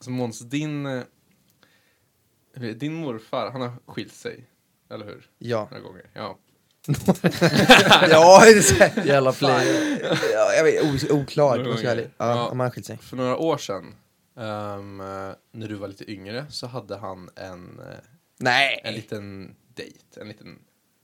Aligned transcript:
Så 0.00 0.10
Måns, 0.10 0.38
din, 0.40 0.86
eh, 0.86 1.02
din 2.76 2.94
morfar, 2.94 3.50
han 3.50 3.60
har 3.60 3.72
skilt 3.86 4.12
sig, 4.14 4.44
eller 4.90 5.06
hur? 5.06 5.30
Ja. 5.38 5.68
Några 5.70 5.82
gånger. 5.82 6.04
Ja. 6.14 6.38
ja, 8.10 8.44
Jävla 9.04 9.32
Fan, 9.32 9.62
ja, 10.32 10.52
jag 10.56 10.64
vet, 10.64 11.10
oklart. 11.10 11.66
Måste 11.66 11.82
jag 11.84 11.92
ärlig. 11.92 12.04
gånger. 12.04 12.10
Ja, 12.16 12.28
Ja. 12.36 12.48
om 12.48 12.60
han 12.60 12.66
har 12.66 12.70
skilt 12.70 12.86
sig. 12.86 12.96
För 12.98 13.16
några 13.16 13.36
år 13.36 13.58
sedan, 13.58 13.94
eh, 14.36 15.34
när 15.52 15.68
du 15.68 15.74
var 15.74 15.88
lite 15.88 16.10
yngre, 16.10 16.46
så 16.50 16.66
hade 16.66 16.96
han 16.96 17.30
en, 17.36 17.78
eh, 17.80 17.86
en 17.86 18.00
Nej! 18.38 18.82
liten 18.94 19.54
dejt, 19.74 20.20
en 20.20 20.28
liten 20.28 20.58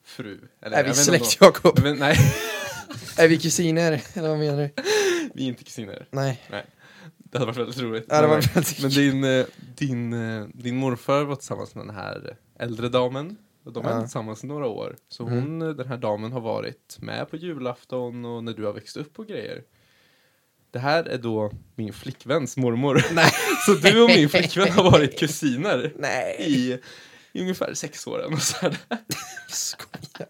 fru. 0.04 0.40
Eller, 0.62 0.76
Är 0.76 0.84
jag 0.84 0.88
vi 0.88 0.94
släkt, 0.94 1.22
om- 1.24 1.30
Jakob? 1.46 1.78
Nej, 1.98 2.16
Är 3.18 3.28
vi 3.28 3.38
kusiner? 3.38 4.02
Eller 4.14 4.28
vad 4.28 4.38
menar 4.38 4.58
du? 4.58 4.82
vi 5.34 5.44
är 5.44 5.48
inte 5.48 5.64
kusiner. 5.64 6.06
Nej. 6.10 6.42
Det 7.38 7.40
hade 7.40 7.46
varit 7.52 7.58
väldigt 7.58 7.82
roligt. 7.82 8.04
Ja, 8.08 8.20
det 8.20 8.26
var 8.26 8.54
väldigt 8.54 8.82
Men 8.82 8.90
din, 8.90 9.24
eh, 9.24 9.46
din, 9.76 10.12
eh, 10.12 10.46
din 10.54 10.76
morfar 10.76 11.24
var 11.24 11.36
tillsammans 11.36 11.74
med 11.74 11.86
den 11.86 11.94
här 11.96 12.36
äldre 12.58 12.88
damen. 12.88 13.36
Och 13.64 13.72
de 13.72 13.82
var 13.84 13.90
Ja. 13.90 14.00
tillsammans 14.00 14.44
i 14.44 14.46
några 14.46 14.66
år. 14.66 14.96
Så 15.08 15.26
Mm. 15.26 15.38
hon, 15.40 15.62
eh, 15.62 15.68
den 15.68 15.88
här 15.88 15.96
damen 15.96 16.32
har 16.32 16.40
varit 16.40 16.96
med 17.00 17.30
på 17.30 17.36
julafton 17.36 18.24
och 18.24 18.44
när 18.44 18.52
du 18.52 18.64
har 18.64 18.72
växt 18.72 18.96
upp 18.96 19.18
och 19.18 19.26
grejer. 19.26 19.62
Det 20.70 20.78
här 20.78 21.04
är 21.04 21.18
då 21.18 21.52
min 21.74 21.92
flickväns 21.92 22.56
mormor. 22.56 23.02
Nej. 23.14 23.30
Så 23.66 23.72
du 23.72 24.02
och 24.02 24.08
min 24.10 24.28
flickvän 24.28 24.68
har 24.72 24.84
varit 24.90 25.18
kusiner 25.18 25.92
Nej. 25.98 26.36
i, 26.38 26.78
i 27.32 27.40
ungefär 27.40 27.74
sex 27.74 28.06
år. 28.06 28.26
Skojar. 29.48 30.28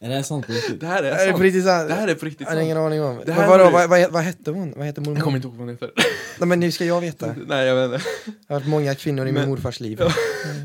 Är 0.00 0.08
det 0.08 0.14
här 0.14 0.22
sant 0.22 0.46
på 0.46 0.52
riktigt? 0.52 0.80
Det 0.80 0.86
här 0.86 1.02
är 1.02 1.26
sant. 1.26 1.36
på 1.36 1.42
riktigt 1.42 1.64
sant? 1.64 1.88
Det 1.88 1.94
här 1.94 2.08
är 2.08 2.14
på 2.14 2.26
riktigt 2.26 2.46
Jag 2.48 2.54
har 2.54 2.60
ingen 2.62 2.76
sant. 2.76 2.86
aning 2.86 3.02
om. 3.02 3.22
Det 3.26 3.32
här 3.32 3.40
Men 3.40 3.50
vadå, 3.50 3.70
vad, 3.70 3.88
vad, 3.90 4.10
vad 4.12 4.22
hette 4.22 4.50
hon? 4.50 4.72
Vad 4.76 4.86
hette 4.86 5.00
mormor? 5.00 5.16
Jag 5.16 5.24
kommer 5.24 5.36
inte 5.36 5.48
ihåg 5.48 5.54
vad 5.56 5.66
hon 5.66 5.74
heter. 5.74 5.90
Nej, 6.38 6.48
men 6.48 6.60
nu 6.60 6.72
ska 6.72 6.84
jag 6.84 7.00
veta. 7.00 7.34
Nej, 7.46 7.66
jag 7.66 7.88
vet 7.88 7.94
inte. 8.00 8.08
Jag 8.26 8.54
har 8.54 8.60
varit 8.60 8.68
många 8.68 8.94
kvinnor 8.94 9.22
i 9.22 9.32
min 9.32 9.34
Men- 9.40 9.48
morfars 9.48 9.80
liv. 9.80 9.98
Ja. 10.00 10.12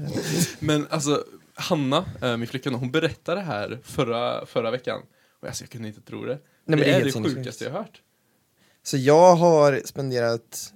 Men 0.59 0.87
alltså, 0.89 1.23
Hanna, 1.53 2.05
äh, 2.21 2.37
min 2.37 2.47
flickvän, 2.47 2.73
hon 2.73 2.91
berättade 2.91 3.41
det 3.41 3.45
här 3.45 3.79
förra, 3.83 4.45
förra 4.45 4.71
veckan. 4.71 4.99
Och 5.41 5.47
alltså, 5.47 5.63
jag 5.63 5.69
kunde 5.69 5.87
inte 5.87 6.01
tro 6.01 6.25
det. 6.25 6.37
men 6.65 6.79
det, 6.79 6.85
det 6.85 6.89
är 6.91 6.93
är 6.93 6.93
helt 6.93 7.05
det 7.05 7.11
sinnessjukt. 7.11 7.37
sjukaste 7.39 7.63
jag 7.63 7.71
har 7.71 7.79
hört. 7.79 8.01
Så 8.83 8.97
jag 8.97 9.35
har 9.35 9.81
spenderat, 9.85 10.73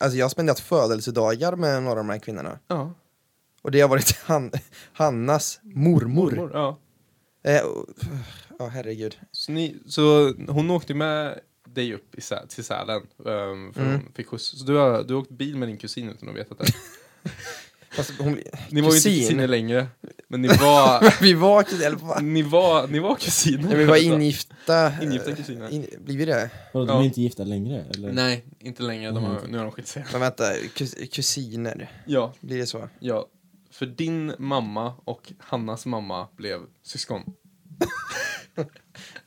alltså 0.00 0.18
jag 0.18 0.24
har 0.24 0.30
spenderat 0.30 0.60
födelsedagar 0.60 1.56
med 1.56 1.82
några 1.82 1.90
av 2.00 2.06
de 2.06 2.08
här 2.12 2.18
kvinnorna. 2.18 2.58
Ja. 2.68 2.92
Och 3.62 3.70
det 3.70 3.80
har 3.80 3.88
varit 3.88 4.16
Han, 4.24 4.50
Hannas 4.92 5.60
mormor. 5.62 6.30
Mormor, 6.30 6.50
ja. 6.54 6.78
Eh, 7.46 7.60
Ja, 8.58 8.66
herregud. 8.66 9.16
Så, 9.32 9.52
ni, 9.52 9.76
så 9.86 10.34
hon 10.48 10.70
åkte 10.70 10.94
med 10.94 11.38
dig 11.74 11.94
upp 11.94 12.14
i 12.14 12.20
Sä, 12.20 12.46
till 12.48 12.64
Sälen. 12.64 12.96
Um, 13.18 13.72
för 13.72 13.80
Mm. 13.80 13.92
hon 13.92 14.12
fick 14.14 14.26
skjuts. 14.26 14.58
Så 14.58 14.64
du 14.64 14.74
har, 14.76 15.02
du 15.04 15.14
har 15.14 15.20
åkt 15.20 15.30
bil 15.30 15.56
med 15.56 15.68
din 15.68 15.76
kusin 15.76 16.08
utan 16.10 16.28
att 16.28 16.36
veta 16.36 16.54
det. 16.54 16.64
Fast 17.96 18.10
hon, 18.18 18.38
Ni 18.70 18.80
var 18.80 18.90
ju 18.90 18.96
inte 18.96 19.08
Kusin? 19.08 19.20
kusiner 19.22 19.46
längre. 19.48 19.86
Men 20.28 20.42
ni 20.42 20.48
var, 20.48 21.14
vi 21.22 21.34
var 21.34 21.62
kusiner, 21.62 21.86
eller 21.86 21.96
vad? 21.98 22.24
ni 22.24 22.42
var, 22.42 22.86
ni 22.88 22.98
var 22.98 23.14
kusiner. 23.14 23.68
Nej, 23.68 23.76
vi 23.76 23.84
var 23.84 23.96
ingifta. 23.96 24.92
Ingifta 25.02 25.32
kusiner. 25.32 25.68
In, 25.72 25.86
blir 26.04 26.16
vi 26.16 26.24
det? 26.24 26.50
Vadå, 26.72 26.86
de 26.86 26.92
Ja. 26.96 27.00
är 27.02 27.04
inte 27.06 27.20
gifta 27.20 27.44
längre? 27.44 27.84
Eller? 27.94 28.12
Nej, 28.12 28.44
inte 28.60 28.82
längre. 28.82 29.10
De 29.10 29.24
har, 29.24 29.38
Mm. 29.38 29.50
nu 29.50 29.56
har 29.58 29.64
de 29.64 29.72
skilt 29.72 29.88
sig. 29.88 30.04
Men 30.12 30.20
vänta, 30.20 30.44
kus, 30.74 30.94
kusiner. 31.12 31.90
Ja, 32.06 32.32
Blir 32.40 32.58
det 32.58 32.66
så? 32.66 32.88
ja. 32.98 33.26
För 33.78 33.86
din 33.86 34.32
mamma 34.38 34.94
och 35.04 35.32
Hannas 35.38 35.86
mamma 35.86 36.28
blev 36.36 36.60
syskon. 36.82 37.22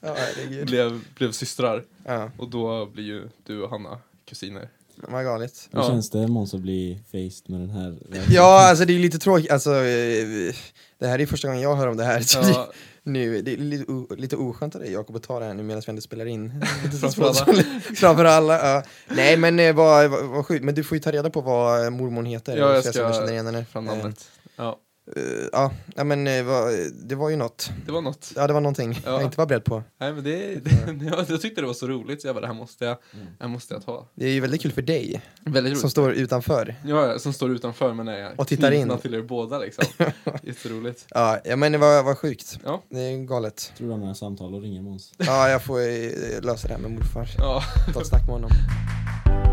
Ja, 0.02 0.16
herregud. 0.18 0.66
Blev, 0.68 1.02
blev 1.16 1.32
systrar. 1.32 1.86
Ja, 2.06 2.32
Och 2.38 2.50
då 2.50 2.86
blir 2.86 3.04
ju 3.04 3.30
du 3.46 3.62
och 3.64 3.70
Hanna 3.70 4.00
kusiner. 4.26 4.70
vad 4.96 5.24
galet. 5.24 5.70
Hur 5.72 5.80
Ja. 5.80 5.88
känns 5.88 6.10
det 6.10 6.28
Måns 6.28 6.54
att 6.54 6.60
bli 6.60 7.00
faced 7.12 7.50
med 7.50 7.60
den 7.60 7.70
här? 7.70 7.98
Ja, 8.30 8.70
alltså 8.70 8.86
det 8.86 8.94
är 8.94 9.00
lite 9.00 9.20
tråkigt. 9.20 9.52
Alltså, 9.52 9.76
eh, 9.76 10.56
det 11.00 11.08
här 11.08 11.20
är 11.22 11.26
första 11.26 11.48
gången 11.48 11.64
jag 11.64 11.76
hör 11.76 11.88
om 11.88 11.98
det 11.98 12.04
här. 12.04 12.22
Så 12.22 12.42
det, 12.42 12.50
Ja, 12.50 12.72
nu, 13.04 13.42
det 13.42 13.54
är 13.54 13.58
lite, 13.58 13.92
o, 13.92 14.08
lite 14.18 14.36
oskönt 14.36 14.76
av 14.76 14.82
dig 14.82 14.92
Jakob 14.92 15.16
att 15.16 15.24
ta 15.24 15.40
det 15.40 15.46
här 15.46 15.54
nu 15.54 15.64
medan 15.64 15.82
vi 15.86 15.90
ändå 15.90 16.02
spelar 16.02 16.26
in. 16.26 16.66
Framför 17.02 17.24
alla. 17.24 17.64
Framför 17.96 18.26
alla, 18.26 18.54
ja. 18.74 18.84
Nej 19.08 19.38
men 19.38 19.60
eh, 19.60 19.76
vad, 19.76 20.10
vad, 20.10 20.24
vad 20.26 20.46
sjukt, 20.46 20.64
men 20.66 20.76
du 20.76 20.84
får 20.84 20.96
ju 20.96 21.02
ta 21.02 21.12
reda 21.12 21.30
på 21.30 21.42
vad 21.42 21.84
eh, 21.86 21.90
mormor 21.90 22.24
heter. 22.24 22.58
Ja, 22.58 22.74
jag 22.74 22.84
ska 22.84 22.94
som 22.94 23.14
känner 23.14 23.32
igen 23.32 23.46
henne. 23.46 23.66
fram 23.66 23.88
Eh, 23.88 23.96
namnet. 23.98 24.32
Ja, 24.60 24.80
eh, 25.16 25.70
ja, 25.96 26.04
men 26.04 26.28
eh, 26.28 26.44
vad, 26.44 26.74
det 27.08 27.16
var 27.16 27.30
ju 27.30 27.36
något. 27.36 27.72
det 27.86 27.92
var 27.92 28.02
något. 28.02 28.34
Ja, 28.36 28.48
det 28.48 28.54
var 28.54 28.62
någonting 28.62 29.00
Ja. 29.06 29.12
jag 29.12 29.24
inte 29.24 29.38
var 29.38 29.46
beredd 29.46 29.64
på. 29.64 29.84
Nej, 30.00 30.14
men 30.14 30.24
det, 30.24 30.56
det, 30.66 31.06
jag, 31.06 31.26
jag 31.30 31.42
tyckte 31.42 31.62
det 31.62 31.68
var 31.68 31.74
så 31.74 31.88
roligt 31.88 32.22
så 32.22 32.28
jag 32.28 32.36
bara, 32.36 32.42
det 32.42 32.48
här 32.48 32.54
måste 32.54 32.86
jag, 32.86 32.98
Mm. 33.14 33.26
det 33.38 33.44
här 33.44 33.50
måste 33.52 33.74
jag 33.74 33.86
ta. 33.86 34.08
Det 34.16 34.26
är 34.26 34.30
ju 34.32 34.40
väldigt 34.40 34.62
kul 34.62 34.72
för 34.72 34.82
dig, 34.82 35.22
Väldigt 35.46 35.64
roligt. 35.72 35.80
som 35.82 35.90
står 35.90 36.12
utanför. 36.14 36.76
Ja, 36.86 37.20
som 37.20 37.34
står 37.34 37.52
utanför 37.52 37.94
men 37.94 38.08
är 38.08 38.34
Och 38.40 38.48
tittar 38.48 38.72
in. 38.72 38.98
till 39.02 39.14
er 39.14 39.22
båda 39.22 39.60
liksom. 39.60 39.84
Jätteroligt. 40.44 41.06
Ja, 41.10 41.40
ja 41.46 41.56
men 41.56 41.72
det 41.72 41.78
var, 41.78 42.04
var 42.04 42.16
sjukt. 42.16 42.60
Ja. 42.66 42.84
Det 42.90 43.00
är 43.00 43.18
galet. 43.26 43.74
Tror 43.78 43.88
du 43.88 43.92
har 43.94 44.00
några 44.00 44.16
samtal 44.16 44.54
och 44.54 44.62
ringer 44.62 44.82
Måns? 44.82 45.14
Ja, 45.18 45.50
jag 45.50 45.64
får 45.64 45.80
eh, 45.80 46.42
lösa 46.42 46.68
det 46.68 46.74
här 46.74 46.82
med 46.82 46.92
morfar. 46.92 47.28
Ja. 47.38 47.64
Ta 47.94 48.02
ett 48.02 48.08
snack 48.08 48.22
med 48.22 48.30
honom. 48.34 48.50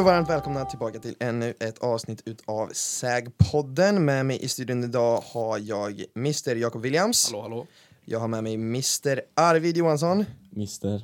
och 0.00 0.06
varmt 0.06 0.28
välkomna 0.30 0.64
tillbaka 0.64 0.98
till 0.98 1.14
ännu 1.20 1.54
ett 1.60 1.78
avsnitt 1.78 2.22
utav 2.24 2.68
Sägpodden. 2.72 4.04
Med 4.04 4.26
mig 4.26 4.44
i 4.44 4.48
studion 4.48 4.84
idag 4.84 5.20
har 5.26 5.58
jag 5.58 6.04
Mr 6.16 6.56
Jakob 6.56 6.82
Williams. 6.82 7.26
Hallå, 7.30 7.42
hallå. 7.42 7.66
Jag 8.04 8.18
har 8.18 8.28
med 8.28 8.44
mig 8.44 8.54
Mr 8.54 9.20
Arvid 9.34 9.76
Johansson. 9.76 10.24
Mister? 10.50 11.02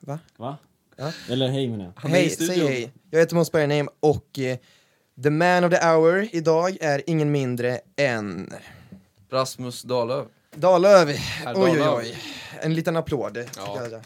Va? 0.00 0.18
Va? 0.36 0.56
Ja. 0.96 1.12
Eller 1.30 1.48
hej 1.48 1.68
menar 1.68 1.84
jag. 1.84 1.92
Han 1.96 2.10
är 2.10 2.16
i 2.16 2.20
Hej, 2.20 2.30
studion. 2.30 2.54
säg 2.56 2.66
hej. 2.66 2.92
Jag 3.10 3.18
heter 3.20 3.34
Måns 3.34 3.52
Bergenheim 3.52 3.88
och 4.00 4.38
eh, 4.38 4.58
the 5.22 5.30
man 5.30 5.64
of 5.64 5.72
the 5.72 5.86
hour 5.86 6.28
idag 6.32 6.76
är 6.80 7.02
ingen 7.06 7.30
mindre 7.32 7.80
än 7.96 8.52
Rasmus 9.30 9.82
Dahlöf. 9.82 10.26
Dalöv. 10.54 11.08
Herr 11.08 11.54
Oj, 11.56 11.70
oj, 11.72 11.78
Dahlöf. 11.78 12.04
oj. 12.04 12.16
En 12.60 12.74
liten 12.74 12.96
applåd. 12.96 13.36
Ja. 13.56 13.78
Ja. 13.90 14.00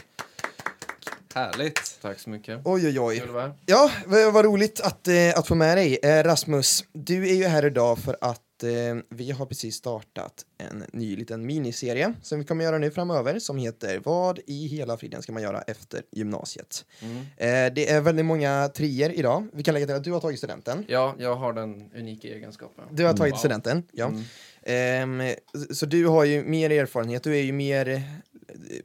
Härligt. 1.34 1.98
Tack 2.02 2.18
så 2.18 2.30
mycket. 2.30 2.60
Oj, 2.64 2.86
oj, 2.86 3.00
oj. 3.00 3.22
Ja, 3.66 3.90
vad, 4.06 4.32
vad 4.32 4.44
roligt 4.44 4.80
att, 4.80 5.08
eh, 5.08 5.14
att 5.36 5.46
få 5.46 5.54
med 5.54 5.76
dig. 5.78 5.98
Eh, 6.02 6.24
Rasmus, 6.24 6.84
du 6.92 7.28
är 7.28 7.34
ju 7.34 7.44
här 7.44 7.66
idag 7.66 7.98
för 7.98 8.16
att 8.20 8.62
eh, 8.62 8.68
vi 9.10 9.30
har 9.30 9.46
precis 9.46 9.74
startat 9.76 10.32
en 10.58 10.84
ny 10.92 11.16
liten 11.16 11.46
miniserie 11.46 12.14
som 12.22 12.38
vi 12.38 12.44
kommer 12.44 12.64
göra 12.64 12.78
nu 12.78 12.90
framöver 12.90 13.38
som 13.38 13.56
heter 13.58 14.00
Vad 14.04 14.38
i 14.46 14.66
hela 14.66 14.96
friden 14.96 15.22
ska 15.22 15.32
man 15.32 15.42
göra 15.42 15.62
efter 15.62 16.02
gymnasiet? 16.12 16.84
Mm. 17.02 17.16
Eh, 17.18 17.74
det 17.74 17.90
är 17.90 18.00
väldigt 18.00 18.26
många 18.26 18.68
trier 18.74 19.10
idag. 19.10 19.46
Vi 19.52 19.62
kan 19.62 19.74
lägga 19.74 19.86
till 19.86 19.96
att 19.96 20.04
du 20.04 20.12
har 20.12 20.20
tagit 20.20 20.38
studenten. 20.38 20.84
Ja, 20.88 21.14
jag 21.18 21.34
har 21.34 21.52
den 21.52 21.90
unika 21.94 22.28
egenskapen. 22.28 22.84
Du 22.90 23.04
har 23.04 23.12
tagit 23.14 23.32
Wow. 23.34 23.38
studenten, 23.38 23.82
ja. 23.92 24.06
Mm. 24.06 24.22
Ehm, 24.62 25.34
så 25.74 25.86
du 25.86 26.06
har 26.06 26.24
ju 26.24 26.44
mer 26.44 26.70
erfarenhet, 26.70 27.22
du 27.22 27.36
är 27.36 27.42
ju 27.42 27.52
mer, 27.52 28.02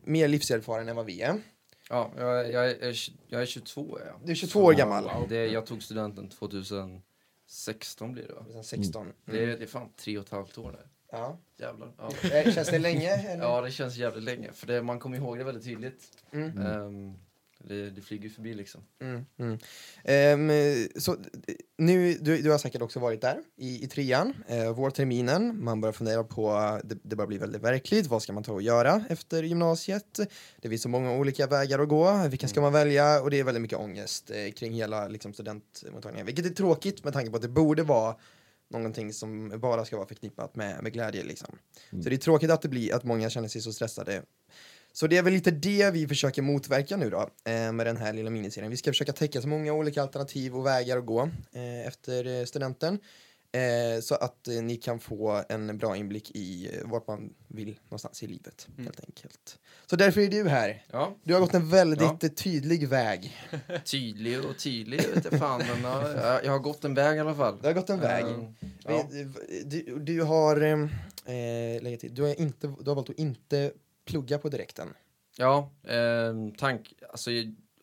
mer 0.04 0.28
livserfaren 0.28 0.90
än 0.90 0.96
vad 0.96 1.06
vi 1.06 1.22
är. 1.22 1.36
Ja, 1.90 2.12
jag, 2.18 2.40
är- 2.40 2.50
jag, 2.54 2.70
är, 2.70 2.96
jag 3.28 3.42
är 3.42 3.46
22 3.46 3.98
är 3.98 4.06
jag. 4.06 4.16
Du 4.24 4.32
är 4.32 4.36
22 4.36 4.64
år 4.64 4.74
gammal. 4.74 5.04
Wow. 5.04 5.26
Det, 5.30 5.48
jag 5.48 5.66
tog 5.66 5.84
studenten 5.84 6.30
2016 6.30 8.12
blir 8.14 8.28
det 8.28 8.34
va? 8.34 8.46
Sen 8.54 8.64
16. 8.64 9.14
Det, 9.26 9.44
är, 9.44 9.48
det 9.48 9.64
är 9.64 9.68
fan 9.68 9.90
tre 9.98 10.18
och 10.18 10.24
ett 10.26 10.32
halvt 10.32 10.58
år 10.58 10.72
där. 10.72 10.88
Ja. 11.12 11.38
Jävlar. 11.58 11.92
Ja. 11.98 12.30
Eh, 12.30 12.54
Känns 12.54 12.70
det 12.70 12.80
länge? 12.80 13.10
Eller? 13.32 13.44
ja, 13.44 13.62
det 13.62 13.72
känns 13.72 13.96
jävligt 13.98 14.24
länge. 14.24 14.52
För 14.54 14.68
det, 14.68 14.82
man 14.82 15.00
kommer 15.00 15.18
ihåg 15.18 15.38
det 15.38 15.44
väldigt 15.44 15.64
tydligt. 15.64 16.04
Mm. 16.32 16.58
Ehm, 16.58 17.14
det, 17.68 17.90
det 17.90 18.02
flyger 18.02 18.30
förbi 18.30 18.54
liksom. 18.54 18.82
Mm, 19.02 19.26
mm. 19.38 19.58
Ehm, 20.04 20.88
så 20.96 21.18
nu, 21.78 22.14
du, 22.14 22.42
du 22.42 22.52
har 22.52 22.58
säkert 22.58 22.82
också 22.82 23.00
varit 23.00 23.22
där 23.22 23.42
i, 23.58 23.84
i 23.84 23.88
trean, 23.88 24.34
eh, 24.48 24.72
vårterminen. 24.72 25.64
Man 25.64 25.82
börjar 25.82 25.94
fundera 25.94 26.24
på, 26.24 26.80
det, 26.84 26.98
det 27.04 27.16
börjar 27.16 27.28
bli 27.28 27.38
väldigt 27.38 27.62
verkligt. 27.62 28.08
Vad 28.08 28.24
ska 28.24 28.34
man 28.34 28.44
ta 28.44 28.54
och 28.54 28.62
göra 28.62 29.06
efter 29.10 29.44
gymnasiet? 29.44 30.20
Det 30.62 30.70
finns 30.70 30.82
så 30.82 30.90
många 30.90 31.12
olika 31.12 31.48
vägar 31.48 31.80
att 31.80 31.90
gå. 31.90 32.28
Vilken 32.28 32.50
ska 32.50 32.62
man 32.62 32.74
välja? 32.74 33.22
Och 33.22 33.32
det 33.32 33.40
är 33.40 33.44
väldigt 33.44 33.62
mycket 33.62 33.80
ångest 33.80 34.32
eh, 34.32 34.52
kring 34.52 34.74
hela 34.74 35.08
liksom, 35.08 35.34
studentmottagningen. 35.34 36.26
Vilket 36.26 36.46
är 36.46 36.50
tråkigt 36.50 37.04
med 37.04 37.14
tanke 37.14 37.30
på 37.30 37.36
att 37.36 37.42
det 37.42 37.50
borde 37.50 37.84
vara 37.84 38.16
någonting 38.70 39.14
som 39.14 39.60
bara 39.60 39.86
ska 39.86 39.98
vara 39.98 40.08
förknippat 40.08 40.56
med, 40.56 40.84
med 40.84 40.94
glädje. 40.94 41.24
Liksom. 41.24 41.58
Mm. 41.92 42.04
Så 42.04 42.10
det 42.10 42.16
är 42.16 42.18
tråkigt 42.18 42.52
att 42.52 42.62
det 42.62 42.70
blir 42.70 42.96
att 42.96 43.04
många 43.04 43.30
känner 43.30 43.48
sig 43.48 43.62
så 43.62 43.74
stressade 43.74 44.22
så 44.96 45.08
det 45.08 45.18
är 45.18 45.24
väl 45.24 45.34
lite 45.34 45.52
det 45.52 45.92
vi 45.92 46.08
försöker 46.08 46.42
motverka 46.42 46.98
nu 46.98 47.10
då 47.10 47.30
eh, 47.46 47.72
med 47.72 47.86
den 47.86 47.98
här 47.98 48.14
lilla 48.14 48.30
miniserien. 48.30 48.72
Vi 48.72 48.78
ska 48.78 48.92
försöka 48.92 49.14
täcka 49.14 49.42
så 49.42 49.48
många 49.48 49.74
olika 49.74 50.02
alternativ 50.02 50.56
och 50.56 50.66
vägar 50.66 50.98
att 50.98 51.06
gå 51.06 51.22
eh, 51.54 51.88
efter 51.88 52.40
eh, 52.40 52.46
studenten. 52.46 53.00
Eh, 53.52 54.02
så 54.02 54.16
att 54.16 54.48
eh, 54.48 54.54
ni 54.54 54.76
kan 54.76 55.00
få 55.00 55.44
en 55.50 55.78
bra 55.78 55.96
inblick 55.98 56.32
i 56.36 56.70
eh, 56.74 56.90
vart 56.90 57.08
man 57.08 57.34
vill 57.48 57.80
någonstans 57.84 58.24
i 58.24 58.28
livet, 58.28 58.68
Mm. 58.74 58.86
helt 58.86 59.00
enkelt. 59.00 59.60
Så 59.86 59.96
därför 59.96 60.22
är 60.22 60.28
du 60.28 60.50
här. 60.50 60.86
Ja, 60.92 61.16
Du 61.24 61.34
har 61.34 61.42
gått 61.42 61.54
en 61.54 61.70
väldigt 61.70 62.02
Ja. 62.02 62.30
tydlig 62.36 62.88
väg. 62.88 63.38
tydlig 63.86 64.46
och 64.46 64.58
tydlig, 64.60 65.02
vet 65.16 65.26
jag 65.32 65.40
fan. 65.40 65.62
Men 65.68 65.84
ja, 65.92 66.12
jag, 66.12 66.46
jag 66.46 66.52
har 66.52 66.60
gått 66.60 66.84
en 66.84 66.94
väg 66.94 67.18
i 67.18 67.20
alla 67.20 67.36
fall. 67.36 67.58
Du 67.62 67.68
har 67.68 67.74
gått 67.74 67.90
en 67.90 68.00
väg. 68.00 68.26
Eh, 68.26 68.40
ja. 68.84 69.10
Du, 69.66 70.00
du 70.00 70.22
har, 70.22 70.62
eh, 70.62 71.98
till, 71.98 72.16
du 72.16 72.22
har, 72.22 72.40
inte, 72.42 72.68
du 72.68 72.90
har 72.90 72.96
valt 72.96 73.10
att 73.10 73.20
inte 73.20 73.72
plugga 74.06 74.38
på 74.38 74.50
direkten. 74.50 74.94
Ja, 75.38 75.70
eh, 75.84 76.34
tank, 76.58 76.94
alltså, 77.10 77.30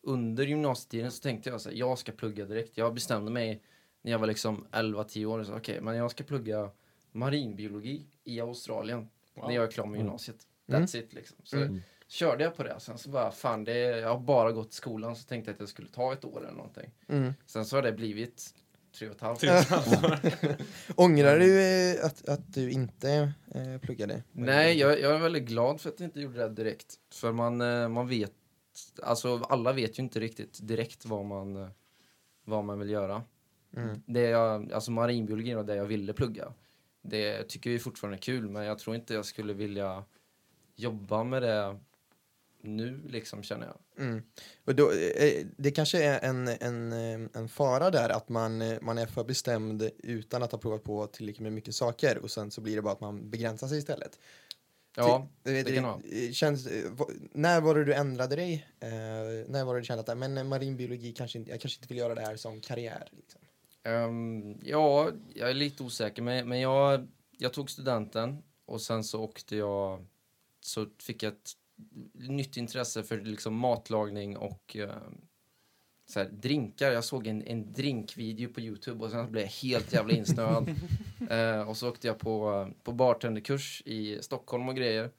under 0.03 0.45
gymnasietiden 0.45 1.11
så 1.11 1.21
tänkte 1.21 1.49
jag 1.49 1.61
så 1.61 1.69
här, 1.69 1.75
jag 1.75 1.97
ska 1.99 2.11
plugga 2.11 2.45
direkt. 2.45 2.77
Jag 2.77 2.93
bestämde 2.93 3.31
mig 3.31 3.61
när 4.01 4.11
jag 4.11 4.19
var 4.19 4.27
liksom 4.27 4.67
11-10 4.71 5.25
år, 5.25 5.43
så 5.43 5.53
okej, 5.55 5.81
men 5.81 5.95
jag 5.95 6.11
ska 6.11 6.23
plugga 6.23 6.69
marinbiologi 7.11 8.05
i 8.23 8.39
Australien 8.41 9.09
Wow. 9.35 9.47
när 9.47 9.55
jag 9.55 9.63
är 9.63 9.71
klar 9.71 9.85
med 9.85 9.97
gymnasiet. 9.97 10.47
Mm. 10.67 10.81
That's 10.81 10.97
it 10.97 11.13
liksom. 11.13 11.37
Så 11.43 11.57
Mm. 11.57 11.81
körde 12.07 12.43
jag 12.43 12.55
på 12.55 12.63
det. 12.63 12.79
Sen 12.79 12.97
så 12.97 13.09
bara, 13.09 13.31
fan, 13.31 13.63
det, 13.63 13.77
jag 13.77 14.09
har 14.09 14.19
bara 14.19 14.51
gått 14.51 14.71
i 14.71 14.75
skolan 14.75 15.15
så 15.15 15.23
tänkte 15.27 15.49
jag 15.51 15.53
att 15.55 15.59
jag 15.59 15.69
skulle 15.69 15.87
ta 15.89 16.13
ett 16.13 16.25
år 16.25 16.39
eller 16.39 16.51
någonting. 16.51 16.91
Mm. 17.07 17.33
Sen 17.45 17.65
så 17.65 17.75
har 17.77 17.83
det 17.83 17.91
blivit 17.91 18.55
tre 18.93 19.09
och 19.09 19.15
ett 19.15 19.21
halvt. 19.21 19.43
Ångrar 20.95 21.39
du 21.39 21.61
eh, 21.61 22.05
att, 22.05 22.29
att 22.29 22.53
du 22.53 22.71
inte 22.71 23.33
eh, 23.55 23.77
pluggade? 23.81 24.23
Nej, 24.31 24.79
jag, 24.79 24.99
jag 24.99 25.15
är 25.15 25.19
väldigt 25.19 25.43
glad 25.43 25.81
för 25.81 25.89
att 25.89 25.99
jag 25.99 26.07
inte 26.07 26.21
gjorde 26.21 26.39
det 26.39 26.49
direkt. 26.49 26.95
För 27.13 27.31
man, 27.31 27.61
eh, 27.61 27.89
man 27.89 28.07
vet, 28.07 28.33
alltså 29.03 29.37
alla 29.49 29.73
vet 29.73 29.99
ju 29.99 30.03
inte 30.03 30.19
riktigt 30.19 30.59
direkt 30.61 31.05
vad 31.05 31.25
man, 31.25 31.55
eh, 31.55 31.69
vad 32.45 32.63
man 32.63 32.79
vill 32.79 32.89
göra. 32.89 33.23
Mm. 33.77 34.01
Det 34.05 34.21
jag, 34.21 34.73
alltså 34.73 34.91
marinbiologi 34.91 35.55
och 35.55 35.65
det 35.65 35.75
jag 35.75 35.85
ville 35.85 36.13
plugga. 36.13 36.53
Det 37.01 37.43
tycker 37.43 37.69
jag 37.69 37.75
är 37.75 37.79
fortfarande 37.79 38.17
kul, 38.17 38.49
men 38.49 38.63
jag 38.63 38.79
tror 38.79 38.95
inte 38.95 39.13
jag 39.13 39.25
skulle 39.25 39.53
vilja 39.53 40.03
jobba 40.75 41.23
med 41.23 41.41
det 41.41 41.79
nu 42.63 43.01
liksom 43.07 43.43
känner 43.43 43.65
jag. 43.67 44.05
Mm. 44.07 44.23
Och 44.65 44.75
då, 44.75 44.91
eh, 44.91 45.45
det 45.57 45.71
kanske 45.71 46.03
är 46.03 46.29
en, 46.29 46.47
en, 46.47 46.91
eh, 46.91 47.29
en 47.33 47.49
fara 47.49 47.89
där 47.89 48.09
att 48.09 48.29
man, 48.29 48.61
eh, 48.61 48.77
man 48.81 48.97
är 48.97 49.05
för 49.05 49.23
bestämd 49.23 49.89
utan 49.97 50.43
att 50.43 50.51
ha 50.51 50.59
provat 50.59 50.83
på 50.83 51.07
tillräckligt 51.07 51.43
med 51.43 51.53
mycket 51.53 51.75
saker 51.75 52.17
och 52.17 52.31
sen 52.31 52.51
så 52.51 52.61
blir 52.61 52.75
det 52.75 52.81
bara 52.81 52.93
att 52.93 53.01
man 53.01 53.29
begränsar 53.29 53.67
sig 53.67 53.77
istället. 53.77 54.19
Ja, 54.95 55.27
det, 55.43 55.63
det 55.63 55.75
kan 55.75 55.83
vara. 55.83 55.99
känns, 56.31 56.67
eh, 56.67 56.91
när 57.31 57.61
var 57.61 57.75
det 57.75 57.83
du 57.85 57.93
ändrade 57.93 58.35
dig? 58.35 58.67
Eh, 58.79 58.89
när 59.47 59.63
var 59.65 59.73
det 59.75 59.81
du 59.81 59.85
kände 59.85 60.01
att 60.01 60.07
"Nej, 60.07 60.15
men, 60.29 60.37
eh, 60.37 60.43
marinbiologi 60.43 61.13
kanske 61.13 61.39
inte, 61.39 61.51
jag 61.51 61.61
kanske 61.61 61.77
inte 61.77 61.87
vill 61.87 61.97
göra 61.97 62.15
det 62.15 62.21
här 62.21 62.35
som 62.35 62.61
karriär? 62.61 63.07
Liksom. 63.11 63.41
Ehm, 63.83 64.57
ja, 64.63 65.11
jag 65.33 65.49
är 65.49 65.53
lite 65.53 65.83
osäker, 65.83 66.21
men, 66.21 66.49
men 66.49 66.59
jag, 66.59 67.07
jag 67.37 67.53
tog 67.53 67.69
studenten 67.69 68.43
och 68.65 68.81
sen 68.81 69.03
så 69.03 69.21
åkte 69.23 69.55
jag, 69.55 70.05
så 70.61 70.87
fick 70.99 71.23
jag 71.23 71.33
ett 71.33 71.51
nytt 72.13 72.57
intresse 72.57 73.03
för 73.03 73.21
liksom 73.21 73.55
matlagning 73.55 74.37
och 74.37 74.75
ehm, 74.75 75.21
så 76.05 76.19
här, 76.19 76.29
drinkar. 76.29 76.91
Jag 76.91 77.03
såg 77.03 77.27
en, 77.27 77.43
en 77.43 77.73
drinkvideo 77.73 78.53
på 78.53 78.61
Youtube 78.61 79.05
och 79.05 79.11
sen 79.11 79.31
blev 79.31 79.43
jag 79.43 79.51
helt 79.51 79.93
jävla 79.93 80.13
insnöad. 80.13 80.69
Eh, 81.29 81.69
och 81.69 81.77
så 81.77 81.89
åkte 81.89 82.07
jag 82.07 82.19
på, 82.19 82.67
på 82.83 82.91
bartenderkurs 82.91 83.81
i 83.85 84.17
Stockholm 84.21 84.69
och 84.69 84.75
grejer 84.75 85.11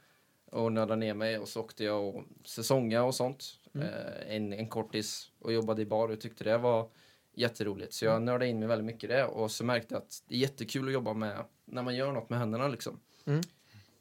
och 0.51 0.73
nördade 0.73 1.01
ner 1.01 1.15
mig 1.15 1.39
och 1.39 1.49
så 1.49 1.61
åkte 1.61 1.85
jag 1.85 2.09
och 2.09 2.25
säsonga 2.45 3.05
och 3.05 3.15
sånt. 3.15 3.45
Mm. 3.75 3.87
Eh, 3.89 4.37
en, 4.37 4.53
en 4.53 4.69
kortis 4.69 5.31
och 5.39 5.53
jobbade 5.53 5.83
i 5.83 5.87
bar 5.87 6.09
och 6.09 6.21
tyckte 6.21 6.45
det 6.45 6.59
var 6.59 6.91
jätteroligt. 7.35 7.93
Så 7.93 8.05
jag 8.05 8.23
nördade 8.23 8.47
in 8.47 8.59
mig 8.59 8.69
väldigt 8.69 8.87
mycket 8.87 9.05
i 9.05 9.07
det 9.07 9.25
och 9.25 9.51
så 9.51 9.65
märkte 9.65 9.95
jag 9.95 10.03
att 10.03 10.23
det 10.29 10.35
är 10.35 10.39
jättekul 10.39 10.87
att 10.87 10.93
jobba 10.93 11.15
med 11.15 11.45
när 11.65 11.83
man 11.83 11.97
gör 11.97 12.13
något 12.13 12.31
med 12.31 12.39
händerna 12.39 12.69
liksom. 12.69 13.01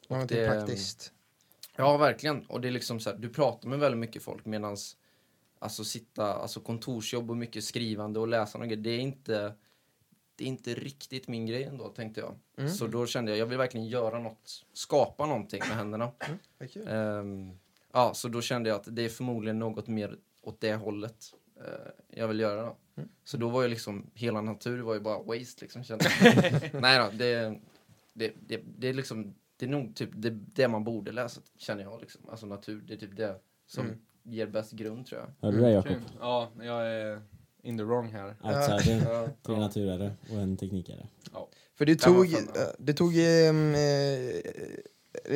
Någonting 0.08 0.38
det- 0.38 0.48
praktiskt. 0.48 1.14
Ja, 1.76 1.98
verkligen. 1.98 2.46
Och 2.46 2.62
det 2.62 2.68
är 2.68 2.72
liksom 2.72 3.00
så 3.00 3.10
här, 3.10 3.18
du 3.18 3.30
pratar 3.30 3.70
med 3.70 3.80
väldigt 3.80 4.00
mycket 4.00 4.24
folk 4.24 4.46
medans 4.46 4.98
alltså 5.60 5.84
sitta, 5.84 6.34
alltså 6.34 6.60
kontorsjobb 6.60 7.30
och 7.30 7.38
mycket 7.38 7.64
skrivande 7.64 8.20
och 8.20 8.28
läsande 8.28 8.66
och 8.66 8.70
grejer, 8.70 8.84
det 8.84 8.90
är 8.90 9.00
inte 9.00 9.54
det 10.36 10.44
är 10.44 10.48
inte 10.48 10.74
riktigt 10.74 11.28
min 11.28 11.46
grej 11.46 11.64
ändå, 11.64 11.88
tänkte 11.90 12.22
jag. 12.22 12.36
Mm. 12.58 12.70
Så 12.70 12.88
då 12.88 13.06
kände 13.06 13.32
jag, 13.32 13.40
jag 13.40 13.46
vill 13.46 13.58
verkligen 13.58 13.88
göra 13.88 14.20
något, 14.20 14.66
skapa 14.74 15.26
någonting 15.26 15.60
med 15.60 15.78
händerna. 15.78 16.12
Kul. 16.74 16.88
Ehm, 16.88 17.60
ja, 17.92 18.14
så 18.14 18.28
då 18.28 18.42
kände 18.42 18.70
jag 18.70 18.76
att 18.76 18.96
det 18.96 19.02
är 19.02 19.10
förmodligen 19.10 19.60
något 19.60 19.88
mer 19.88 20.18
åt 20.42 20.62
det 20.62 20.76
hållet 20.76 21.34
eh, 21.58 22.20
jag 22.20 22.28
vill 22.28 22.40
göra. 22.40 22.62
Då. 22.62 22.78
Mm. 22.96 23.10
Så 23.24 23.38
då 23.38 23.50
var 23.50 23.62
ju 23.62 23.68
liksom, 23.68 24.10
hela 24.14 24.42
natur 24.42 24.82
var 24.82 24.94
ju 24.94 25.00
bara 25.00 25.24
waste 25.24 25.62
liksom. 25.62 25.84
Kände. 25.84 26.06
Nej 26.74 27.00
då, 27.00 27.18
det, 27.18 27.60
det, 28.14 28.34
det, 28.48 28.62
det 28.78 28.88
är 28.90 28.94
liksom, 28.94 29.36
det 29.58 29.66
är 29.66 29.70
nog 29.70 29.96
typ 29.96 30.10
det, 30.14 30.30
det 30.30 30.68
man 30.68 30.84
borde 30.84 31.12
läsa, 31.12 31.42
känner 31.58 31.84
jag 31.84 32.02
liksom. 32.02 32.22
Alltså 32.30 32.46
natur, 32.46 32.82
det 32.88 32.94
är 32.94 32.98
typ 32.98 33.16
det 33.18 33.40
som 33.66 33.86
Mm. 33.86 33.98
ger 34.24 34.48
bäst 34.48 34.72
grund 34.72 35.06
tror 35.06 35.22
jag. 35.22 35.30
Hörde 35.42 35.58
du 35.58 35.64
det 35.64 35.72
Jakob? 35.72 35.92
Okej. 35.92 36.18
Ja, 36.20 36.52
jag 36.62 36.88
är 36.88 37.22
in 37.64 37.78
the 37.78 37.84
wrong 37.84 38.12
här. 38.12 38.30
Outsider, 38.44 39.06
Ja, 39.14 39.28
tre 39.44 39.56
Ja. 39.56 39.60
naturare 39.60 40.12
och 40.32 40.38
en 40.38 40.58
teknikare. 40.58 41.08
För 41.76 41.86
du 41.86 41.96
tog, 41.96 42.32
fan, 42.32 42.48
ja. 42.56 42.62
eh, 42.62 42.68
du 42.80 42.94
tog, 42.94 43.18
eh, 43.18 43.54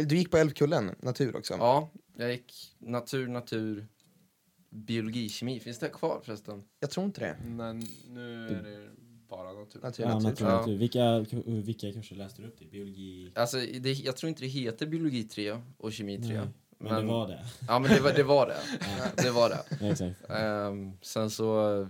du 0.08 0.18
gick 0.18 0.32
på 0.32 0.38
Älvkullen, 0.38 0.96
natur 1.00 1.36
också. 1.36 1.54
ja, 1.54 1.90
jag 2.18 2.32
gick 2.32 2.76
natur, 2.80 3.28
natur, 3.28 3.88
biologi, 4.70 5.30
kemi. 5.30 5.60
Finns 5.60 5.80
det 5.80 5.90
kvar 5.90 6.22
förresten? 6.24 6.64
Jag 6.80 6.90
tror 6.90 7.06
inte 7.06 7.22
det. 7.22 7.38
Men 7.46 7.80
nu 8.10 8.48
är 8.48 8.64
det 8.64 8.90
bara 9.30 9.54
natur. 9.54 9.80
Natur, 9.82 10.04
Ja, 10.04 10.10
natur. 10.14 10.24
natur, 10.30 10.46
Ja. 10.46 10.58
natur. 10.58 10.78
Vilka, 10.78 11.20
vilka 11.46 11.92
kurser 11.94 12.16
läste 12.16 12.42
du 12.42 12.48
upp 12.48 12.58
till? 12.58 12.68
Biologi? 12.68 13.32
Alltså, 13.36 13.58
det, 13.58 13.92
jag 13.94 14.18
tror 14.18 14.30
inte 14.30 14.42
det 14.42 14.48
heter 14.48 14.86
biologi 14.88 15.24
3 15.24 15.62
och 15.78 15.94
kemi 15.94 16.18
3. 16.18 16.28
Nej, 16.38 16.48
men, 16.78 16.96
det 17.06 17.12
var 17.12 17.28
det. 17.28 17.46
Ja, 17.68 17.80
men 17.80 17.92
det 17.92 18.00
var 18.02 18.14
det. 18.14 18.24
Var 18.24 18.48
det. 18.48 18.58
Ja, 19.18 19.24
det, 19.24 19.32
var 19.32 19.50
det. 19.50 19.64
ja, 19.82 19.88
exakt. 19.92 20.30
Ehm, 20.30 20.92
sen 21.02 21.30
så... 21.30 21.88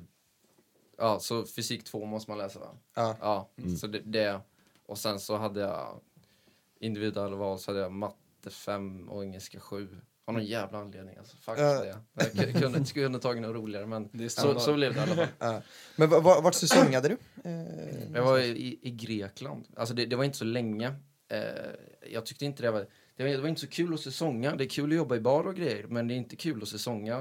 Ja, 0.98 1.20
så 1.20 1.46
fysik 1.46 1.84
2 1.84 2.06
måste 2.06 2.32
man 2.32 2.38
läsa 2.38 2.60
va? 2.60 2.68
Ja. 2.96 3.18
Ja, 3.22 3.50
Mm. 3.58 3.76
så 3.78 3.88
det, 3.88 4.00
det. 4.00 4.40
Och 4.86 4.98
sen 4.98 5.20
så 5.20 5.38
hade 5.38 5.60
jag 5.60 6.00
individuella 6.80 7.36
val 7.36 7.60
så 7.60 7.72
hade 7.72 7.82
jag 7.82 7.92
matte 7.92 8.50
5 8.50 9.10
och 9.10 9.24
engelska 9.24 9.60
7. 9.60 9.88
Av 10.28 10.34
någon 10.34 10.46
jävla 10.46 10.78
anledning 10.78 11.18
alltså. 11.18 11.38
Fuck 11.38 11.60
Ja. 11.60 11.82
det. 11.84 11.98
Jag 12.14 12.26
ku- 12.32 12.60
kunde, 12.62 12.86
skulle 12.86 13.06
kunde 13.06 13.20
tagit 13.20 13.42
något 13.42 13.56
roligare 13.56 13.86
men 13.86 14.10
Det 14.12 14.30
så, 14.30 14.60
så 14.60 14.74
blev 14.74 14.94
det 14.94 15.00
i 15.00 15.02
alla 15.04 15.16
fall. 15.16 15.28
Ja. 15.40 15.62
Men 15.96 16.10
va- 16.10 16.20
va- 16.20 16.42
vart 16.44 16.54
säsongade 16.54 17.08
du? 17.10 17.18
Eh, 17.50 18.12
Jag 18.14 18.24
var 18.26 18.40
i, 18.40 18.80
i 18.82 18.92
Grekland. 18.92 19.68
Alltså 19.76 19.94
det, 19.96 20.06
det 20.06 20.16
var 20.16 20.24
inte 20.24 20.38
så 20.38 20.46
länge. 20.46 20.88
Eh, 21.30 21.40
jag 22.12 22.26
tyckte 22.26 22.46
inte 22.46 22.64
det 22.64 22.72
var... 22.72 22.88
Det 23.16 23.24
var, 23.24 23.30
det 23.30 23.38
var 23.42 23.50
inte 23.50 23.62
så 23.62 23.68
kul 23.68 23.94
att 23.94 24.00
säsonga. 24.00 24.56
Det 24.56 24.64
är 24.64 24.70
kul 24.70 24.92
att 24.92 24.98
jobba 24.98 25.16
i 25.16 25.20
bar 25.20 25.44
och 25.48 25.56
grejer, 25.56 25.88
men 25.88 26.08
det 26.08 26.14
är 26.14 26.16
inte 26.16 26.36
kul 26.36 26.62
att 26.62 26.68
säsonga. 26.68 27.18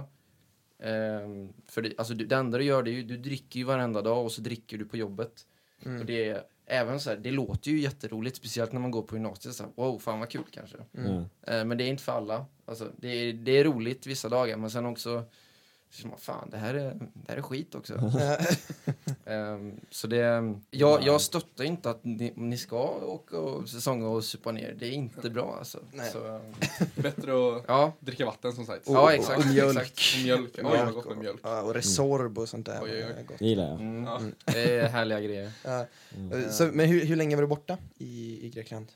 Eh, 0.79 1.49
för 1.69 1.83
det, 1.83 1.93
alltså 1.99 2.15
det, 2.15 2.37
enda 2.37 2.59
du 2.59 2.65
gör, 2.65 2.83
det 2.83 2.91
är 2.91 2.93
ju, 2.93 3.03
du 3.03 3.17
dricker 3.17 3.59
ju 3.61 3.65
varenda 3.65 4.03
dag 4.03 4.25
och 4.25 4.33
så 4.33 4.41
dricker 4.41 4.79
du 4.79 4.85
på 4.85 4.97
jobbet. 4.97 5.47
Mm. 5.85 6.01
Och 6.01 6.07
det 6.07 6.29
är 6.29 6.43
även 6.67 7.01
så 7.01 7.11
här, 7.11 7.17
det 7.17 7.31
låter 7.31 7.71
ju 7.71 7.81
jätteroligt, 7.81 8.37
speciellt 8.37 8.73
när 8.73 8.81
man 8.81 8.91
går 8.91 9.03
på 9.03 9.15
gymnasiet. 9.17 9.55
Så 9.55 9.63
här, 9.63 9.73
wow, 9.77 9.99
fan 9.99 10.19
vad 10.21 10.31
kul 10.31 10.45
kanske. 10.51 10.77
Mm. 10.99 11.15
Eh, 11.43 11.65
men 11.65 11.79
det 11.79 11.85
är 11.85 11.89
inte 11.89 12.03
för 12.03 12.13
alla. 12.13 12.47
Alltså, 12.67 12.91
det, 12.97 13.09
är, 13.09 13.33
det 13.33 13.59
är 13.59 13.65
roligt 13.65 14.07
vissa 14.07 14.29
dagar, 14.29 14.57
men 14.57 14.71
sen 14.71 14.87
också... 14.87 15.25
Så 15.91 16.09
man, 16.09 16.19
fan, 16.19 16.51
det 16.51 16.57
här 16.57 16.75
är, 16.75 16.95
det 17.15 17.33
här 17.33 17.37
är 17.37 17.43
skit 17.43 17.75
också. 17.75 17.95
Ehm, 19.25 19.81
så 19.91 20.07
det, 20.07 20.55
jag, 20.71 21.03
jag 21.03 21.21
stöttar 21.21 21.65
inte 21.65 21.91
att 21.91 22.05
ni, 22.05 22.33
ni 22.37 22.59
ska 22.59 22.89
åka 22.89 23.39
och 23.39 23.69
säsonga 23.69 24.09
och 24.09 24.25
supa 24.25 24.53
ner. 24.53 24.77
Det 24.79 24.87
är 24.87 24.91
inte 24.91 25.31
bra 25.31 25.57
alltså. 25.59 25.79
Nej. 25.93 26.11
Så, 26.11 26.27
ehm, 26.27 26.41
Bättre 26.95 27.33
att 27.57 27.65
ja, 27.69 27.93
dricka 28.01 28.27
vatten 28.27 28.53
som 28.53 28.67
sagt. 28.67 28.83
ja, 28.87 29.13
exakt. 29.13 29.39
och 29.39 29.47
mjölk. 29.47 29.79
Exakt. 29.79 30.15
Och 30.17 30.23
mjölk. 30.25 30.51
Ja. 30.57 30.85
vad 30.85 30.95
gott 30.95 31.09
med 31.09 31.19
mjölk. 31.19 31.41
Ja, 31.43 31.63
och 31.63 31.75
Resorb 31.75 32.39
och 32.39 32.49
sånt 32.49 32.67
där. 32.67 32.81
Oj, 32.83 32.91
oj, 32.93 33.05
oj. 33.07 33.13
Det 33.15 33.21
är 33.21 33.25
gott. 33.25 33.39
Det 33.39 33.47
gillar 33.47 33.69
jag. 33.69 33.81
Mm, 33.81 34.05
Ja. 34.05 34.21
det 34.45 34.75
är 34.79 34.89
härliga 34.89 35.21
grejer. 35.21 35.51
Ja. 35.65 35.87
Eh, 36.33 36.49
Så, 36.51 36.65
men 36.65 36.89
hur, 36.89 37.05
hur 37.05 37.17
länge 37.17 37.37
var 37.37 37.43
du 37.43 37.49
borta 37.49 37.79
i, 37.99 38.47
i 38.47 38.51
Grekland? 38.51 38.87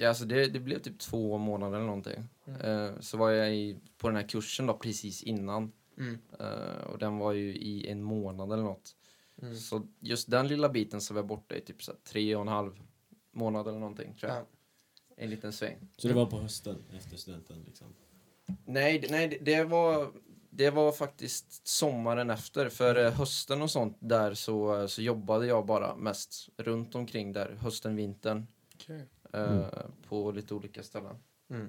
Ja, 0.00 0.08
alltså 0.08 0.24
det, 0.24 0.46
det 0.46 0.60
blev 0.60 0.78
typ 0.78 0.98
två 0.98 1.38
månader 1.38 1.76
eller 1.76 1.86
någonting. 1.86 2.24
Mm. 2.46 2.60
Eh, 2.60 3.00
så 3.00 3.16
var 3.16 3.30
jag 3.30 3.54
i, 3.56 3.76
på 3.98 4.08
den 4.08 4.16
här 4.16 4.28
kursen 4.28 4.66
då 4.66 4.74
precis 4.74 5.22
innan. 5.22 5.72
Mm. 5.98 6.18
Eh, 6.40 6.82
och 6.92 6.98
den 6.98 7.18
var 7.18 7.32
ju 7.32 7.56
i 7.56 7.86
en 7.90 8.02
månad 8.02 8.52
eller 8.52 8.62
något. 8.62 8.96
Mm. 9.42 9.56
Så 9.56 9.86
just 10.00 10.30
den 10.30 10.48
lilla 10.48 10.68
biten 10.68 11.00
så 11.00 11.14
var 11.14 11.18
jag 11.18 11.26
borta 11.26 11.54
i 11.56 11.60
typ 11.60 11.82
så 11.82 11.92
här 11.92 11.98
tre 12.04 12.34
och 12.36 12.42
en 12.42 12.48
halv 12.48 12.72
månad 13.32 13.68
eller 13.68 13.78
någonting 13.78 14.14
tror 14.14 14.32
jag. 14.32 14.40
Ja. 14.40 14.46
En 15.16 15.30
liten 15.30 15.52
sväng. 15.52 15.76
Så 15.96 16.08
det 16.08 16.14
var 16.14 16.26
på 16.26 16.38
hösten 16.40 16.76
efter 16.96 17.16
studenten 17.16 17.62
liksom? 17.66 17.86
Nej, 18.64 18.98
det- 18.98 19.10
nej 19.10 19.28
det- 19.28 19.38
det 19.44 19.64
var, 19.64 20.12
det 20.50 20.70
var 20.70 20.92
faktiskt 20.92 21.66
sommaren 21.68 22.30
efter. 22.30 22.68
För 22.68 23.04
eh, 23.04 23.12
hösten 23.12 23.62
och 23.62 23.70
sånt 23.70 23.96
där 24.00 24.34
så, 24.34 24.88
så 24.88 25.02
jobbade 25.02 25.46
jag 25.46 25.66
bara 25.66 25.96
mest 25.96 26.48
runt 26.56 26.94
omkring 26.94 27.32
där. 27.32 27.56
Hösten, 27.60 27.96
vintern. 27.96 28.46
Okej. 28.74 29.06
Eh, 29.32 29.50
Mm. 29.52 29.64
På 30.08 30.30
lite 30.32 30.54
olika 30.54 30.82
ställen. 30.82 31.16
Mm. 31.50 31.68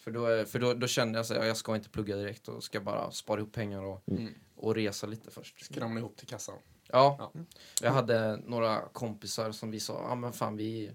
För, 0.00 0.10
då, 0.10 0.26
är- 0.26 0.44
för 0.44 0.58
då, 0.58 0.74
då 0.74 0.86
kände 0.86 1.18
jag 1.18 1.38
att 1.38 1.46
jag 1.46 1.56
ska 1.56 1.76
inte 1.76 1.88
plugga 1.88 2.16
direkt 2.16 2.48
och 2.48 2.64
ska 2.64 2.80
bara 2.80 3.10
spara 3.10 3.40
ihop 3.40 3.52
pengar 3.52 3.82
och, 3.82 4.02
Mm. 4.08 4.34
och 4.56 4.74
resa 4.74 5.06
lite 5.06 5.30
först. 5.30 5.64
Skramla 5.64 6.00
ihop 6.00 6.16
till 6.16 6.26
kassan. 6.26 6.58
Ja, 6.92 7.30
Ja. 7.34 7.40
jag 7.82 7.90
hade 7.92 8.36
några 8.36 8.80
kompisar 8.92 9.52
som 9.52 9.70
vi 9.70 9.80
sa, 9.80 10.02
ja 10.08 10.14
men 10.14 10.32
fan 10.32 10.56
vi, 10.56 10.92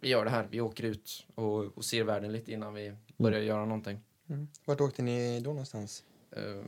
vi 0.00 0.08
gör 0.08 0.24
det 0.24 0.30
här, 0.30 0.46
vi 0.50 0.60
åker 0.60 0.84
ut 0.84 1.26
och, 1.34 1.64
och 1.64 1.84
ser 1.84 2.04
världen 2.04 2.32
lite 2.32 2.52
innan 2.52 2.74
vi 2.74 2.96
börjar 3.16 3.40
göra 3.40 3.64
någonting. 3.64 4.00
Mm. 4.28 4.48
Vart 4.64 4.80
åkte 4.80 5.02
ni 5.02 5.40
då 5.40 5.50
någonstans? 5.50 6.04
Eh, 6.30 6.64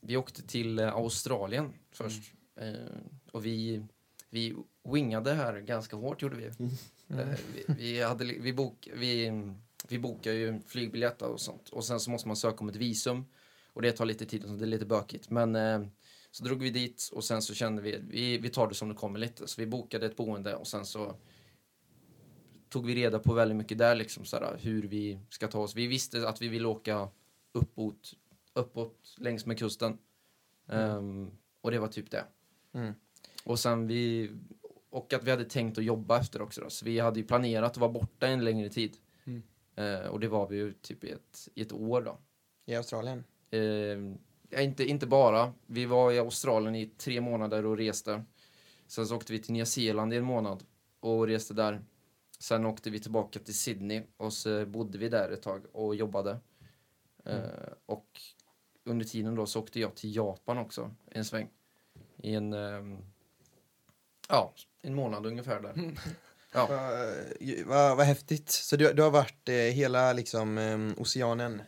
vi 0.00 0.16
åkte 0.16 0.42
till 0.42 0.78
eh, 0.78 0.94
Australien 0.94 1.72
först. 1.92 2.32
Eh, 2.56 2.72
och 3.32 3.46
vi, 3.46 3.82
vi 4.30 4.56
wingade 4.92 5.34
här 5.34 5.60
ganska 5.60 5.96
hårt 5.96 6.22
gjorde 6.22 6.36
vi. 6.36 6.50
Eh, 7.08 7.38
vi, 7.54 7.64
vi, 7.68 8.02
hade, 8.02 8.24
vi, 8.24 8.52
bok, 8.52 8.88
vi, 8.94 9.32
vi 9.88 9.98
bokar 9.98 10.32
ju 10.32 10.60
flygbiljett 10.66 11.22
och 11.22 11.40
sånt. 11.40 11.68
Och 11.68 11.84
sen 11.84 12.00
så 12.00 12.10
måste 12.10 12.28
man 12.28 12.36
söka 12.36 12.56
om 12.60 12.68
ett 12.68 12.76
visum. 12.76 13.24
Och 13.72 13.82
det 13.82 13.92
tar 13.92 14.04
lite 14.04 14.26
tid 14.26 14.42
sånt, 14.42 14.58
det 14.58 14.64
är 14.64 14.66
lite 14.66 14.86
bökigt. 14.86 15.30
Men 15.30 15.56
eh, 15.56 15.86
så 16.30 16.44
drog 16.44 16.62
vi 16.62 16.70
dit 16.70 17.10
och 17.12 17.24
sen 17.24 17.42
så 17.42 17.54
kände 17.54 17.82
vi, 17.82 17.98
vi, 18.08 18.38
vi 18.38 18.48
tar 18.48 18.68
det 18.68 18.74
som 18.74 18.88
det 18.88 18.94
kommer 18.94 19.18
lite. 19.18 19.48
Så 19.48 19.60
vi 19.60 19.66
bokade 19.66 20.06
ett 20.06 20.16
boende 20.16 20.54
och 20.54 20.66
sen 20.66 20.86
så 20.86 21.16
tog 22.68 22.86
vi 22.86 22.94
reda 22.94 23.18
på 23.18 23.34
väldigt 23.34 23.56
mycket 23.56 23.78
där 23.78 23.94
liksom 23.94 24.24
såhär, 24.24 24.58
hur 24.60 24.82
vi 24.82 25.20
ska 25.28 25.48
ta 25.48 25.60
oss. 25.60 25.76
Vi 25.76 25.86
visste 25.86 26.28
att 26.28 26.42
vi 26.42 26.48
ville 26.48 26.68
åka 26.68 27.08
uppåt, 27.52 28.14
uppåt 28.52 29.14
längs 29.18 29.46
med 29.46 29.58
kusten. 29.58 29.98
Ehm, 30.68 31.30
och 31.60 31.70
det 31.70 31.78
var 31.78 31.88
typ 31.88 32.10
det. 32.10 32.24
Mm. 32.72 32.94
Och 33.44 33.58
sen 33.58 33.86
vi, 33.86 34.30
och 34.90 35.12
att 35.12 35.24
vi 35.24 35.30
hade 35.30 35.44
tänkt 35.44 35.78
att 35.78 35.84
jobba 35.84 36.20
efter 36.20 36.42
också 36.42 36.60
då. 36.60 36.70
Så 36.70 36.84
vi 36.84 36.98
hade 36.98 37.20
ju 37.20 37.26
planerat 37.26 37.70
att 37.70 37.76
vara 37.76 37.92
borta 37.92 38.26
en 38.26 38.44
längre 38.44 38.68
tid. 38.68 38.96
Mm. 39.24 39.42
Eh, 39.74 40.08
och 40.08 40.20
det 40.20 40.28
var 40.28 40.48
vi 40.48 40.56
ju 40.56 40.72
typ 40.72 41.04
i 41.04 41.10
ett, 41.10 41.48
i 41.54 41.62
ett 41.62 41.72
år 41.72 42.02
då. 42.02 42.18
I 42.66 42.74
Australien? 42.74 43.24
Eh, 43.50 44.62
inte, 44.62 44.84
inte 44.84 45.06
bara. 45.06 45.52
Vi 45.66 45.86
var 45.86 46.12
i 46.12 46.18
Australien 46.18 46.74
i 46.74 46.86
tre 46.86 47.20
månader 47.20 47.66
och 47.66 47.76
reste. 47.76 48.24
Sen 48.86 49.06
så 49.06 49.16
åkte 49.16 49.32
vi 49.32 49.38
till 49.38 49.52
Nya 49.52 49.66
Zeeland 49.66 50.14
i 50.14 50.16
en 50.16 50.24
månad 50.24 50.64
och 51.00 51.26
reste 51.26 51.54
där. 51.54 51.84
Sen 52.38 52.66
åkte 52.66 52.90
vi 52.90 53.00
tillbaka 53.00 53.38
till 53.38 53.58
Sydney 53.58 54.02
och 54.16 54.32
så 54.32 54.66
bodde 54.66 54.98
vi 54.98 55.08
där 55.08 55.30
ett 55.30 55.42
tag 55.42 55.66
och 55.72 55.94
jobbade. 55.94 56.38
Eh, 57.24 57.72
och 57.86 58.20
under 58.84 59.04
tiden 59.04 59.34
då 59.34 59.46
så 59.46 59.60
åkte 59.60 59.80
jag 59.80 59.94
till 59.94 60.16
Japan 60.16 60.58
också 60.58 60.94
en 61.06 61.24
sväng. 61.24 61.48
I 62.16 62.34
en, 62.34 62.52
ehm, 62.52 62.96
ja, 64.28 64.54
en 64.86 64.94
månad 64.94 65.26
ungefär 65.26 65.60
där. 65.60 65.74
Ja. 66.52 66.66
Vad 66.66 67.66
vad- 67.66 67.96
vad 67.96 68.06
häftigt. 68.06 68.50
Så 68.50 68.76
du, 68.76 68.92
du 68.92 69.02
har 69.02 69.10
varit 69.10 69.48
eh, 69.48 69.54
hela 69.54 70.12
liksom 70.12 70.58
eh, 70.58 71.02
oceanen? 71.02 71.62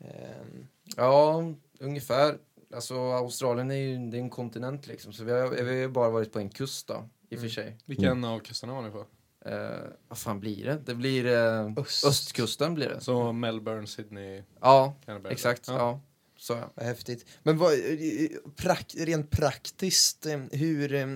Ehm, 0.00 0.66
Ja, 0.96 1.44
ungefär. 1.78 2.38
Alltså 2.74 2.94
Australien 3.12 3.70
är 3.70 3.74
ju 3.74 4.10
det 4.10 4.16
är 4.16 4.20
en 4.20 4.30
kontinent 4.30 4.86
liksom. 4.86 5.12
Så 5.12 5.24
vi 5.24 5.32
har, 5.32 5.48
vi 5.50 5.82
har 5.82 5.88
bara 5.88 6.10
varit 6.10 6.32
på 6.32 6.38
en 6.38 6.48
kust 6.48 6.86
då, 6.88 7.08
i 7.30 7.36
och 7.36 7.40
för 7.40 7.48
sig. 7.48 7.76
Vilken 7.84 8.24
av 8.24 8.38
kusterna 8.40 8.74
var 8.74 8.82
ni 8.82 8.90
på? 8.90 9.06
Eh, 9.48 9.90
vad 10.08 10.18
fan 10.18 10.40
blir 10.40 10.64
det? 10.64 10.78
Det 10.86 10.94
blir 10.94 11.26
eh, 11.26 11.72
Öst. 11.76 12.04
östkusten 12.06 12.74
blir 12.74 12.88
det. 12.88 13.00
Så 13.00 13.32
Melbourne, 13.32 13.86
Sydney, 13.86 14.42
Ja, 14.60 14.94
Canberra? 15.06 15.32
exakt. 15.32 15.68
Ja. 15.68 16.00
Så 16.38 16.52
ja. 16.52 16.70
vad 16.74 16.86
häftigt. 16.86 17.26
Men 17.42 17.58
vad, 17.58 17.72
eh, 17.72 18.28
prak, 18.56 18.94
rent 18.98 19.30
praktiskt, 19.30 20.26
eh, 20.26 20.38
hur, 20.52 20.94
eh, 20.94 21.06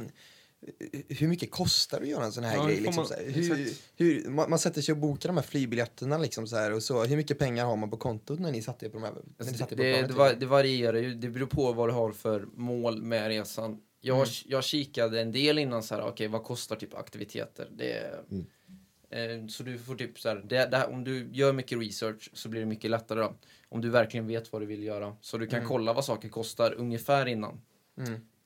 hur 1.08 1.28
mycket 1.28 1.50
kostar 1.50 1.98
det 1.98 2.02
att 2.04 2.10
göra 2.10 2.24
en 2.24 2.32
sån 2.32 2.44
här 2.44 2.56
Ja, 2.56 2.64
grej? 2.66 2.76
Liksom, 2.76 2.94
man- 2.96 3.06
så 3.06 3.14
här? 3.14 3.22
Hur, 3.30 3.68
hur, 3.96 4.28
man, 4.30 4.50
man 4.50 4.58
sätter 4.58 4.82
sig 4.82 4.92
och 4.92 4.98
bokar 4.98 5.28
de 5.28 5.36
här 5.36 5.44
flygbiljetterna 5.44 6.18
liksom 6.18 6.46
så 6.46 6.56
här, 6.56 6.72
och 6.72 6.82
så. 6.82 7.04
Hur 7.04 7.16
mycket 7.16 7.38
pengar 7.38 7.64
har 7.64 7.76
man 7.76 7.90
på 7.90 7.96
kontot 7.96 8.38
när 8.40 8.52
ni 8.52 8.62
satte 8.62 8.86
er 8.86 8.90
på 8.90 8.96
de 8.98 9.04
här? 9.04 9.12
när 9.12 9.20
ni 9.22 9.32
Alltså, 9.38 9.54
satte 9.54 9.74
det, 9.74 9.76
på 9.76 9.82
det, 9.82 9.92
planet, 9.92 10.08
det, 10.08 10.14
var, 10.14 10.26
liksom? 10.26 10.40
det 10.40 10.46
varierar 10.46 10.98
ju. 10.98 11.14
Det 11.14 11.28
beror 11.28 11.46
på 11.46 11.72
vad 11.72 11.88
du 11.88 11.92
har 11.92 12.12
för 12.12 12.46
mål 12.54 13.02
med 13.02 13.28
resan. 13.28 13.80
Jag, 14.00 14.16
Mm. 14.16 14.28
jag 14.46 14.64
kikade 14.64 15.20
en 15.20 15.32
del 15.32 15.58
innan 15.58 15.82
så 15.82 15.94
här, 15.94 16.02
okej 16.08 16.28
vad 16.28 16.44
kostar 16.44 16.76
typ 16.76 16.94
aktiviteter? 16.94 17.68
Det, 17.76 18.14
Mm. 18.30 19.42
eh, 19.42 19.46
så 19.48 19.62
du 19.62 19.78
får 19.78 19.94
typ 19.94 20.20
så 20.20 20.28
här, 20.28 20.36
det, 20.48 20.66
det, 20.70 20.76
här- 20.76 20.90
om 20.90 21.04
du 21.04 21.28
gör 21.32 21.52
mycket 21.52 21.78
research 21.78 22.30
så 22.32 22.48
blir 22.48 22.60
det 22.60 22.66
mycket 22.66 22.90
lättare 22.90 23.20
då. 23.20 23.34
Om 23.68 23.80
du 23.80 23.90
verkligen 23.90 24.26
vet 24.26 24.52
vad 24.52 24.62
du 24.62 24.66
vill 24.66 24.82
göra. 24.82 25.16
Så 25.20 25.38
du 25.38 25.46
kan 25.46 25.56
Mm. 25.58 25.68
kolla 25.68 25.92
vad 25.92 26.04
saker 26.04 26.28
kostar 26.28 26.74
ungefär 26.78 27.26
innan. 27.26 27.60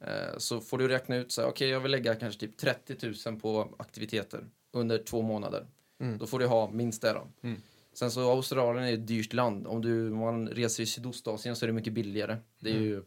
Eh, 0.06 0.38
så 0.38 0.60
får 0.60 0.78
du 0.78 0.88
räkna 0.88 1.16
ut 1.16 1.32
så 1.32 1.40
här, 1.42 1.48
okej 1.48 1.68
jag 1.68 1.80
vill 1.80 1.90
lägga 1.90 2.14
kanske 2.14 2.40
typ 2.40 2.56
30 2.56 2.96
000 3.30 3.40
på 3.40 3.74
aktiviteter 3.78 4.44
under 4.72 4.98
två 4.98 5.22
månader. 5.22 5.66
Mm. 6.00 6.18
Då 6.18 6.26
får 6.26 6.38
du 6.38 6.46
ha 6.46 6.70
minst 6.70 7.02
det 7.02 7.12
då. 7.12 7.28
Mm. 7.42 7.60
Sen 7.94 8.10
så 8.10 8.30
Australien 8.30 8.84
är 8.88 8.92
ett 8.94 9.06
dyrt 9.06 9.32
land. 9.32 9.66
Om 9.66 9.82
du, 9.82 10.10
om 10.12 10.18
man 10.18 10.48
reser 10.48 10.82
i 10.82 10.86
Sydostasien 10.86 11.56
så 11.56 11.64
är 11.64 11.66
det 11.66 11.72
mycket 11.72 11.92
billigare. 11.92 12.36
Det 12.60 12.70
är 12.70 12.74
Mm. 12.74 12.84
ju, 12.84 13.02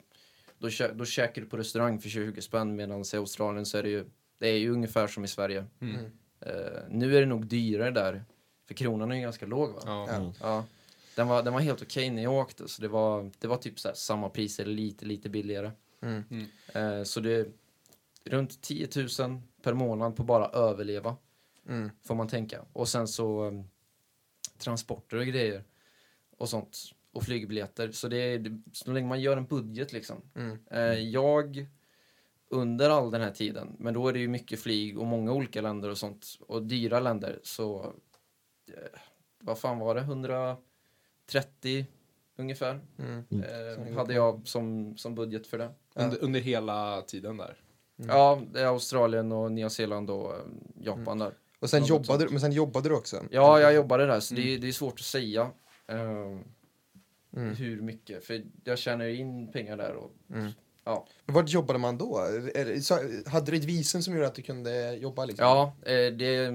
då, 0.58 0.70
kä, 0.70 0.88
då 0.94 1.06
käkar 1.06 1.42
du 1.42 1.48
på 1.48 1.58
restaurang 1.58 2.00
för 2.00 2.10
20 2.10 2.42
spänn 2.42 2.76
medan 2.76 3.04
i 3.14 3.18
Australien 3.18 3.66
så 3.66 3.78
är 3.78 3.84
det 3.84 3.90
ju, 3.90 4.06
det 4.40 4.48
är 4.48 4.58
ju 4.58 4.70
ungefär 4.72 5.08
som 5.08 5.24
i 5.26 5.28
Sverige. 5.28 5.66
Eh, 6.42 6.82
nu 6.90 7.18
är 7.18 7.20
det 7.22 7.26
nog 7.28 7.46
dyrare 7.48 7.92
där. 7.92 8.24
För 8.68 8.74
kronan 8.74 9.12
är 9.12 9.16
ju 9.16 9.22
ganska 9.22 9.46
låg 9.46 9.74
va? 9.74 9.80
Ja. 9.86 10.08
Ja. 10.10 10.34
Ja. 10.42 10.66
Den 11.16 11.28
var, 11.28 11.44
den 11.44 11.54
var 11.54 11.60
helt 11.60 11.82
okej 11.82 12.10
när 12.10 12.24
jag 12.24 12.34
åkte 12.34 12.68
så 12.68 12.82
det 12.82 12.88
var, 12.88 13.32
det 13.40 13.48
var 13.48 13.58
typ 13.58 13.80
så 13.80 13.88
här 13.88 13.96
samma 13.96 14.30
pris 14.30 14.60
eller 14.60 14.74
lite, 14.74 15.06
lite 15.06 15.30
billigare. 15.30 15.72
Mm. 16.02 16.46
Eh, 16.74 17.04
så 17.04 17.20
det 17.20 17.32
är 17.36 17.48
runt 18.24 18.62
10 18.62 18.88
000 19.20 19.42
per 19.62 19.74
månad 19.74 20.16
på 20.16 20.24
bara 20.24 20.50
överleva, 20.50 21.18
Mm. 21.68 21.90
får 22.04 22.16
man 22.16 22.28
tänka. 22.28 22.66
Och 22.74 22.88
sen 22.88 23.08
så 23.08 23.44
um, 23.44 23.70
transporter 24.58 25.18
och 25.18 25.26
grejer 25.26 25.64
och 26.38 26.50
sånt. 26.50 26.78
Och 27.12 27.24
flygbiljetter. 27.24 27.92
Så 27.92 28.08
det 28.08 28.18
är, 28.18 28.62
så 28.72 28.92
länge 28.92 29.08
man 29.08 29.22
gör 29.22 29.38
en 29.38 29.46
budget 29.46 29.94
liksom. 29.94 30.22
Mm. 30.36 30.58
Eh, 30.72 30.94
jag, 31.00 31.68
under 32.50 32.90
all 32.90 33.12
den 33.12 33.22
här 33.22 33.32
tiden, 33.32 33.76
men 33.80 33.94
då 33.94 34.08
är 34.08 34.14
det 34.14 34.20
ju 34.20 34.28
mycket 34.28 34.60
flyg 34.60 35.00
och 35.00 35.06
många 35.06 35.34
olika 35.34 35.62
länder 35.62 35.90
och 35.90 35.98
sånt. 35.98 36.26
Och 36.40 36.64
dyra 36.64 37.00
länder, 37.00 37.40
så 37.44 37.94
eh, 38.68 39.00
vad 39.40 39.60
fan 39.60 39.80
var 39.80 39.96
det? 39.96 40.02
130 40.02 41.86
ungefär 42.36 42.80
Mm. 42.98 43.24
Mm. 43.32 43.44
eh, 43.90 43.98
hade 43.98 44.14
jag 44.14 44.48
som, 44.48 44.98
som 44.98 45.16
budget 45.16 45.48
för 45.48 45.58
det. 45.58 45.72
Under, 45.96 46.24
under 46.24 46.40
hela 46.40 47.02
tiden 47.02 47.38
där. 47.38 47.58
Mm. 48.00 48.16
Ja, 48.16 48.42
det 48.54 48.62
är 48.62 48.66
Australien 48.66 49.32
och 49.32 49.52
Nya 49.52 49.70
Zeeland 49.70 50.10
och 50.10 50.34
eh, 50.34 50.40
Japan 50.76 51.20
där. 51.20 51.34
Och 51.60 51.70
sen 51.70 51.80
Något 51.82 51.90
jobbade, 51.90 52.26
du, 52.26 52.30
men 52.32 52.42
sen 52.42 52.52
jobbade 52.52 52.90
du 52.90 52.96
också? 52.96 53.24
Ja, 53.32 53.60
jag 53.60 53.74
jobbade 53.74 54.06
där, 54.06 54.20
så 54.20 54.36
det, 54.36 54.54
är, 54.54 54.58
det 54.60 54.68
är 54.68 54.72
svårt 54.72 54.94
att 54.94 55.06
säga 55.06 55.52
eh, 55.88 56.40
Mm. 57.38 57.56
hur 57.56 57.82
mycket. 57.82 58.26
För 58.26 58.44
jag 58.64 58.78
tjänar 58.80 59.06
ju 59.06 59.16
in 59.18 59.52
pengar 59.52 59.78
där 59.78 59.94
och 59.96 60.12
Mm. 60.34 60.52
ja. 60.84 61.08
Men 61.26 61.36
Vart 61.36 61.50
jobbade 61.50 61.80
man 61.80 61.98
då? 61.98 62.18
Är- 62.56 62.80
så- 62.80 63.30
Hade 63.30 63.52
du 63.52 63.58
ett 63.58 63.64
visum 63.64 64.02
som 64.02 64.14
gjorde 64.14 64.28
att 64.28 64.36
du 64.36 64.42
kunde 64.42 64.96
jobba? 64.96 65.26
Liksom? 65.26 65.46
Ja, 65.46 65.74
eh, 65.86 66.14
det, 66.14 66.48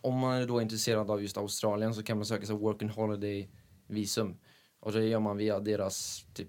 om 0.00 0.18
man 0.18 0.34
är 0.42 0.46
då 0.46 0.62
intresserad 0.62 1.10
av 1.10 1.22
just 1.22 1.36
Australien 1.36 1.94
så 1.94 2.02
kan 2.02 2.16
man 2.16 2.26
söka 2.26 2.46
sig 2.46 2.56
work 2.56 2.82
and 2.82 2.90
holiday 2.90 3.50
visum. 3.86 4.36
Och 4.80 4.92
det 4.92 5.04
gör 5.04 5.20
man 5.20 5.36
via 5.36 5.60
deras 5.60 6.26
typ 6.34 6.48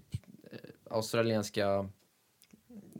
eh, 0.52 0.58
australienska 0.90 1.88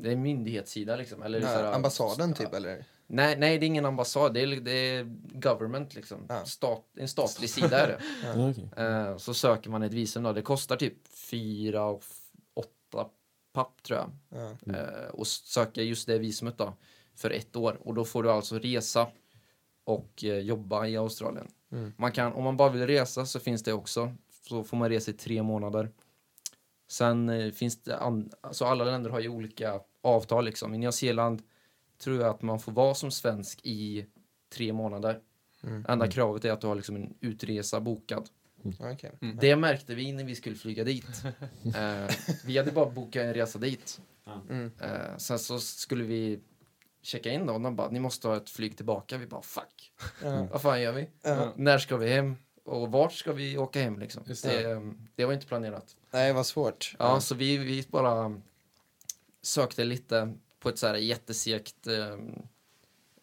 det 0.00 0.08
är 0.08 0.12
en 0.12 0.22
myndighetssida 0.22 0.96
liksom. 0.96 1.22
Eller 1.22 1.40
Nej, 1.40 1.48
så 1.48 1.62
här- 1.62 1.72
ambassaden 1.72 2.34
typ 2.34 2.54
eller? 2.54 2.84
Nej, 3.06 3.38
nej, 3.38 3.58
det 3.58 3.64
är 3.64 3.68
ingen 3.68 3.84
ambassad. 3.84 4.34
Det 4.34 4.40
är, 4.40 4.46
det 4.46 4.70
är 4.72 5.04
government 5.32 5.94
liksom. 5.94 6.26
Ja. 6.28 6.44
Stat, 6.44 6.84
en 6.96 7.08
statlig 7.08 7.50
sida 7.50 7.80
är 7.80 7.86
det. 7.88 8.00
Ja. 8.76 8.84
Eh, 8.84 9.16
så 9.16 9.34
söker 9.34 9.70
man 9.70 9.82
ett 9.82 9.92
visum 9.92 10.22
då. 10.22 10.32
Det 10.32 10.42
kostar 10.42 10.76
typ 10.76 11.08
fyra 11.08 11.84
och 11.84 12.04
åtta 12.54 13.08
papp 13.52 13.82
tror 13.82 13.98
jag. 13.98 14.10
Ja. 14.28 14.74
Eh, 14.74 15.08
och 15.10 15.26
söka 15.26 15.82
just 15.82 16.06
det 16.06 16.18
visumet 16.18 16.58
då. 16.58 16.72
För 17.14 17.30
ett 17.30 17.56
år. 17.56 17.78
Och 17.84 17.94
då 17.94 18.04
får 18.04 18.22
du 18.22 18.30
alltså 18.30 18.58
resa 18.58 19.06
och 19.84 20.24
eh, 20.24 20.38
jobba 20.38 20.86
i 20.86 20.96
Australien. 20.96 21.48
Mm. 21.72 21.92
Man 21.96 22.12
kan, 22.12 22.32
om 22.32 22.44
man 22.44 22.56
bara 22.56 22.70
vill 22.70 22.86
resa 22.86 23.26
så 23.26 23.40
finns 23.40 23.62
det 23.62 23.72
också. 23.72 24.14
Så 24.48 24.64
får 24.64 24.76
man 24.76 24.88
resa 24.88 25.10
i 25.10 25.14
tre 25.14 25.42
månader. 25.42 25.90
Sen 26.88 27.28
eh, 27.28 27.52
finns 27.52 27.82
det, 27.82 27.98
an, 27.98 28.30
alltså 28.40 28.64
alla 28.64 28.84
länder 28.84 29.10
har 29.10 29.20
ju 29.20 29.28
olika 29.28 29.80
avtal 30.02 30.44
liksom. 30.44 30.74
I 30.74 30.78
Nya 30.78 30.92
Zeeland 30.92 31.42
tror 31.98 32.20
jag 32.20 32.28
att 32.28 32.42
man 32.42 32.60
får 32.60 32.72
vara 32.72 32.94
som 32.94 33.10
svensk 33.10 33.60
i 33.62 34.06
tre 34.52 34.72
månader. 34.72 35.20
Mm. 35.62 35.84
Enda 35.88 36.08
kravet 36.08 36.44
är 36.44 36.52
att 36.52 36.60
du 36.60 36.66
har 36.66 36.74
liksom 36.74 36.96
en 36.96 37.14
utresa 37.20 37.80
bokad. 37.80 38.28
Okej. 38.80 39.12
Det 39.40 39.56
märkte 39.56 39.94
vi 39.94 40.12
när 40.12 40.24
vi 40.24 40.34
skulle 40.34 40.56
flyga 40.56 40.84
dit. 40.84 41.24
eh, 41.76 42.14
vi 42.46 42.58
hade 42.58 42.72
bara 42.72 42.90
bokat 42.90 43.22
en 43.22 43.34
resa 43.34 43.58
dit. 43.58 44.00
Mm. 44.50 44.70
Eh, 44.80 45.16
sen 45.16 45.38
så 45.38 45.58
skulle 45.58 46.04
vi 46.04 46.40
checka 47.02 47.30
in 47.30 47.46
då 47.46 47.54
och 47.54 47.60
de 47.60 47.76
bara, 47.76 47.90
ni 47.90 48.00
måste 48.00 48.28
ha 48.28 48.36
ett 48.36 48.50
flyg 48.50 48.76
tillbaka. 48.76 49.18
Vi 49.18 49.26
bara, 49.26 49.42
fuck. 49.42 49.92
Vad 50.50 50.62
fan 50.62 50.82
gör 50.82 50.92
vi? 50.92 51.08
När 51.56 51.78
ska 51.78 51.96
vi 51.96 52.08
hem? 52.08 52.36
Och 52.68 52.92
vart 52.92 53.12
ska 53.12 53.32
vi 53.32 53.58
åka 53.58 53.80
hem 53.82 53.98
liksom? 53.98 54.22
Det, 54.26 54.42
det. 54.42 54.92
det 55.14 55.24
var 55.24 55.32
inte 55.32 55.46
planerat. 55.46 55.96
Nej, 56.10 56.32
vad 56.32 56.46
svårt. 56.46 56.94
Ja, 56.98 57.20
så 57.20 57.34
vi, 57.34 57.58
vi 57.58 57.84
bara 57.88 58.40
sökte 59.42 59.84
lite 59.84 60.34
på 60.60 60.68
ett 60.68 60.78
så 60.78 60.86
här 60.86 60.94
jättesegt 60.94 61.86
eh, 61.86 62.12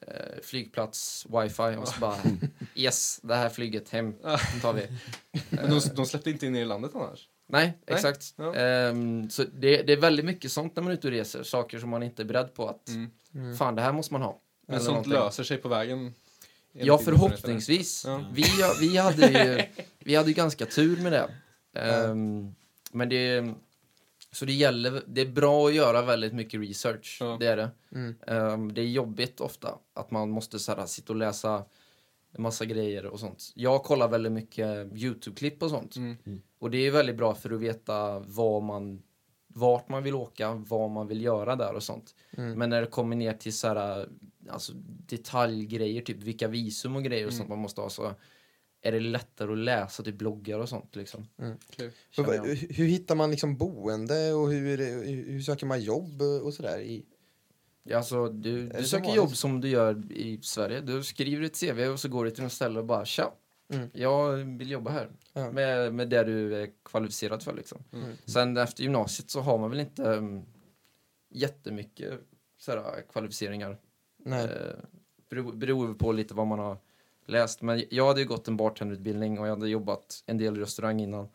eh, 0.01 0.41
flygplats 0.43 1.25
wifi 1.29 1.75
och 1.79 1.87
så 1.87 1.99
bara 1.99 2.17
yes, 2.75 3.19
det 3.23 3.35
här 3.35 3.49
flyget 3.49 3.89
hem 3.89 4.13
tar 4.61 4.73
vi. 4.73 4.87
Men 5.49 5.69
de, 5.69 5.79
de 5.95 6.05
släppte 6.05 6.29
inte 6.29 6.45
in 6.45 6.55
er 6.55 6.61
i 6.61 6.65
landet 6.65 6.91
annars? 6.95 7.29
Nej, 7.47 7.77
exakt. 7.87 8.33
Ja. 8.37 8.55
Ehm, 8.55 9.29
så 9.29 9.43
det, 9.43 9.81
det 9.83 9.93
är 9.93 9.97
väldigt 9.97 10.25
mycket 10.25 10.51
sånt 10.51 10.75
när 10.75 10.83
man 10.83 10.91
är 10.91 10.95
ute 10.97 11.07
och 11.07 11.11
reser. 11.13 11.43
Saker 11.43 11.79
som 11.79 11.89
man 11.89 12.03
inte 12.03 12.21
är 12.21 12.25
beredd 12.25 12.53
på 12.53 12.69
att 12.69 12.89
Mm. 12.89 13.11
Mm. 13.33 13.57
fan, 13.57 13.75
det 13.75 13.81
här 13.81 13.91
måste 13.91 14.13
man 14.13 14.21
ha. 14.21 14.39
Men 14.67 14.75
Eller 14.75 14.85
sånt 14.85 14.93
någonting. 14.93 15.13
löser 15.13 15.43
sig 15.43 15.57
på 15.57 15.67
vägen. 15.69 16.13
Ja, 16.77 16.93
erfarenhet, 16.93 17.05
förhoppningsvis. 17.05 18.05
Ja. 18.05 18.25
Vi, 18.33 18.43
vi, 18.81 18.97
hade 18.97 19.27
ju, 19.27 19.63
vi 19.99 20.15
hade 20.15 20.29
ju 20.29 20.33
ganska 20.33 20.65
tur 20.65 21.01
med 21.01 21.11
det. 21.11 21.29
Ehm, 21.79 22.55
men 22.91 23.09
det... 23.09 23.53
Så 24.31 24.45
det 24.45 24.53
gäller, 24.53 25.03
det 25.07 25.21
är 25.21 25.25
bra 25.25 25.67
att 25.67 25.73
göra 25.73 26.01
väldigt 26.01 26.33
mycket 26.33 26.59
research. 26.59 27.17
Ja. 27.19 27.37
Det 27.39 27.47
är 27.47 27.57
det. 27.57 27.69
Mm. 27.91 28.15
Ehm, 28.27 28.73
det 28.73 28.81
är 28.81 28.85
jobbigt 28.85 29.41
ofta 29.41 29.75
att 29.93 30.11
man 30.11 30.29
måste 30.29 30.59
så 30.59 30.75
här, 30.75 30.85
sitta 30.85 31.13
och 31.13 31.19
läsa 31.19 31.65
en 32.31 32.41
massa 32.41 32.65
grejer 32.65 33.05
och 33.05 33.19
sånt. 33.19 33.51
Jag 33.55 33.83
kollar 33.83 34.07
väldigt 34.07 34.31
mycket 34.31 34.93
YouTube-klipp 34.93 35.63
och 35.63 35.69
sånt. 35.69 35.95
Mm. 35.95 36.17
Och 36.59 36.71
det 36.71 36.77
är 36.77 36.91
väldigt 36.91 37.15
bra 37.15 37.35
för 37.35 37.53
att 37.53 37.59
veta 37.59 38.19
vad 38.19 38.63
man, 38.63 39.01
vart 39.57 39.89
man 39.89 40.03
vill 40.03 40.15
åka, 40.15 40.53
vad 40.53 40.91
man 40.91 41.07
vill 41.07 41.21
göra 41.21 41.55
där 41.55 41.73
och 41.73 41.83
sånt. 41.83 42.15
Mm. 42.37 42.59
Men 42.59 42.69
när 42.69 42.81
det 42.81 42.87
kommer 42.87 43.15
ner 43.15 43.33
till 43.33 43.53
så 43.53 43.67
här, 43.67 44.09
alltså 44.49 44.73
detaljgrejer, 45.07 46.01
typ 46.01 46.23
vilka 46.23 46.47
visum 46.47 46.95
och 46.95 47.03
grejer 47.03 47.25
och 47.25 47.31
Mm. 47.31 47.37
sånt 47.37 47.49
man 47.49 47.59
måste 47.59 47.81
ha 47.81 47.89
så 47.89 48.13
är 48.81 48.91
det 48.91 48.99
lättare 48.99 49.51
att 49.51 49.57
läsa 49.57 50.03
typ 50.03 50.15
bloggar 50.15 50.59
och 50.59 50.69
sånt 50.69 50.95
liksom. 50.95 51.27
Känner 52.11 52.73
Hur, 52.73 52.85
hittar 52.85 53.15
man 53.15 53.31
liksom 53.31 53.57
boende 53.57 54.33
och 54.33 54.51
hur, 54.51 54.77
hur, 54.77 55.31
hur 55.31 55.41
söker 55.41 55.65
man 55.65 55.81
jobb 55.81 56.21
och 56.21 56.53
sådär? 56.53 56.79
I, 56.79 57.05
Ja, 57.87 57.97
Alltså, 57.97 58.27
du, 58.29 58.69
du 58.69 58.83
söker 58.83 59.15
jobb 59.15 59.35
som 59.35 59.61
du 59.61 59.69
gör 59.69 60.11
i 60.11 60.39
Sverige. 60.41 60.81
Du 60.81 61.03
skriver 61.03 61.43
ett 61.45 61.59
CV 61.59 61.79
och 61.87 61.99
så 61.99 62.09
går 62.09 62.25
du 62.25 62.31
till 62.31 62.43
en 62.43 62.49
ställe 62.49 62.79
och 62.79 62.85
bara 62.85 63.05
tja, 63.05 63.33
Mm. 63.67 63.89
jag 63.93 64.31
vill 64.33 64.71
jobba 64.71 64.91
här. 64.91 65.09
Ja. 65.33 65.51
Med, 65.51 65.93
med 65.93 66.09
det 66.09 66.23
du 66.23 66.55
är 66.55 66.69
kvalificerad 66.83 67.43
för 67.43 67.53
liksom. 67.53 67.83
Mm. 67.93 68.15
Sen 68.25 68.57
efter 68.57 68.83
gymnasiet 68.83 69.29
så 69.29 69.41
har 69.41 69.57
man 69.57 69.69
väl 69.69 69.79
inte 69.79 70.03
um, 70.03 70.45
jättemycket 71.29 72.13
sådär, 72.57 73.03
kvalificeringar. 73.11 73.77
nej. 74.17 74.45
Eh, 74.45 74.75
beror, 75.29 75.53
beror 75.53 75.93
på 75.93 76.11
lite 76.11 76.33
vad 76.33 76.47
man 76.47 76.59
har 76.59 76.77
läst. 77.25 77.61
Men 77.61 77.83
jag 77.89 78.07
hade 78.07 78.21
ju 78.21 78.27
gått 78.27 78.47
en 78.47 78.57
bartenderutbildning 78.57 79.39
och 79.39 79.47
jag 79.47 79.55
hade 79.55 79.69
jobbat 79.69 80.23
en 80.25 80.37
del 80.37 80.57
i 80.57 80.61
restaurang 80.61 80.99
innan. 80.99 81.29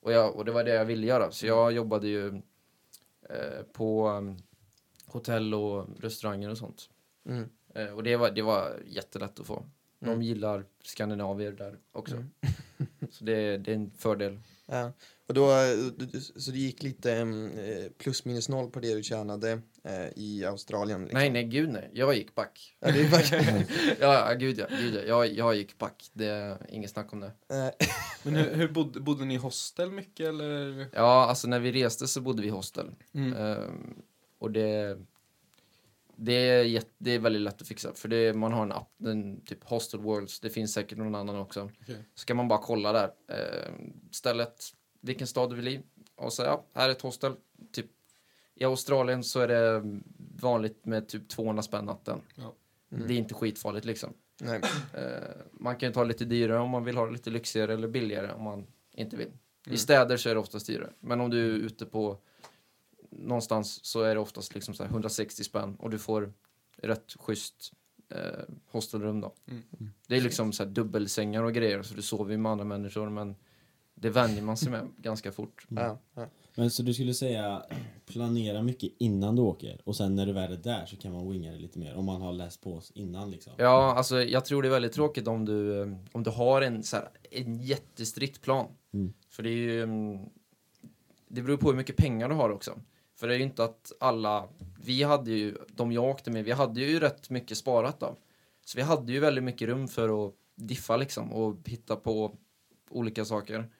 Och, 0.00 0.12
jag, 0.12 0.36
och 0.36 0.44
det 0.44 0.52
var 0.52 0.64
det 0.64 0.74
jag 0.74 0.84
ville 0.84 1.06
göra. 1.06 1.30
Så 1.30 1.46
jag 1.46 1.72
jobbade 1.72 2.08
ju 2.08 2.42
eh, 3.28 3.62
på 3.72 4.08
um, 4.08 4.36
hotell 5.06 5.54
och 5.54 5.86
restauranger 6.00 6.50
och 6.50 6.58
sånt. 6.58 6.90
Mm. 7.28 7.48
Eh, 7.74 7.86
och 7.94 8.02
det 8.02 8.16
var, 8.16 8.30
det 8.30 8.42
var 8.42 8.82
jättelätt 8.86 9.40
att 9.40 9.46
få. 9.46 9.64
De 10.02 10.08
Mm. 10.08 10.22
gillar 10.22 10.64
skandinavier 10.84 11.52
där 11.52 11.78
också. 11.92 12.14
Mm. 12.14 12.30
Så 13.10 13.24
det, 13.24 13.58
det 13.58 13.70
är 13.70 13.74
en 13.74 13.90
fördel. 13.98 14.38
Ja. 14.66 14.92
Och 15.28 15.34
då, 15.34 15.46
du- 15.96 16.06
du- 16.06 16.20
så 16.20 16.50
det 16.50 16.58
gick 16.58 16.82
lite 16.82 17.12
eh, 17.12 17.92
plus 17.98 18.24
minus 18.24 18.48
noll 18.48 18.70
på 18.70 18.80
det 18.80 18.94
du 18.94 19.02
tjänade 19.02 19.60
eh, 19.84 20.06
i 20.16 20.44
Australien? 20.44 21.00
Liksom. 21.02 21.18
Nej, 21.18 21.30
nej, 21.30 21.44
gud 21.44 21.68
nej. 21.68 21.90
Jag 21.92 22.14
gick 22.14 22.34
back. 22.34 22.76
Ja, 22.80 22.88
är 22.88 23.08
verkligen, 23.10 23.64
ja, 24.00 24.28
ja, 24.30 24.34
gud 24.34 24.58
ja. 24.58 24.66
Gud, 24.80 24.94
ja. 24.94 25.00
Jag, 25.02 25.32
jag 25.32 25.54
gick 25.56 25.78
back. 25.78 26.10
Det 26.12 26.26
är 26.26 26.56
inget 26.68 26.90
snack 26.90 27.12
om 27.12 27.20
det. 27.20 27.26
eh, 27.50 27.86
Men 28.22 28.34
hur, 28.36 28.54
hur 28.54 28.68
bodde, 28.68 29.00
bodde 29.00 29.24
ni 29.24 29.34
i 29.34 29.36
hostel 29.36 29.90
mycket 29.90 30.26
eller? 30.28 30.86
Ja, 30.92 31.26
alltså 31.26 31.48
när 31.48 31.60
vi 31.60 31.72
reste 31.72 32.08
så 32.08 32.20
bodde 32.20 32.42
vi 32.42 32.48
i 32.48 32.50
hostel. 32.50 32.90
Mm. 33.12 33.32
Ehm, 33.32 33.94
och 34.38 34.50
det, 34.50 34.98
det, 36.24 36.32
är 36.32 36.62
jätte, 36.62 36.90
det 36.98 37.10
är 37.10 37.18
väldigt 37.18 37.42
lätt 37.42 37.62
att 37.62 37.68
fixa. 37.68 37.94
För 37.94 38.08
det, 38.08 38.36
man 38.36 38.52
har 38.52 38.62
en 38.62 38.72
app, 38.72 38.94
den, 38.96 39.40
typ 39.40 39.64
Hostel 39.64 40.00
Worlds, 40.00 40.40
det 40.40 40.50
finns 40.50 40.72
säkert 40.72 40.98
någon 40.98 41.14
annan 41.14 41.36
också. 41.36 41.70
Okej. 41.82 42.04
Så 42.14 42.26
kan 42.26 42.36
man 42.36 42.48
bara 42.48 42.58
kolla 42.62 42.92
där. 42.92 43.10
Ehm, 43.28 43.92
stället, 44.10 44.64
vilken 45.00 45.26
stad 45.26 45.50
du 45.50 45.56
vill 45.56 45.68
i. 45.68 45.80
Och 46.14 46.32
så, 46.32 46.42
ja, 46.42 46.64
här 46.74 46.88
är 46.88 46.92
ett 46.92 47.02
hostel. 47.02 47.32
Typ, 47.72 47.86
I 48.54 48.64
Australien 48.64 49.24
så 49.24 49.40
är 49.40 49.48
det 49.48 49.82
vanligt 50.40 50.86
med 50.86 51.08
typ 51.08 51.28
200 51.28 51.62
spänn 51.62 51.84
natten. 51.84 52.20
Ja. 52.34 52.54
Mm. 52.92 53.08
Det 53.08 53.14
är 53.14 53.18
inte 53.18 53.34
skitfarligt 53.34 53.86
liksom. 53.86 54.14
nej. 54.40 54.60
Eh, 54.94 55.02
man 55.52 55.76
kan 55.76 55.88
ju 55.88 55.92
ta 55.92 56.04
lite 56.04 56.24
dyrare 56.24 56.58
om 56.58 56.70
man 56.70 56.84
vill 56.84 56.96
ha 56.96 57.06
det 57.06 57.12
lite 57.12 57.30
lyxigare 57.30 57.74
eller 57.74 57.88
billigare 57.88 58.32
om 58.32 58.42
man 58.42 58.66
inte 58.92 59.16
vill. 59.16 59.26
Mm. 59.26 59.74
I 59.74 59.76
städer 59.78 60.16
så 60.16 60.28
är 60.28 60.34
det 60.34 60.40
oftast 60.40 60.66
dyrare. 60.66 60.92
Men 61.00 61.20
om 61.20 61.30
du 61.30 61.54
är 61.54 61.58
ute 61.58 61.86
på 61.86 62.18
någonstans 63.12 63.84
så 63.84 64.02
är 64.02 64.14
det 64.14 64.20
oftast 64.20 64.54
liksom 64.54 64.74
så 64.74 64.82
här 64.82 64.90
160 64.90 65.44
spänn 65.44 65.76
och 65.78 65.90
du 65.90 65.98
får 65.98 66.32
rätt 66.76 67.12
schysst 67.18 67.72
eh, 68.14 68.54
hostelrum 68.70 69.20
då. 69.20 69.34
Mm. 69.48 69.62
Det 70.08 70.16
är 70.16 70.20
liksom 70.20 70.52
så 70.52 70.64
här 70.64 70.70
dubbelsängar 70.70 71.42
och 71.42 71.52
grejer 71.52 71.82
så 71.82 71.94
du 71.94 72.02
sover 72.02 72.30
ju 72.32 72.38
med 72.38 72.52
andra 72.52 72.64
människor 72.64 73.10
men 73.10 73.36
det 73.94 74.10
vänjer 74.10 74.42
man 74.42 74.56
sig 74.56 74.70
med 74.70 74.88
ganska 74.96 75.32
fort. 75.32 75.66
Ja, 75.68 75.98
ja. 76.14 76.26
Men 76.54 76.70
så 76.70 76.82
du 76.82 76.94
skulle 76.94 77.14
säga 77.14 77.62
planera 78.06 78.62
mycket 78.62 78.92
innan 78.98 79.36
du 79.36 79.42
åker 79.42 79.80
och 79.84 79.96
sen 79.96 80.14
när 80.16 80.26
du 80.26 80.32
väl 80.32 80.52
är 80.52 80.56
där 80.56 80.86
så 80.86 80.96
kan 80.96 81.12
man 81.12 81.30
winga 81.30 81.52
det 81.52 81.58
lite 81.58 81.78
mer 81.78 81.94
om 81.94 82.04
man 82.04 82.22
har 82.22 82.32
läst 82.32 82.60
på 82.60 82.74
oss 82.74 82.90
innan 82.94 83.30
liksom. 83.30 83.52
Ja, 83.56 83.94
alltså 83.94 84.22
jag 84.22 84.44
tror 84.44 84.62
det 84.62 84.68
är 84.68 84.70
väldigt 84.70 84.92
tråkigt 84.92 85.28
om 85.28 85.44
du, 85.44 85.82
eh, 85.82 85.88
om 86.12 86.22
du 86.22 86.30
har 86.30 86.62
en, 86.62 86.82
så 86.82 86.96
här, 86.96 87.08
en 87.30 87.58
jättestrikt 87.60 88.42
plan. 88.42 88.66
Mm. 88.92 89.12
För 89.28 89.42
det 89.42 89.50
är 89.50 89.56
ju... 89.56 89.82
mm, 89.82 90.28
Det 91.28 91.42
beror 91.42 91.56
på 91.56 91.70
hur 91.70 91.76
mycket 91.76 91.96
pengar 91.96 92.28
du 92.28 92.34
har 92.34 92.50
också. 92.50 92.80
För 93.22 93.28
det 93.28 93.34
är 93.34 93.38
ju 93.38 93.44
inte 93.44 93.64
att 93.64 93.92
alla... 94.00 94.48
Vi 94.84 95.02
hade 95.02 95.30
ju, 95.30 95.56
de 95.68 95.92
jag 95.92 96.04
åkte 96.04 96.30
med, 96.30 96.44
vi 96.44 96.50
hade 96.52 96.80
ju 96.80 97.00
rätt 97.00 97.30
mycket 97.30 97.58
sparat 97.58 98.00
då. 98.00 98.16
Så 98.64 98.78
vi 98.78 98.82
hade 98.82 99.12
ju 99.12 99.20
väldigt 99.20 99.44
mycket 99.44 99.68
rum 99.68 99.88
för 99.88 100.26
att 100.26 100.34
diffa 100.54 100.96
liksom 100.96 101.32
och 101.32 101.56
hitta 101.68 101.96
på 101.96 102.36
olika 102.90 103.24
saker. 103.24 103.70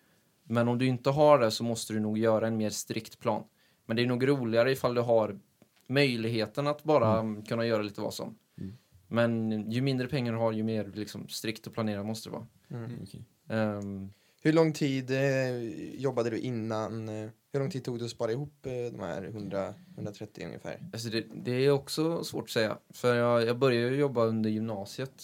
Men 0.45 0.69
om 0.69 0.79
du 0.79 0.87
inte 0.87 1.11
har 1.11 1.39
det 1.39 1.51
så 1.51 1.65
måste 1.65 1.93
du 1.93 2.01
nog 2.01 2.19
göra 2.19 2.47
en 2.47 2.57
mer 2.57 2.71
strikt 2.71 3.19
plan. 3.19 3.45
Men 3.87 3.97
det 3.97 4.03
är 4.03 4.07
nog 4.07 4.29
roligare 4.29 4.73
ifall 4.73 4.95
du 4.95 5.01
har 5.01 5.39
möjligheten 5.87 6.67
att 6.67 6.83
bara 6.83 7.19
mm. 7.19 7.45
kunna 7.45 7.67
göra 7.67 7.83
lite 7.83 8.01
vad 8.01 8.15
som. 8.15 8.35
Mm. 8.59 8.77
Men 9.09 9.71
ju 9.71 9.81
mindre 9.81 10.09
pengar 10.09 10.33
du 10.33 10.39
har, 10.39 10.53
ju 10.53 10.63
mer 10.63 10.93
liksom, 10.95 11.29
strikt 11.29 11.67
och 11.67 11.73
planerat 11.73 12.07
måste 12.07 12.29
det 12.29 12.33
vara. 12.33 12.47
Mm. 12.71 12.99
Okej. 13.03 13.25
Ehm, 13.49 14.13
Hur 14.43 14.53
lång 14.53 14.73
tid 14.73 15.11
eh, 15.11 15.63
jobbade 15.95 16.31
du 16.31 16.39
innan? 16.39 17.09
Eh, 17.53 17.59
hur 17.59 17.61
lång 17.61 17.71
tid 17.71 17.85
tog 17.85 17.99
det 17.99 18.05
att 18.05 18.11
spara 18.11 18.33
ihop 18.33 18.67
eh, 18.67 18.73
de 18.73 19.01
här 19.01 19.23
100, 19.25 19.75
130 19.97 20.45
ungefär? 20.47 20.81
alltså 20.93 21.09
det, 21.09 21.25
det 21.35 21.53
är 21.53 21.71
också 21.71 22.25
svårt 22.25 22.45
att 22.45 22.51
säga. 22.51 22.79
För 22.91 23.15
jag, 23.15 23.47
jag 23.47 23.59
började 23.59 23.97
jobba 23.97 24.25
under 24.25 24.51
gymnasiet 24.51 25.23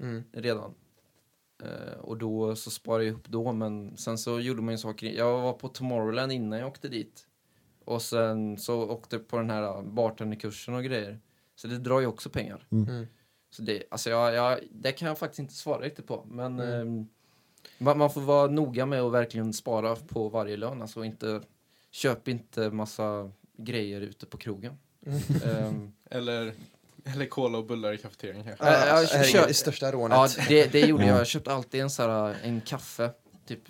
Mm. 0.00 0.22
redan. 0.32 0.74
Eh, 1.62 1.98
och 2.00 2.16
då 2.18 2.56
så 2.56 2.70
sparade 2.70 3.04
jag 3.04 3.10
ihop 3.10 3.28
då, 3.28 3.52
men 3.52 3.96
sen 3.96 4.18
så 4.18 4.40
gjorde 4.40 4.62
man 4.62 4.74
ju 4.74 4.78
saker. 4.78 5.06
Jag 5.06 5.40
var 5.42 5.52
på 5.52 5.68
Tomorrowland 5.68 6.32
innan 6.32 6.58
jag 6.58 6.68
åkte 6.68 6.88
dit. 6.88 7.26
Och 7.84 8.02
sen 8.02 8.58
så 8.58 8.90
åkte 8.90 9.16
jag 9.16 9.28
på 9.28 9.36
den 9.38 9.50
här 9.50 9.82
bartenderkursen 9.82 10.74
och 10.74 10.84
grejer. 10.84 11.20
Så 11.54 11.68
det 11.68 11.78
drar 11.78 12.00
ju 12.00 12.06
också 12.06 12.30
pengar. 12.30 12.66
Mm. 12.70 13.06
Så 13.50 13.62
det, 13.62 13.82
alltså 13.90 14.10
jag, 14.10 14.34
jag, 14.34 14.58
det 14.70 14.92
kan 14.92 15.08
jag 15.08 15.18
faktiskt 15.18 15.38
inte 15.38 15.54
svara 15.54 15.82
riktigt 15.84 16.06
på. 16.06 16.24
Men 16.30 16.60
Mm. 16.60 16.80
ehm, 16.80 17.08
man, 17.78 17.98
man 17.98 18.10
får 18.10 18.20
vara 18.20 18.50
noga 18.50 18.86
med 18.86 19.00
att 19.00 19.12
verkligen 19.12 19.52
spara 19.52 19.96
på 19.96 20.28
varje 20.28 20.56
lön. 20.56 20.82
Alltså 20.82 21.04
inte, 21.04 21.40
köp 21.90 22.28
inte 22.28 22.70
massa 22.70 23.30
grejer 23.56 24.00
ute 24.00 24.26
på 24.26 24.36
krogen. 24.36 24.78
Mm. 25.06 25.20
Ehm, 25.44 25.92
Eller, 26.10 26.52
eller 27.04 27.26
cola 27.26 27.58
och 27.58 27.66
bullar 27.66 27.92
i 27.92 27.98
kafeterian 27.98 28.44
kanske? 28.44 28.64
Ja, 28.66 28.86
jag 28.86 28.98
alltså, 28.98 29.46
det 29.48 29.54
största 29.54 29.92
rånet. 29.92 30.16
ja, 30.38 30.44
det, 30.48 30.72
det 30.72 30.80
gjorde 30.80 31.04
Ja. 31.04 31.10
jag. 31.10 31.18
Jag 31.20 31.26
köpte 31.26 31.52
alltid 31.52 31.80
en, 31.80 31.90
så 31.90 32.02
här, 32.02 32.36
en 32.42 32.60
kaffe 32.60 33.10
typ 33.46 33.60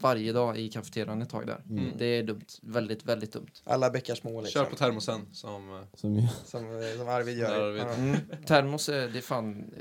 varje 0.00 0.32
dag 0.32 0.58
i 0.58 0.68
kafeterian 0.68 1.22
ett 1.22 1.30
tag 1.30 1.46
där. 1.46 1.62
Mm. 1.70 1.84
Det 1.98 2.04
är 2.06 2.22
dumt. 2.22 2.44
Väldigt, 2.62 3.04
väldigt 3.04 3.32
dumt. 3.32 3.50
Alla 3.64 3.90
bäckar 3.90 4.14
små 4.14 4.40
liksom. 4.40 4.60
Kör 4.64 4.70
på 4.70 4.76
termosen 4.76 5.28
som... 5.32 5.70
eh, 5.74 5.80
Som 5.94 6.28
som, 6.44 6.82
eh, 6.82 6.96
som 6.98 7.08
Arvid 7.08 7.38
gör. 7.38 7.68
Arvid. 7.68 7.82
Mm. 7.82 8.16
Termos, 8.46 8.88
är, 8.88 9.08
det 9.08 9.18
är 9.18 9.22
fan... 9.22 9.74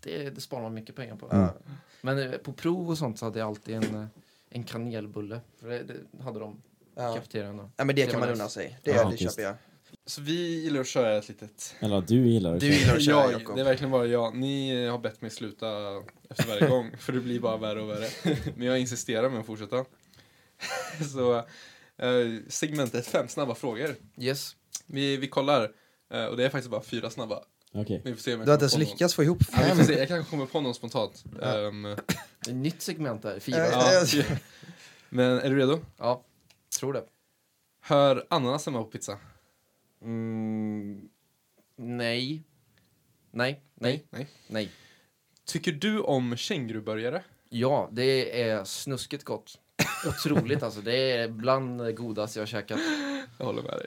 Det, 0.00 0.30
det 0.30 0.40
sparar 0.40 0.62
man 0.62 0.74
mycket 0.74 0.96
pengar 0.96 1.16
på. 1.16 1.28
Ja. 1.30 1.54
Men 2.02 2.18
eh, 2.18 2.38
på 2.38 2.52
prov 2.52 2.90
och 2.90 2.98
sånt 2.98 3.18
så 3.18 3.24
hade 3.24 3.38
jag 3.38 3.48
alltid 3.48 3.74
en, 3.74 3.94
eh, 3.94 4.06
en 4.50 4.64
kanelbulle. 4.64 5.40
För 5.60 5.68
det, 5.68 5.82
det 5.82 6.22
hade 6.22 6.38
de 6.40 6.52
i 6.52 6.56
Ja. 6.94 7.14
kafeterian 7.14 7.70
ja, 7.76 7.84
men 7.84 7.96
det 7.96 8.04
Det 8.04 8.10
kan 8.10 8.20
man 8.20 8.28
unna 8.28 8.48
sig. 8.48 8.78
Det, 8.82 8.90
Ja, 8.90 9.10
det 9.10 9.16
köper 9.16 9.42
jag. 9.42 9.54
Så 10.06 10.20
vi 10.20 10.62
gillar 10.62 10.80
att 10.80 10.86
köra 10.86 11.16
ett 11.18 11.28
litet... 11.28 11.74
Eller 11.80 12.00
du 12.00 12.28
gillar 12.28 12.54
att 12.54 12.60
Du 12.60 12.66
gillar 12.66 12.96
att 12.96 13.04
köra, 13.04 13.32
jag, 13.32 13.56
det 13.56 13.60
är 13.60 13.64
verkligen 13.64 13.90
bara 13.90 14.06
jag. 14.06 14.36
Ni 14.36 14.86
har 14.86 14.98
bett 14.98 15.20
mig 15.22 15.30
sluta 15.30 15.66
efter 16.30 16.46
varje 16.48 16.68
gång, 16.68 16.90
för 16.98 17.12
det 17.12 17.20
blir 17.20 17.40
bara 17.40 17.56
värre 17.56 17.82
och 17.82 17.90
värre. 17.90 18.08
Men 18.56 18.66
jag 18.66 18.80
insisterar 18.80 19.30
med 19.30 19.40
att 19.40 19.46
fortsätta. 19.46 19.84
Så 21.12 21.36
eh, 21.96 22.40
segmentet 22.48 23.06
fem 23.06 23.28
snabba 23.28 23.54
frågor. 23.54 23.94
Yes. 24.18 24.56
Vi, 24.86 25.16
vi 25.16 25.28
kollar, 25.28 25.72
eh, 26.12 26.24
och 26.24 26.36
det 26.36 26.44
är 26.44 26.48
faktiskt 26.50 26.70
bara 26.70 26.82
fyra 26.82 27.10
snabba. 27.10 27.42
Okej. 27.74 28.00
Vi 28.04 28.14
får 28.14 28.20
se 28.20 28.34
om 28.34 28.40
jag 28.40 28.46
Du 28.46 28.50
har 28.50 28.54
inte 28.56 28.62
ens 28.76 28.78
lyckats 28.90 29.14
få 29.14 29.22
ihop 29.24 29.38
Ja, 29.52 29.58
vi 29.58 29.68
fem. 29.68 29.76
får 29.76 29.84
se. 29.84 29.98
Jag 29.98 30.08
kanske 30.08 30.30
kommer 30.30 30.46
på 30.46 30.60
någon 30.60 30.74
spontant. 30.74 31.24
Ja. 31.40 31.72
Ett 32.48 32.54
nytt 32.54 32.82
segment 32.82 33.22
där. 33.22 33.40
Fyra. 33.40 33.56
Ja. 33.56 34.04
ja. 34.12 34.24
Men 35.08 35.38
är 35.38 35.50
du 35.50 35.56
redo? 35.58 35.80
Ja, 35.98 36.24
tror 36.80 36.92
det. 36.92 37.04
Hör 37.82 38.26
ananas 38.30 38.66
hemma 38.66 38.78
på 38.82 38.90
pizza? 38.90 39.18
Mm, 40.02 41.08
nej. 41.76 42.42
Nej, 43.30 43.62
nej, 43.74 44.06
Nej. 44.10 44.28
nej. 44.48 44.70
Tycker 45.44 45.72
du 45.72 46.00
om 46.00 46.36
känguruburgare? 46.36 47.22
Ja, 47.48 47.88
det 47.92 48.42
är 48.42 48.64
snuskigt 48.64 49.24
gott. 49.24 49.58
otroligt 50.06 50.62
alltså. 50.62 50.80
Det 50.80 51.12
är 51.12 51.28
bland 51.28 51.80
det 51.80 51.92
godaste 51.92 52.38
jag 52.38 52.42
har 52.42 52.46
käkat. 52.46 52.80
Jag 53.38 53.46
håller 53.46 53.62
med 53.62 53.72
dig. 53.72 53.86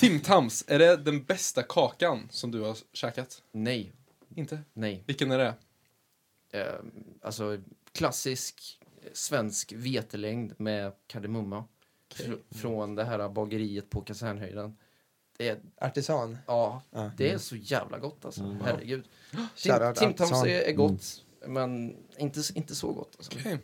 Tim 0.00 0.20
Tams, 0.20 0.64
är 0.66 0.78
det 0.78 0.96
den 0.96 1.24
bästa 1.24 1.62
kakan 1.62 2.28
som 2.30 2.50
du 2.50 2.60
har 2.60 2.76
käkat? 2.92 3.42
Nej, 3.52 3.92
Inte? 4.34 4.60
nej. 4.72 5.04
Vilken 5.06 5.30
är 5.30 5.38
det? 5.38 5.54
Eh, 6.58 6.74
alltså 7.22 7.58
klassisk 7.92 8.80
eh, 9.02 9.08
svensk 9.12 9.72
vetelängd 9.72 10.52
med 10.60 10.92
kardemumma. 11.06 11.64
Fr- 12.14 12.38
från 12.50 12.94
det 12.94 13.04
här 13.04 13.28
bageriet 13.28 13.90
på 13.90 14.00
Kasernhöjden. 14.00 14.76
Det 15.38 15.48
är, 15.48 15.58
Artisan. 15.80 16.38
ja, 16.46 16.82
Ja. 16.90 17.10
det 17.16 17.30
är 17.30 17.38
så 17.38 17.56
jävla 17.56 17.98
gott 17.98 18.24
alltså. 18.24 18.42
Mm. 18.42 18.60
Herregud. 18.64 19.04
Tim, 19.56 19.94
Timtams 19.94 20.44
är, 20.44 20.60
är 20.60 20.72
gott, 20.72 21.24
men 21.46 21.96
inte, 22.18 22.40
inte 22.54 22.74
så 22.74 22.92
gott. 22.92 23.14
Alltså. 23.16 23.32
Okej. 23.38 23.58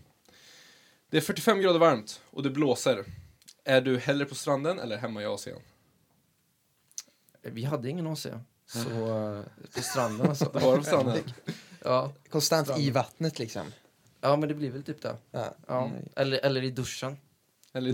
Det 1.11 1.17
är 1.17 1.21
45 1.21 1.61
grader 1.61 1.79
varmt 1.79 2.23
och 2.31 2.43
det 2.43 2.51
blåser. 2.51 3.05
Är 3.65 3.81
du 3.81 3.99
hellre 3.99 4.25
på 4.25 4.35
stranden 4.35 4.79
eller 4.79 4.97
hemma 4.97 5.23
i 5.23 5.27
Asien? 5.27 5.59
Vi 7.51 7.65
hade 7.65 7.89
ingen 7.91 8.07
AC. 8.07 8.27
Så 8.67 8.79
eh, 8.89 9.43
på 9.75 9.83
stranden 9.83 10.29
alltså. 10.29 10.51
Det 10.53 10.59
var 10.65 10.77
på 10.77 10.83
stranden? 10.85 11.19
Ja. 11.85 12.13
Konstant 12.31 12.67
Strand. 12.67 12.83
i 12.83 12.91
vattnet 12.91 13.39
liksom. 13.39 13.67
ja, 14.21 14.37
men 14.37 14.49
det 14.49 14.55
blir 14.55 14.71
väl 14.71 14.83
typ 14.83 15.03
det. 15.03 15.17
Ja. 15.31 15.55
Ja. 15.67 15.85
Mm. 15.87 15.99
Eller, 16.17 16.39
eller 16.39 16.63
i 16.65 16.71
duschen. 16.71 17.17
Eller 17.73 17.91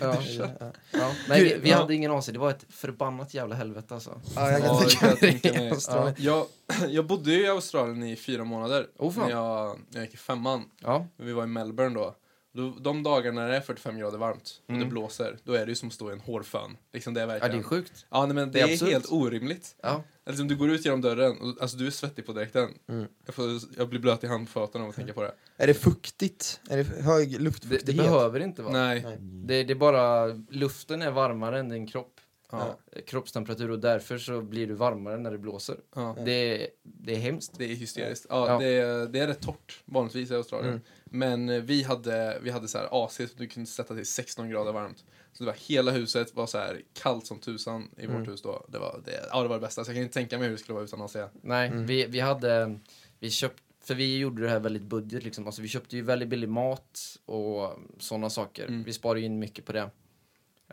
Ja. 0.00 0.16
Ja, 0.38 0.48
ja. 0.60 0.72
Ja. 0.90 1.12
Nej, 1.28 1.44
vi, 1.44 1.56
vi 1.60 1.70
Ja. 1.70 1.76
hade 1.76 1.94
ingen 1.94 2.10
AC. 2.10 2.26
Det 2.26 2.38
var 2.38 2.50
ett 2.50 2.64
förbannat 2.68 3.34
jävla 3.34 3.54
helvete 3.54 3.94
alltså. 3.94 4.20
Ja, 4.34 4.50
jag 4.50 4.60
Ja, 4.60 4.78
kan 4.78 4.88
kan 4.88 5.08
jag 5.08 5.18
tänka 5.18 5.40
tänka 5.40 5.52
mig. 5.52 5.60
mig. 5.62 5.70
Australien. 5.70 6.14
Jag, 6.18 6.46
jag 6.88 7.06
bodde 7.06 7.30
ju 7.32 7.40
i 7.44 7.48
Australien 7.48 8.02
i 8.02 8.16
fyra 8.16 8.44
månader. 8.44 8.86
Oh, 8.98 9.12
fan. 9.12 9.24
när, 9.24 9.30
jag, 9.30 9.78
när 9.90 10.00
jag 10.00 10.04
gick 10.04 10.14
i 10.14 10.16
femman. 10.16 10.64
Ja. 10.82 11.06
Vi 11.16 11.32
var 11.32 11.42
i 11.44 11.46
Melbourne 11.46 11.94
då. 11.94 12.14
Då 12.56 12.70
de 12.80 13.02
dagarna 13.02 13.40
när 13.40 13.48
det 13.48 13.56
är 13.56 13.60
45 13.60 13.98
grader 13.98 14.18
varmt 14.18 14.60
och 14.64 14.70
Mm. 14.70 14.80
det 14.82 14.86
blåser, 14.90 15.38
då 15.44 15.52
är 15.52 15.66
det 15.66 15.70
ju 15.70 15.74
som 15.76 15.88
att 15.88 15.94
stå 15.94 16.10
i 16.10 16.12
en 16.12 16.20
hårfön. 16.20 16.76
Liksom 16.92 17.14
det 17.14 17.20
är 17.20 17.22
ja, 17.22 17.26
verkligen... 17.26 17.56
det 17.56 17.62
är 17.62 17.68
sjukt. 17.68 18.06
Ja, 18.10 18.26
nej, 18.26 18.34
men 18.34 18.50
det, 18.50 18.52
Det 18.52 18.60
är 18.60 18.68
är, 18.68 18.72
absurt. 18.72 18.88
helt 18.88 19.12
orimligt. 19.12 19.76
Ja. 19.82 20.02
Alltså, 20.26 20.42
du 20.44 20.56
går 20.56 20.70
ut 20.70 20.84
genom 20.84 21.00
dörren 21.00 21.38
och 21.40 21.62
alltså, 21.62 21.76
du 21.76 21.86
är 21.86 21.90
svettig 21.90 22.26
på 22.26 22.32
direkten. 22.32 22.68
Mm. 22.88 23.06
Jag, 23.26 23.34
får, 23.34 23.44
jag 23.76 23.88
blir 23.88 24.00
blöt 24.00 24.24
i 24.24 24.26
handflatorna 24.26 24.84
av 24.84 24.90
att 24.90 24.96
tänka 24.96 25.12
på 25.12 25.22
det. 25.22 25.32
Är 25.56 25.66
det 25.66 25.74
fuktigt? 25.74 26.60
Är 26.70 26.76
det 26.76 27.02
hög 27.02 27.32
Det, 27.32 27.38
luftfuktighet? 27.38 27.86
det 27.86 27.92
behöver 27.92 28.40
inte 28.40 28.62
vara. 28.62 28.72
Nej. 28.72 29.02
Nej. 29.04 29.16
Det, 29.20 29.64
det 29.64 29.72
är 29.72 29.74
bara, 29.74 30.26
luften 30.50 31.02
är 31.02 31.10
varmare 31.10 31.58
än 31.58 31.68
din 31.68 31.86
kropp. 31.86 32.15
Ja. 32.58 32.78
Eh, 32.92 33.02
Kroppstemperatur 33.02 33.70
och 33.70 33.78
därför 33.78 34.18
så 34.18 34.40
blir 34.40 34.66
du 34.66 34.74
varmare 34.74 35.16
när 35.18 35.30
det 35.30 35.38
blåser. 35.38 35.76
Ja. 35.94 36.16
Det, 36.24 36.68
det 36.82 37.12
är 37.14 37.18
hemskt. 37.18 37.52
Det 37.58 37.64
är 37.64 37.74
hysteriskt. 37.74 38.26
Ja, 38.28 38.48
Ja. 38.48 38.58
Det, 38.58 38.66
är, 38.66 39.06
det 39.06 39.18
är 39.20 39.26
rätt 39.26 39.40
torrt 39.40 39.80
vanligtvis 39.84 40.30
i 40.30 40.34
Australien. 40.34 40.70
Mm. 40.72 40.82
Men 41.04 41.48
eh, 41.48 41.62
vi 41.62 41.82
hade, 41.82 42.38
vi 42.42 42.50
hade 42.50 42.68
så 42.68 42.78
här 42.78 43.04
AC 43.04 43.16
som 43.16 43.26
du 43.36 43.46
kunde 43.46 43.66
sätta 43.70 43.94
till 43.94 44.06
16 44.06 44.48
grader 44.50 44.72
varmt. 44.72 45.04
Så 45.32 45.44
det 45.44 45.46
var 45.50 45.56
hela 45.68 45.90
huset 45.90 46.34
var 46.34 46.46
så 46.46 46.58
här 46.58 46.82
kallt 47.02 47.26
som 47.26 47.38
tusan 47.38 47.88
i 47.98 48.04
Mm. 48.04 48.18
vårt 48.18 48.28
hus 48.28 48.42
då. 48.42 48.66
Det 48.68 48.78
var 48.78 49.00
det, 49.04 49.26
ja, 49.30 49.42
det 49.42 49.48
var 49.48 49.56
det 49.56 49.60
bästa. 49.60 49.84
Så 49.84 49.90
jag 49.90 49.96
kan 49.96 50.02
inte 50.02 50.14
tänka 50.14 50.38
mig 50.38 50.46
hur 50.48 50.52
det 50.52 50.58
skulle 50.58 50.74
vara 50.74 50.84
utan 50.84 51.02
AC. 51.02 51.16
Nej, 51.42 51.68
Mm. 51.68 51.86
vi, 51.86 52.06
vi 52.06 52.20
hade, 52.20 52.78
vi 53.20 53.30
köpt, 53.30 53.62
för 53.84 53.94
vi 53.94 54.18
gjorde 54.18 54.42
det 54.42 54.48
här 54.48 54.60
väldigt 54.60 54.82
budget 54.82 55.24
liksom. 55.24 55.46
Alltså 55.46 55.62
vi 55.62 55.68
köpte 55.68 55.96
ju 55.96 56.02
väldigt 56.02 56.28
billig 56.28 56.48
mat 56.48 57.18
och 57.26 57.78
sådana 57.98 58.30
saker. 58.30 58.66
Mm. 58.66 58.82
Vi 58.82 58.92
sparade 58.92 59.20
in 59.20 59.38
mycket 59.38 59.64
på 59.64 59.72
det. 59.72 59.90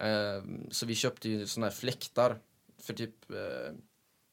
Eh, 0.01 0.43
så 0.71 0.86
vi 0.86 0.95
köpte 0.95 1.29
ju 1.29 1.47
sådana 1.47 1.67
här 1.67 1.75
fläktar 1.75 2.38
för 2.82 2.93
typ 2.93 3.32
eh, 3.32 3.38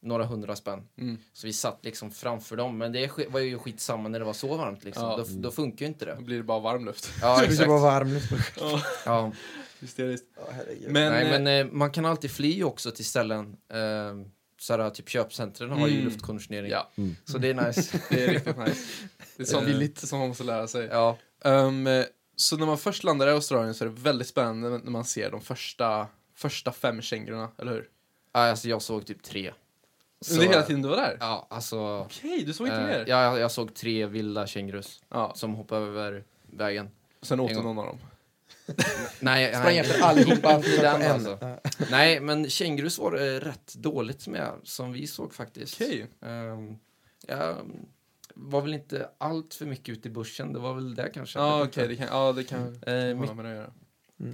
några 0.03 0.25
hundra 0.25 0.57
spänn. 0.57 0.83
Mm. 0.99 1.19
Så 1.33 1.47
vi 1.47 1.53
satt 1.53 1.85
liksom 1.85 2.11
framför 2.11 2.57
dem. 2.57 2.79
Men 2.79 2.93
det 2.93 3.11
var 3.29 3.41
ju 3.41 3.59
skitsamma 3.59 4.09
när 4.09 4.19
det 4.19 4.25
var 4.25 4.33
så 4.33 4.57
varmt 4.57 4.85
liksom. 4.85 5.03
Ja. 5.05 5.17
Då, 5.17 5.25
då 5.41 5.51
funkar 5.51 5.87
ju 5.87 5.89
inte 5.89 6.05
det. 6.05 6.15
Då 6.15 6.23
blir 6.23 6.37
det 6.37 6.43
bara 6.43 6.61
varm 6.61 6.85
luft. 6.85 7.11
Ja, 7.23 7.35
Det 7.41 7.43
ska 7.45 7.53
exakt. 7.53 7.69
vara 7.69 7.81
varm 7.81 8.09
luft. 8.13 8.33
Ja, 8.61 8.83
Ja. 9.05 9.33
hysteriskt. 9.81 10.27
Herregud. 10.51 10.91
Men, 10.91 11.13
Nej, 11.13 11.25
eh, 11.25 11.41
men 11.41 11.67
eh, 11.67 11.73
man 11.73 11.91
kan 11.91 12.05
alltid 12.05 12.31
fly 12.31 12.63
också 12.65 12.91
till 12.91 13.05
ställen. 13.05 13.57
Eh, 13.73 14.27
såhär, 14.61 14.91
typ 14.91 15.09
köpcentren 15.09 15.71
har 15.71 15.89
ju 15.89 15.95
Mm. 15.95 16.05
luftkonditionering. 16.05 16.71
ja, 16.71 16.91
Så 17.25 17.39
det 17.39 17.49
är 17.51 17.67
nice. 17.67 18.01
det 18.11 18.25
är 18.25 18.29
riktigt 18.29 18.57
nice. 18.59 18.81
Det 19.37 19.53
är 19.53 19.57
Eh. 19.57 19.79
det 19.79 20.03
är 20.03 20.07
sånt 20.07 20.21
man 20.21 20.29
måste 20.29 20.45
lära 20.45 20.67
sig. 20.69 20.87
ja. 20.87 21.19
Ehm, 21.45 21.87
eh, 21.87 22.05
så 22.41 22.57
när 22.57 22.67
man 22.67 22.79
först 22.79 23.05
landar 23.05 23.29
i 23.29 23.31
Australien 23.31 23.75
så 23.75 23.85
är 23.85 23.89
det 23.89 23.95
väldigt 24.01 24.29
spännande 24.29 24.69
när 24.79 24.91
man 24.91 25.05
ser 25.05 25.31
de 25.31 25.41
första, 25.41 26.07
första 26.35 26.73
fem 26.73 27.03
kängurorna, 27.03 27.49
eller 27.59 27.73
hur? 27.73 27.89
Ja, 28.33 28.41
Alltså 28.41 28.69
jag 28.69 28.83
såg 28.83 29.07
typ 29.07 29.23
tre. 29.23 29.53
Så- 30.21 30.35
Under 30.35 30.47
hela 30.49 30.63
tiden 30.63 30.83
du 30.83 30.89
var 30.89 30.97
där? 30.97 31.17
Ja, 31.21 31.47
alltså. 31.51 31.99
Okej, 31.99 32.45
du 32.47 32.53
såg 32.53 32.67
inte 32.67 32.79
eh, 32.79 32.87
mer? 32.87 33.05
ja, 33.09 33.23
jag, 33.25 33.39
jag 33.39 33.51
såg 33.51 33.75
tre 33.75 34.07
vilda 34.07 34.47
kängurus 34.47 35.03
Ja. 35.09 35.33
som 35.37 35.55
hoppade 35.55 35.87
över 35.87 36.25
vägen. 36.43 36.91
Sen 37.23 37.41
åt 37.41 37.49
du 37.49 37.55
någon 37.63 37.79
av 37.79 37.87
dem? 37.87 37.99
Nej, 39.21 39.55
Sprang 39.55 39.77
efter 39.77 40.03
allihopa 40.03 40.59
den 40.81 41.03
en. 41.03 41.13
alltså. 41.13 41.39
Ja. 41.41 41.59
Nej, 41.91 42.21
men 42.21 42.51
kängurus 42.51 42.99
var 42.99 43.11
det 43.13 43.41
rätt 43.41 43.75
dåligt 43.75 44.27
med, 44.27 44.53
som 44.65 44.93
vi 44.93 45.07
såg 45.07 45.35
faktiskt. 45.35 45.75
Okej. 45.81 46.07
Ehm, 46.23 46.77
jag 47.27 47.57
var 48.43 48.61
väl 48.61 48.75
inte 48.75 49.09
allt 49.19 49.55
för 49.55 49.67
mycket 49.67 49.89
ute 49.89 50.09
i 50.09 50.11
bussen, 50.11 50.53
det 50.53 50.59
var 50.59 50.75
väl 50.75 50.95
det 50.95 51.11
kanske. 51.15 51.39
Ja, 51.39 51.63
okej, 51.63 51.89
vet 51.89 51.99
det 51.99 52.07
kan, 52.07 52.17
ja, 52.19 52.33
det 52.33 52.45
kan 52.45 52.67
inte. 52.69 52.93
Eh, 52.93 53.15
mitt, 53.17 53.35
med 53.37 53.47
att 53.47 53.53
göra. 53.57 53.71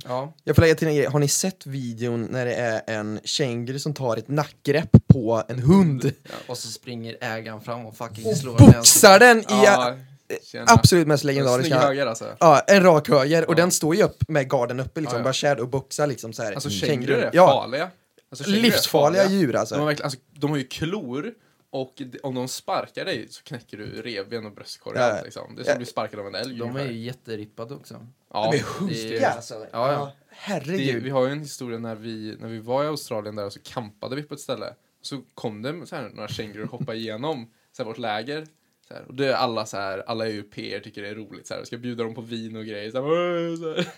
ja. 0.05 0.33
Jag 0.45 0.57
får 0.57 0.63
lägga 0.63 0.75
till 0.75 0.89
en 0.89 0.95
grej, 0.97 1.07
har 1.07 1.19
ni 1.19 1.29
sett 1.29 1.67
videon 1.67 2.23
när 2.31 2.47
det 2.47 2.55
är 2.55 2.83
en 2.87 3.21
känguru 3.25 3.79
som 3.79 3.95
tar 3.95 4.17
ett 4.17 4.29
nackgrepp 4.29 4.91
på 5.09 5.43
en 5.49 5.59
hund? 5.59 6.13
Och 6.47 6.59
så 6.59 6.69
springer 6.69 7.17
ägaren 7.21 7.61
fram 7.61 7.87
och 7.87 7.97
fucking 7.97 8.27
Och 8.27 8.37
slår 8.37 8.59
den. 8.59 8.67
boxar 8.73 9.19
den 9.19 9.39
i 9.39 9.45
Ja, 9.49 9.97
tjena. 10.43 10.65
absolut 10.69 11.07
mest 11.07 11.25
legendariska... 11.25 11.79
höger 11.79 12.07
alltså. 12.07 12.37
Ja, 12.41 12.61
en 12.67 12.83
rak 12.83 13.09
höger 13.09 13.45
och 13.47 13.53
Ja. 13.53 13.57
den 13.57 13.71
står 13.71 13.95
ju 13.97 14.03
upp 14.03 14.29
med 14.29 14.51
garden 14.51 14.81
uppe 14.81 15.01
liksom, 15.01 15.17
Ja, 15.17 15.21
ja. 15.21 15.25
bara 15.25 15.33
shadowboxar 15.33 16.07
liksom 16.07 16.33
så 16.33 16.43
här. 16.43 16.53
Alltså 16.53 16.71
Känguru. 16.71 16.87
kängurur 17.07 17.19
är 17.25 17.31
Ja, 17.33 17.47
farliga. 17.47 17.91
Alltså, 18.31 18.45
kängurur 18.45 18.59
är 18.59 18.63
livsfarliga 18.71 19.23
farliga. 19.23 19.39
djur 19.41 19.47
De 19.47 19.53
har, 19.55 19.61
alltså. 19.61 19.85
verkligen, 19.85 20.05
alltså, 20.05 20.19
de 20.33 20.51
har 20.51 20.59
ju 20.59 20.65
klor 20.65 21.33
och 21.81 22.03
om 22.23 22.35
de 22.35 22.49
sparkar 22.49 23.05
dig 23.05 23.27
så 23.31 23.43
knäcker 23.43 23.77
du 23.77 24.03
revben 24.03 24.47
och 24.47 24.53
bröstkorg 24.53 24.99
och 24.99 25.05
Ja. 25.05 25.21
liksom. 25.25 25.55
Det 25.57 25.63
är 25.63 25.65
som 25.65 25.69
Ja. 25.69 25.73
att 25.73 25.79
bli 25.79 25.87
sparkad 25.87 26.21
av 26.21 26.27
en 26.27 26.35
älg 26.35 26.59
De 26.59 26.77
är 26.77 26.87
ju 26.87 26.99
jätterippade 26.99 27.75
också. 27.75 28.07
Ja, 28.33 28.51
De 28.51 28.57
är 28.59 28.61
det 28.63 28.67
hungriga 28.67 29.29
alltså. 29.29 29.55
ja. 29.73 29.93
Ja, 29.93 30.05
det, 30.05 30.13
herregud. 30.29 31.03
vi 31.03 31.11
har 31.11 31.27
ju 31.27 31.33
en 31.33 31.41
historia 31.41 31.79
när 31.79 31.95
vi, 31.95 32.37
när 32.41 32.49
vi 32.49 32.59
var 32.59 32.85
i 32.85 32.87
Australien 32.87 33.37
där 33.37 33.45
och 33.47 33.53
så 33.53 33.61
campade 33.63 34.17
vi 34.17 34.23
på 34.23 34.35
ett 34.35 34.41
ställe. 34.41 34.75
Så 35.03 35.23
kom 35.35 35.63
det 35.63 35.87
så 35.87 35.97
här, 35.97 36.09
några 36.15 36.29
kängurur 36.29 36.67
hoppa 36.67 36.95
igenom 36.95 37.51
så 37.73 37.83
här, 37.83 37.89
vårt 37.89 37.99
läger. 37.99 38.47
Så 38.89 38.95
här, 38.95 39.05
och 39.09 39.15
det 39.15 39.27
är 39.27 39.33
alla 39.35 39.67
så 39.67 39.77
här, 39.77 39.99
alla 40.07 40.27
europeer 40.29 40.81
tycker 40.81 41.03
det 41.03 41.09
är 41.09 41.15
roligt 41.15 41.47
så 41.47 41.55
här, 41.55 41.61
och 41.61 41.67
ska 41.67 41.79
bjuda 41.79 42.05
dem 42.05 42.15
på 42.15 42.21
vin 42.21 42.57
och 42.57 42.65
grejer. 42.65 42.91
Så 42.91 43.03
här, 43.03 43.57
så 43.57 43.73
här. 43.75 43.89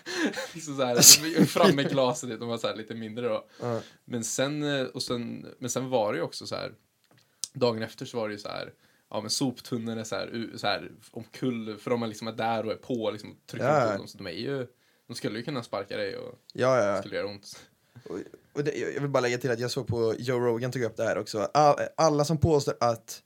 Så 0.59 0.73
så 0.73 0.83
här, 0.85 1.45
fram 1.45 1.75
med 1.75 1.89
glaset, 1.89 2.39
de 2.39 2.47
var 2.49 2.57
så 2.57 2.67
här, 2.67 2.75
lite 2.75 2.95
mindre 2.95 3.27
då. 3.27 3.45
Ja. 3.61 3.81
Men 4.05 4.23
sen, 4.23 4.63
eh, 4.63 4.85
och 4.85 5.01
sen, 5.03 5.45
men 5.59 5.69
sen 5.69 5.89
var 5.89 6.13
det 6.13 6.17
ju 6.17 6.23
också 6.23 6.47
så 6.47 6.55
här, 6.55 6.71
dagen 7.53 7.83
efter 7.83 8.05
så 8.05 8.17
var 8.17 8.27
det 8.27 8.33
ju 8.33 8.39
så 8.39 8.49
här, 8.49 8.73
ja 9.09 9.21
men 9.21 9.29
soptunnor 9.29 9.97
är 9.97 10.03
så 10.03 10.15
här, 10.15 10.49
så 10.55 10.67
här 10.67 10.91
omkull, 11.11 11.77
för 11.77 11.89
de 11.91 12.03
är 12.03 12.07
liksom 12.07 12.27
är 12.27 12.31
där 12.31 12.65
och 12.65 12.71
är 12.71 12.75
på 12.75 13.11
liksom, 13.11 13.31
och 13.31 13.37
trycker 13.47 13.67
Ja. 13.67 13.91
på 13.91 13.97
dem, 13.97 14.07
så 14.07 14.17
de 14.17 14.27
är 14.27 14.31
ju, 14.31 14.67
de 15.07 15.15
skulle 15.15 15.37
ju 15.39 15.43
kunna 15.45 15.63
sparka 15.63 15.97
dig 15.97 16.17
och 16.17 16.39
Ja, 16.53 16.85
ja, 16.85 16.99
skulle 16.99 17.15
göra 17.15 17.27
ont. 17.27 17.65
Och 18.53 18.63
det, 18.63 18.75
jag 18.75 19.01
vill 19.01 19.09
bara 19.09 19.19
lägga 19.19 19.37
till 19.37 19.51
att 19.51 19.59
jag 19.59 19.71
såg 19.71 19.87
på 19.87 20.15
Joe 20.19 20.39
Rogan 20.39 20.71
tog 20.71 20.81
upp 20.83 20.97
det 20.97 21.03
här 21.03 21.17
också. 21.17 21.39
All, 21.53 21.75
alla 21.97 22.25
som 22.25 22.37
påstår 22.37 22.73
att 22.79 23.23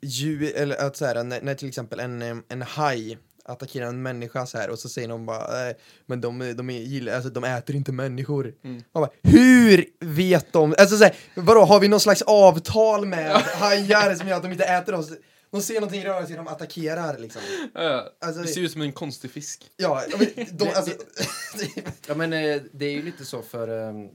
djur, 0.00 0.52
eller 0.56 0.86
att 0.86 0.96
så 0.96 1.04
här, 1.04 1.24
när, 1.24 1.40
när 1.42 1.54
till 1.54 1.68
exempel 1.68 2.00
en, 2.00 2.42
en 2.48 2.62
haj 2.62 3.18
attackerar 3.48 3.86
en 3.86 4.02
människa 4.02 4.46
så 4.46 4.58
här 4.58 4.70
och 4.70 4.78
så 4.78 4.88
säger 4.88 5.08
de 5.08 5.26
bara 5.26 5.68
äh, 5.68 5.76
men 6.06 6.20
de, 6.20 6.54
de, 6.56 6.70
är, 6.70 6.78
gillar, 6.80 7.12
alltså, 7.14 7.30
de 7.30 7.44
äter 7.44 7.76
inte 7.76 7.92
människor. 7.92 8.54
Mm. 8.64 8.82
Man 8.92 9.00
bara, 9.02 9.10
hur 9.22 9.84
vet 10.00 10.52
de? 10.52 10.74
Alltså 10.78 10.96
så 10.96 11.04
här, 11.04 11.14
vadå, 11.34 11.64
har 11.64 11.80
vi 11.80 11.88
någon 11.88 12.00
slags 12.00 12.22
avtal 12.22 13.06
med 13.06 13.30
hajar 13.36 14.14
som 14.14 14.28
gör 14.28 14.36
att 14.36 14.42
de 14.42 14.52
inte 14.52 14.64
äter 14.64 14.94
oss? 14.94 15.10
De 15.50 15.62
ser 15.62 15.74
någonting 15.74 16.04
röra 16.04 16.26
sig, 16.26 16.36
de 16.36 16.48
attackerar 16.48 17.18
liksom. 17.18 17.42
Ja, 17.74 18.10
Alltså, 18.20 18.42
det 18.42 18.48
ser 18.48 18.60
ut 18.60 18.72
som 18.72 18.82
en 18.82 18.92
konstig 18.92 19.30
fisk. 19.30 19.64
Ja, 19.76 20.02
men 20.18 20.46
de, 20.56 20.68
alltså, 20.68 20.90
Ja 22.06 22.14
men 22.14 22.32
eh, 22.32 22.60
det 22.72 22.86
är 22.86 22.90
ju 22.92 23.02
lite 23.02 23.24
så 23.24 23.42
för... 23.42 23.88
ehm, 23.88 24.08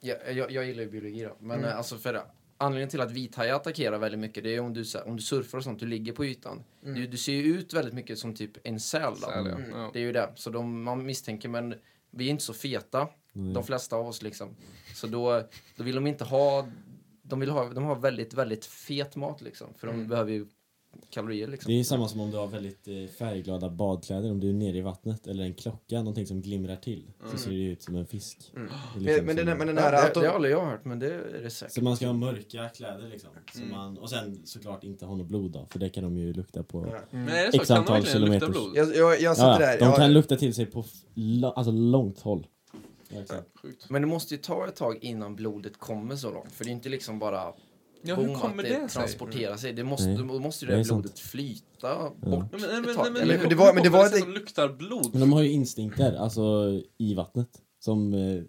ja, 0.00 0.14
jag, 0.30 0.50
jag 0.50 0.64
gillar 0.64 0.82
ju 0.82 0.90
biologi 0.90 1.22
då. 1.22 1.36
Men 1.40 1.58
Mm. 1.58 1.70
eh, 1.70 1.76
alltså 1.76 1.96
för 1.98 2.22
anledningen 2.60 2.88
till 2.88 3.00
att 3.00 3.10
vithajar 3.10 3.56
attackerar 3.56 3.98
väldigt 3.98 4.20
mycket 4.20 4.44
det 4.44 4.54
är 4.54 4.60
om 4.60 4.72
du, 4.74 4.84
om 5.06 5.16
du 5.16 5.22
surfar 5.22 5.58
och 5.58 5.64
sånt, 5.64 5.80
du 5.80 5.86
ligger 5.86 6.12
på 6.12 6.24
ytan. 6.24 6.64
Mm. 6.82 6.94
Du, 6.94 7.06
du 7.06 7.16
ser 7.16 7.32
ju 7.32 7.42
ut 7.42 7.74
väldigt 7.74 7.94
mycket 7.94 8.18
som 8.18 8.34
typ 8.34 8.50
en 8.64 8.80
säl 8.80 9.12
då. 9.14 9.26
Säl, 9.26 9.46
ja. 9.46 9.56
Mm. 9.56 9.90
Det 9.92 9.98
är 9.98 10.02
ju 10.02 10.12
det. 10.12 10.32
Så 10.34 10.50
de, 10.50 10.82
man 10.82 11.06
misstänker 11.06 11.48
men 11.48 11.74
vi 12.10 12.26
är 12.26 12.30
inte 12.30 12.44
så 12.44 12.52
feta. 12.54 13.08
Nej. 13.32 13.54
De 13.54 13.64
flesta 13.64 13.96
av 13.96 14.06
oss 14.08 14.22
liksom. 14.22 14.56
Så 14.94 15.06
då, 15.06 15.42
då 15.76 15.84
vill 15.84 15.94
de 15.94 16.06
inte 16.06 16.24
ha... 16.24 16.68
De 17.22 17.40
vill 17.40 17.50
ha, 17.50 17.68
de 17.68 17.84
har 17.84 17.96
väldigt, 17.96 18.34
väldigt 18.34 18.64
fet 18.66 19.16
mat 19.16 19.40
liksom. 19.40 19.74
För 19.78 19.86
de 19.86 19.96
Mm. 19.96 20.08
behöver 20.08 20.32
ju 20.32 20.46
kalorier 21.10 21.48
liksom. 21.48 21.72
Det 21.72 21.80
är 21.80 21.84
samma 21.84 22.08
som 22.08 22.20
om 22.20 22.30
du 22.30 22.36
har 22.36 22.46
väldigt 22.46 22.88
eh, 22.88 22.94
färgglada 23.18 23.70
badkläder 23.70 24.30
om 24.30 24.40
du 24.40 24.48
är 24.48 24.52
nere 24.52 24.76
i 24.76 24.80
vattnet 24.80 25.26
eller 25.26 25.44
en 25.44 25.54
klocka, 25.54 25.98
någonting 25.98 26.26
som 26.26 26.40
glimrar 26.42 26.76
till. 26.76 27.10
Så 27.30 27.38
ser 27.38 27.50
det 27.50 27.56
ut 27.56 27.82
som 27.82 27.96
en 27.96 28.06
fisk. 28.06 28.52
Mm. 28.56 28.68
Det 28.98 29.00
är 29.00 29.14
liksom 29.14 29.26
Men, 29.26 29.36
men, 29.36 29.36
den, 29.36 29.46
som- 29.46 29.58
men 29.58 29.66
den 29.66 29.76
Ja, 29.76 29.82
här... 29.82 29.92
det, 29.92 30.02
att 30.02 30.14
de- 30.14 30.20
det 30.20 30.26
har 30.26 30.34
aldrig 30.34 30.52
jag 30.52 30.66
hört, 30.66 30.84
men 30.84 30.98
det 30.98 31.06
är 31.14 31.40
det 31.42 31.50
säkert. 31.50 31.74
Så 31.74 31.84
man 31.84 31.96
ska 31.96 32.06
ha 32.06 32.12
mörka 32.12 32.68
kläder 32.68 33.08
liksom. 33.08 33.30
Så 33.52 33.58
Mm. 33.58 33.70
man, 33.70 33.98
och 33.98 34.10
sen 34.10 34.40
såklart 34.44 34.84
inte 34.84 35.06
ha 35.06 35.16
något 35.16 35.26
blod 35.26 35.50
då, 35.50 35.66
för 35.70 35.78
det 35.78 35.88
kan 35.88 36.04
de 36.04 36.16
ju 36.16 36.32
lukta 36.32 36.62
på. 36.62 36.96
Men 37.10 37.28
är 37.28 37.46
det 37.46 37.52
så? 37.52 37.56
X 37.60 37.68
Kan 37.68 37.84
de 37.84 37.92
antal 37.92 38.20
lukta 38.30 38.48
blod? 38.48 38.72
Jag, 38.74 38.96
jag, 38.96 39.20
jag 39.20 39.36
sitter 39.36 39.48
Ja, 39.50 39.58
där. 39.58 39.78
de 39.78 39.84
jag, 39.84 39.96
kan 39.96 40.12
lukta 40.12 40.36
till 40.36 40.54
sig 40.54 40.66
på 40.66 40.84
alltså 41.54 41.70
långt 41.72 42.20
håll. 42.20 42.46
Ja. 43.08 43.36
Men 43.88 44.02
det 44.02 44.08
måste 44.08 44.34
ju 44.34 44.40
ta 44.40 44.66
ett 44.68 44.76
tag 44.76 44.98
innan 45.04 45.36
blodet 45.36 45.78
kommer 45.78 46.16
så 46.16 46.30
långt. 46.30 46.52
För 46.52 46.64
det 46.64 46.70
är 46.70 46.72
inte 46.72 46.88
liksom 46.88 47.18
bara 47.18 47.52
Ja, 48.02 48.14
hur 48.14 48.34
kommer 48.34 48.62
att 48.62 48.68
det 48.68 48.68
det 48.82 48.88
sig? 48.88 48.88
transporterar 48.88 49.56
sig. 49.56 49.72
Det 49.72 49.84
måste, 49.84 50.06
Nej. 50.08 50.16
då 50.16 50.40
måste 50.40 50.64
ju 50.64 50.70
Det 50.70 50.76
det 50.76 50.84
sant. 50.84 51.02
blodet 51.02 51.18
flyta 51.18 52.10
bort 52.10 52.22
Nej, 52.52 52.60
men, 52.60 53.12
men, 53.12 53.48
det 53.48 53.54
var- 53.54 53.74
men 53.74 53.82
det 53.82 53.88
var 53.88 54.34
luktar 54.34 54.68
blod. 54.68 55.08
Men 55.12 55.20
de 55.20 55.32
har 55.32 55.42
ju 55.42 55.50
instinkter, 55.50 56.12
alltså 56.16 56.42
i 56.98 57.14
vattnet. 57.14 57.48
Som, 57.78 58.14
eh, 58.14 58.42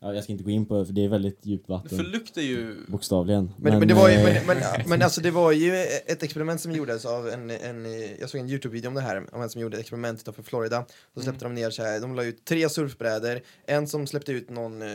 ja, 0.00 0.14
jag 0.14 0.24
ska 0.24 0.32
inte 0.32 0.44
gå 0.44 0.50
in 0.50 0.66
på 0.66 0.78
det 0.78 0.86
för 0.86 0.92
det 0.92 1.04
är 1.04 1.08
väldigt 1.08 1.46
djupt 1.46 1.68
vatten. 1.68 1.98
För 1.98 2.04
lukt 2.04 2.36
är 2.36 2.42
ju... 2.42 2.76
Bokstavligen. 2.88 3.52
Men, 3.56 3.78
men, 3.78 3.88
det 3.88 3.94
var 3.94 4.08
ju, 4.08 4.14
eh, 4.14 4.24
men, 4.24 4.46
men, 4.46 4.58
men 4.86 5.02
alltså 5.02 5.20
det 5.20 5.30
var 5.30 5.52
ju 5.52 5.76
ett 6.06 6.22
experiment 6.22 6.60
som 6.60 6.72
gjordes 6.72 7.04
av 7.04 7.28
en, 7.28 7.50
en 7.50 7.86
jag 8.20 8.30
såg 8.30 8.40
en 8.40 8.48
Youtube-video 8.48 8.88
om 8.88 8.94
det 8.94 9.00
här, 9.00 9.34
om 9.34 9.42
en 9.42 9.50
som 9.50 9.60
gjorde 9.60 9.76
ett 9.76 9.80
experiment 9.80 10.20
utanför 10.20 10.42
Florida. 10.42 10.86
Så 11.14 11.20
släppte 11.20 11.44
de 11.44 11.54
ner 11.54 11.70
så 11.70 11.82
här, 11.82 12.00
de 12.00 12.14
la 12.14 12.24
ut 12.24 12.44
tre 12.44 12.68
surfbrädor, 12.68 13.40
en 13.66 13.88
som 13.88 14.06
släppte 14.06 14.32
ut 14.32 14.50
någon, 14.50 14.82
eh, 14.82 14.88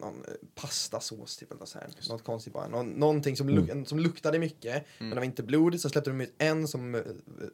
någon 0.00 0.24
pastasås 0.54 1.36
typ 1.36 1.50
eller 1.50 1.60
något 1.60 1.68
så 1.68 1.78
här, 1.78 1.88
något 2.08 2.24
konstigt 2.24 2.52
bara, 2.52 2.68
Någon, 2.68 2.86
någonting 2.86 3.36
som, 3.36 3.48
luk, 3.48 3.88
som 3.88 3.98
luktade 3.98 4.38
mycket, 4.38 4.84
men 4.98 5.10
det 5.10 5.16
var 5.16 5.24
inte 5.24 5.42
blod, 5.42 5.80
så 5.80 5.88
släppte 5.88 6.10
de 6.10 6.20
ut 6.20 6.34
en 6.38 6.68
som 6.68 6.94
eh, 6.94 7.00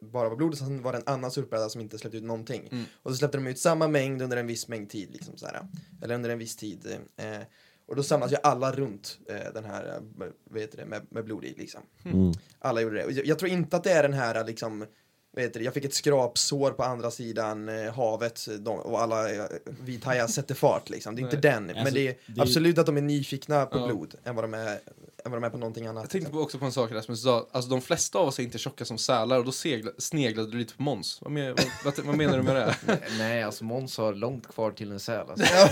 bara 0.01 0.29
var 0.29 0.35
blod, 0.35 0.51
och 0.51 0.57
sen 0.57 0.81
var 0.81 0.91
det 0.91 0.97
en 0.97 1.13
annan 1.13 1.31
surfbräda 1.31 1.69
som 1.69 1.81
inte 1.81 1.97
släppte 1.97 2.17
ut 2.17 2.23
någonting. 2.23 2.69
Mm. 2.71 2.83
Och 3.03 3.11
så 3.11 3.17
släppte 3.17 3.37
de 3.37 3.47
ut 3.47 3.59
samma 3.59 3.87
mängd 3.87 4.21
under 4.21 4.37
en 4.37 4.47
viss 4.47 4.67
mängd 4.67 4.89
tid, 4.89 5.09
liksom 5.11 5.37
så 5.37 5.45
här, 5.45 5.61
eller 6.01 6.15
under 6.15 6.29
en 6.29 6.39
viss 6.39 6.55
tid. 6.55 6.90
Eh, 7.17 7.41
och 7.87 7.95
då 7.95 8.03
samlas 8.03 8.31
ju 8.31 8.35
alla 8.43 8.71
runt 8.71 9.17
eh, 9.29 9.53
den 9.53 9.65
här, 9.65 9.85
eh, 10.19 10.27
vad 10.43 10.61
heter 10.61 10.77
det, 10.77 10.85
med, 10.85 11.01
med 11.09 11.25
blod 11.25 11.43
i 11.45 11.53
liksom. 11.57 11.81
mm. 12.05 12.31
Alla 12.59 12.81
gjorde 12.81 12.95
det. 12.95 13.05
Och 13.05 13.11
Jag, 13.11 13.25
jag 13.25 13.39
tror 13.39 13.51
inte 13.51 13.77
att 13.77 13.83
det 13.83 13.91
är 13.91 14.03
den 14.03 14.13
här 14.13 14.45
liksom, 14.45 14.85
vad 15.33 15.43
heter 15.43 15.59
det, 15.59 15.63
jag 15.65 15.73
fick 15.73 15.85
ett 15.85 15.93
skrapsår 15.93 16.71
på 16.71 16.83
andra 16.83 17.11
sidan 17.11 17.69
eh, 17.69 17.93
havet 17.93 18.47
de, 18.59 18.79
och 18.79 19.01
alla 19.01 19.33
eh, 19.35 19.43
vithajar 19.65 20.27
sätter 20.27 20.55
fart 20.55 20.89
liksom. 20.89 21.15
Det 21.15 21.21
är 21.21 21.23
inte 21.23 21.37
den. 21.37 21.65
men 21.65 21.77
Alltså, 21.77 21.93
det 21.93 22.07
är 22.07 22.15
det- 22.27 22.41
absolut 22.41 22.77
att 22.77 22.85
de 22.85 22.97
är 22.97 23.01
nyfikna 23.01 23.65
på 23.65 23.77
Ja. 23.77 23.87
blod 23.87 24.15
än 24.23 24.35
vad 24.35 24.43
de 24.43 24.53
är, 24.53 24.79
än 25.25 25.31
vad 25.31 25.41
de 25.41 25.45
är 25.45 25.49
på 25.49 25.57
någonting 25.57 25.87
annat. 25.87 26.03
Jag 26.03 26.09
tänkte 26.09 26.17
liksom. 26.17 26.37
på 26.37 26.43
också 26.43 26.57
på 26.59 26.65
en 26.65 26.71
sak 26.71 26.91
Rasmus 26.91 27.23
sa, 27.23 27.47
alltså 27.51 27.69
de 27.69 27.81
flesta 27.81 28.19
av 28.19 28.27
oss 28.27 28.39
är 28.39 28.43
inte 28.43 28.57
tjocka 28.57 28.85
som 28.85 28.97
sälar 28.97 29.39
och 29.39 29.45
då 29.45 29.51
segla, 29.51 29.91
sneglade 29.97 30.51
du 30.51 30.57
lite 30.57 30.75
på 30.75 30.81
Måns. 30.83 31.17
Vad, 31.21 31.31
men, 31.31 31.55
vad, 31.85 31.99
vad, 32.05 32.17
menar 32.17 32.37
du 32.37 32.43
med 32.43 32.55
det? 32.55 32.75
Nej, 33.17 33.43
alltså 33.43 33.63
Måns 33.63 33.97
har 33.97 34.13
långt 34.13 34.47
kvar 34.47 34.71
till 34.71 34.91
en 34.91 34.99
säl. 34.99 35.25
Alltså. 35.29 35.45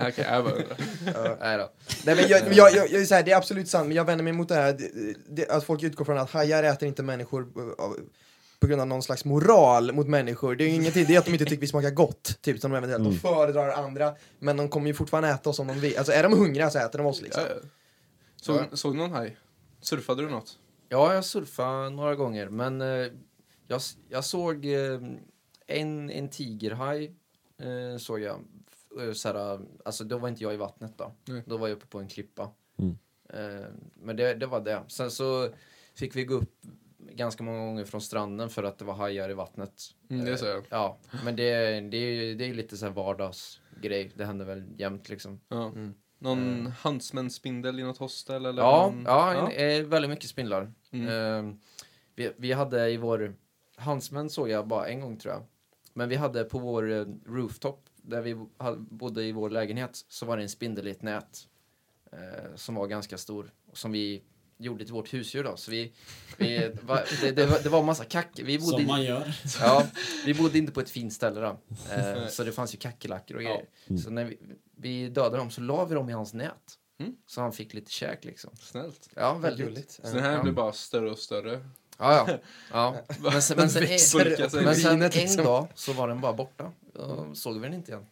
Okej, 0.00 0.26
jag 0.30 0.44
bara 0.44 0.54
undrar. 0.54 0.76
Nej 1.40 1.58
då. 1.58 1.70
Nej, 2.04 2.16
men 2.16 2.24
jag, 2.28 2.40
jag, 2.54 2.74
jag, 2.76 2.90
jag, 2.90 3.00
är 3.00 3.04
så 3.04 3.14
här, 3.14 3.22
det 3.22 3.32
är 3.32 3.36
absolut 3.36 3.68
sant, 3.68 3.86
men 3.88 3.96
jag 3.96 4.04
vänder 4.04 4.24
mig 4.24 4.32
mot 4.32 4.48
det 4.48 4.54
här 4.54 4.72
det, 4.72 5.14
det, 5.28 5.50
att 5.50 5.64
folk 5.64 5.82
utgår 5.82 6.04
från 6.04 6.18
att 6.18 6.30
hajar 6.30 6.62
äter 6.62 6.88
inte 6.88 7.02
människor 7.02 7.48
eh, 7.56 7.84
av- 7.84 7.96
på 8.60 8.66
grund 8.66 8.80
av 8.80 8.86
någon 8.86 9.02
slags 9.02 9.24
moral 9.24 9.92
mot 9.92 10.06
människor. 10.08 10.54
Det 10.56 10.64
är 10.64 10.68
ju 10.68 10.74
ingenting, 10.74 11.04
det 11.08 11.14
är 11.14 11.18
att 11.18 11.24
de 11.24 11.32
inte 11.32 11.44
tycker 11.44 11.60
vi 11.60 11.66
smakar 11.66 11.90
gott, 11.90 12.38
typ 12.40 12.60
som 12.60 12.70
de 12.70 12.76
eventuellt 12.76 13.00
Mm. 13.00 13.12
de 13.12 13.18
föredrar 13.20 13.68
andra, 13.68 14.14
men 14.38 14.56
de 14.56 14.68
kommer 14.68 14.86
ju 14.86 14.94
fortfarande 14.94 15.28
äta 15.28 15.50
oss 15.50 15.58
om 15.58 15.66
de 15.66 15.80
vill. 15.80 15.98
Alltså 15.98 16.12
är 16.12 16.22
de 16.22 16.32
hungriga 16.32 16.70
så 16.70 16.78
äter 16.78 16.98
de 16.98 17.06
oss 17.06 17.22
liksom. 17.22 17.42
Ja, 17.48 17.54
ja. 17.62 17.68
Såg, 18.42 18.78
såg 18.78 18.94
du 18.94 18.98
någon 18.98 19.12
haj? 19.12 19.36
Surfade 19.80 20.22
du 20.22 20.28
något? 20.30 20.58
Ja, 20.88 21.14
jag 21.14 21.24
surfade 21.24 21.90
några 21.90 22.14
gånger, 22.14 22.48
men 22.48 22.80
eh, 22.80 23.06
jag, 23.66 23.80
jag 24.08 24.24
såg 24.24 24.64
eh, 24.66 25.00
en, 25.66 26.10
en 26.10 26.28
tigerhaj. 26.28 27.14
Eh, 27.58 27.98
såg 27.98 28.20
jag. 28.20 28.44
Eh, 29.00 29.12
såhär, 29.12 29.60
alltså 29.84 30.04
då 30.04 30.18
var 30.18 30.28
inte 30.28 30.42
jag 30.42 30.54
i 30.54 30.56
vattnet 30.56 30.92
då. 30.98 31.12
Nej. 31.24 31.42
Då 31.46 31.56
var 31.56 31.68
jag 31.68 31.76
uppe 31.76 31.86
på 31.86 31.98
en 31.98 32.08
klippa. 32.08 32.50
Mm. 32.78 32.98
Eh, 33.28 33.66
men 33.94 34.16
det, 34.16 34.34
det 34.34 34.46
var 34.46 34.60
det. 34.60 34.82
Sen 34.88 35.10
så 35.10 35.48
fick 35.94 36.16
vi 36.16 36.24
gå 36.24 36.34
upp 36.34 36.54
ganska 37.00 37.42
många 37.42 37.58
gånger 37.66 37.84
från 37.84 38.00
stranden 38.00 38.50
för 38.50 38.62
att 38.62 38.78
det 38.78 38.84
var 38.84 38.94
hajar 38.94 39.30
i 39.30 39.34
vattnet. 39.34 39.82
Mm, 40.10 40.24
det 40.24 40.30
Eh, 40.30 40.36
ser 40.36 40.50
jag. 40.50 40.64
Ja, 40.68 40.98
men 41.24 41.36
det, 41.36 41.80
det, 41.80 41.96
är- 41.96 42.34
det 42.34 42.44
är 42.44 42.54
lite 42.54 42.76
så 42.76 42.86
här 42.86 42.92
vardagsgrej. 42.92 44.12
Det 44.14 44.24
händer 44.24 44.44
väl 44.44 44.64
jämt 44.76 45.08
liksom. 45.08 45.40
Ja. 45.48 45.66
Mm. 45.66 45.94
Någon 46.18 46.72
huntsman-spindel 46.82 47.80
i 47.80 47.82
något 47.82 47.98
hostel? 47.98 48.46
Eller 48.46 48.62
Ja, 48.62 48.86
någon... 48.86 49.04
ja, 49.04 49.50
En, 49.52 49.80
eh, 49.82 49.86
väldigt 49.86 50.10
mycket 50.10 50.30
spindlar. 50.30 50.72
Mm. 50.90 51.08
Eh, 51.08 51.54
vi, 52.14 52.32
vi 52.36 52.52
hade 52.52 52.90
i 52.90 52.96
vår... 52.96 53.34
Huntsman 53.76 54.30
såg 54.30 54.48
jag 54.48 54.66
bara 54.66 54.88
en 54.88 55.00
gång 55.00 55.16
tror 55.16 55.34
jag. 55.34 55.42
Men 55.92 56.08
vi 56.08 56.16
hade 56.16 56.44
på 56.44 56.58
vår 56.58 56.90
eh, 56.92 57.04
rooftop, 57.26 57.88
där 57.96 58.20
vi 58.22 58.34
bodde 58.76 59.24
i 59.24 59.32
vår 59.32 59.50
lägenhet, 59.50 60.04
så 60.08 60.26
var 60.26 60.36
det 60.36 60.42
en 60.42 60.48
spindel 60.48 60.88
i 60.88 60.90
ett 60.90 61.02
nät. 61.02 61.48
Eh, 62.12 62.54
som 62.54 62.74
var 62.74 62.86
ganska 62.86 63.18
stor. 63.18 63.50
Som 63.72 63.92
vi 63.92 64.22
gjorde 64.58 64.84
till 64.84 64.94
vårt 64.94 65.14
husdjur 65.14 65.44
då. 65.44 65.56
Så 65.56 65.70
vi, 65.70 65.92
vi, 66.36 66.72
va, 66.82 67.00
det, 67.20 67.30
det, 67.30 67.46
var, 67.46 67.58
det 67.62 67.68
var 67.68 67.82
massa 67.82 68.04
kack. 68.04 68.30
Vi 68.34 68.58
bodde 68.58 68.70
Som 68.70 68.86
man 68.86 69.02
gör. 69.02 69.34
Ja, 69.60 69.86
vi 70.26 70.34
bodde 70.34 70.58
inte 70.58 70.72
på 70.72 70.80
ett 70.80 70.90
fint 70.90 71.12
ställe 71.12 71.40
då. 71.40 71.60
Eh, 71.92 72.26
så 72.28 72.44
det 72.44 72.52
fanns 72.52 72.74
ju 72.74 72.78
kackerlackor 72.78 73.36
och 73.36 73.42
grejer. 73.42 73.64
Mm. 73.86 74.02
Så 74.02 74.10
när 74.10 74.24
vi, 74.24 74.38
vi 74.76 75.08
dödade 75.08 75.36
dem 75.36 75.50
så 75.50 75.60
la 75.60 75.84
vi 75.84 75.94
dem 75.94 76.10
i 76.10 76.12
hans 76.12 76.34
nät. 76.34 76.78
Mm. 77.00 77.12
Så 77.26 77.40
han 77.40 77.52
fick 77.52 77.74
lite 77.74 77.90
käk 77.90 78.24
liksom. 78.24 78.50
Snällt. 78.60 79.08
Ja, 79.14 79.34
Väldigt 79.34 79.66
gulligt. 79.66 79.90
Så 79.92 80.02
den 80.02 80.18
här 80.18 80.32
Ja. 80.32 80.42
blir 80.42 80.52
bara 80.52 80.72
större 80.72 81.10
och 81.10 81.18
större. 81.18 81.60
Ja, 81.98 82.26
ja. 82.28 82.38
ja. 82.72 82.96
Men 83.32 83.42
sen, 83.42 83.56
men 83.56 83.70
sen, 83.70 83.82
en, 83.82 84.64
men 84.64 84.76
sen 84.76 85.02
en 85.02 85.36
dag 85.36 85.68
så 85.74 85.92
var 85.92 86.08
den 86.08 86.20
bara 86.20 86.32
borta. 86.32 86.72
Då 86.94 87.34
såg 87.34 87.54
vi 87.54 87.60
den 87.60 87.74
inte 87.74 87.92
igen. 87.92 88.06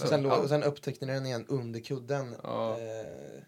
Så? 0.00 0.06
sen, 0.06 0.24
Ja. 0.24 0.48
sen 0.48 0.62
upptäckte 0.62 1.06
ni 1.06 1.12
den 1.12 1.26
igen 1.26 1.46
under 1.48 1.80
kudden. 1.80 2.34
Ja. 2.42 2.78
Eh, 2.78 3.42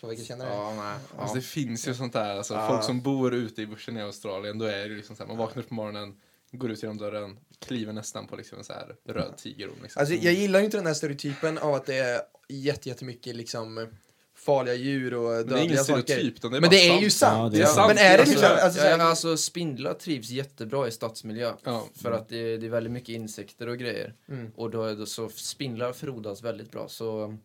två 0.00 0.06
veckor 0.06 0.22
senare. 0.22 0.48
Ja, 0.52 0.74
nej. 0.76 0.98
Alltså, 1.18 1.34
det 1.36 1.42
finns 1.42 1.88
ju 1.88 1.94
sånt 1.94 2.12
där, 2.12 2.36
alltså, 2.36 2.54
Ja. 2.54 2.68
folk 2.68 2.84
som 2.84 3.00
bor 3.00 3.34
ute 3.34 3.62
i 3.62 3.66
bushen 3.66 3.96
i 3.96 4.02
Australien, 4.02 4.58
då 4.58 4.64
är 4.64 4.78
det 4.78 4.86
ju 4.86 4.96
liksom 4.96 5.16
så 5.16 5.22
här, 5.22 5.28
man 5.28 5.36
vaknar 5.36 5.62
på 5.62 5.74
morgonen, 5.74 6.14
går 6.52 6.70
ut 6.70 6.82
genom 6.82 6.98
dörren, 6.98 7.38
kliver 7.58 7.92
nästan 7.92 8.26
på 8.26 8.36
liksom 8.36 8.58
en 8.58 8.64
så 8.64 8.72
här 8.72 8.96
röd 9.08 9.36
tigerorm. 9.36 9.76
Liksom. 9.82 10.00
Alltså, 10.00 10.14
jag 10.14 10.34
gillar 10.34 10.58
ju 10.58 10.64
inte 10.64 10.76
den 10.76 10.86
här 10.86 10.94
stereotypen 10.94 11.58
av 11.58 11.74
att 11.74 11.86
det 11.86 11.96
är 11.98 12.20
jätte- 12.48 12.88
jättemycket 12.88 13.36
liksom 13.36 13.88
farliga 14.36 14.74
djur 14.74 15.14
och 15.14 15.30
Men 15.30 15.46
det 15.46 15.54
är 15.54 15.56
ingen 15.56 15.58
dödliga 15.76 15.84
saker. 15.84 16.02
stereotyp, 16.02 16.42
det 16.42 16.46
är 16.56 16.60
Men 16.60 16.70
det 16.70 16.76
är 16.86 16.90
sant. 16.90 17.02
ju 17.04 17.10
sant. 17.10 17.52
Ja, 17.54 17.58
det 17.58 17.62
är 17.64 17.66
sant. 17.66 17.88
Men 17.88 17.98
är 17.98 18.10
det 18.10 18.18
Alltså, 18.20 18.30
liksom, 18.34 18.50
alltså, 18.50 18.78
ja, 18.80 18.84
så 18.84 18.90
här- 18.90 18.98
ja, 18.98 19.04
alltså, 19.04 19.36
spindlar 19.36 19.94
trivs 19.94 20.30
jättebra 20.30 20.88
i 20.88 20.90
stadsmiljö. 20.90 21.52
Ja. 21.64 21.86
För 22.02 22.12
att 22.12 22.28
det, 22.28 22.56
det 22.56 22.66
är 22.66 22.70
väldigt 22.70 22.92
mycket 22.92 23.08
insekter 23.08 23.66
och 23.68 23.78
grejer. 23.78 24.14
Mm. 24.28 24.50
Och 24.56 24.70
då, 24.70 24.94
då, 24.94 25.06
så 25.06 25.28
spindlar 25.28 25.92
frodas 25.92 26.42
väldigt 26.42 26.70
bra. 26.72 26.88
Så, 26.88 27.36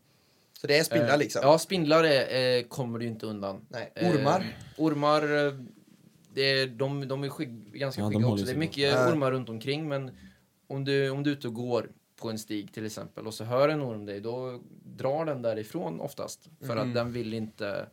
Så 0.61 0.67
det 0.67 0.77
är 0.77 0.83
spindlar 0.83 1.13
eh, 1.13 1.17
liksom? 1.19 1.41
Ja, 1.43 1.59
spindlar 1.59 2.03
är, 2.03 2.57
eh, 2.57 2.63
kommer 2.63 2.99
du 2.99 3.05
inte 3.05 3.25
undan. 3.25 3.65
Nej. 3.69 3.91
Eh, 3.95 4.11
Ormar? 4.11 4.57
ormar, 4.77 5.21
det 6.33 6.41
är, 6.41 6.67
de, 6.67 7.07
de 7.07 7.23
är 7.23 7.29
skygg, 7.29 7.71
ganska 7.73 8.01
Ja, 8.01 8.05
de 8.05 8.13
skygga 8.13 8.25
håller 8.27 8.33
också. 8.43 8.45
Det 8.45 8.57
är 8.57 8.59
mycket 8.59 8.93
borta. 8.93 9.11
ormar 9.11 9.31
runt 9.31 9.49
omkring 9.49 9.87
men 9.87 10.11
om 10.67 10.85
du, 10.85 11.09
om 11.09 11.23
du 11.23 11.29
är 11.31 11.35
ute 11.35 11.47
och 11.47 11.53
går 11.53 11.89
på 12.15 12.29
en 12.29 12.39
stig 12.39 12.73
till 12.73 12.85
exempel 12.85 13.27
och 13.27 13.33
så 13.33 13.43
hör 13.43 13.69
en 13.69 13.81
orm 13.81 14.05
dig, 14.05 14.19
då 14.21 14.61
drar 14.97 15.25
den 15.25 15.41
därifrån 15.41 15.99
oftast. 15.99 16.49
För 16.59 16.73
Mm. 16.73 16.87
att 16.89 16.93
den 16.95 17.11
vill 17.11 17.33
inte 17.33 17.87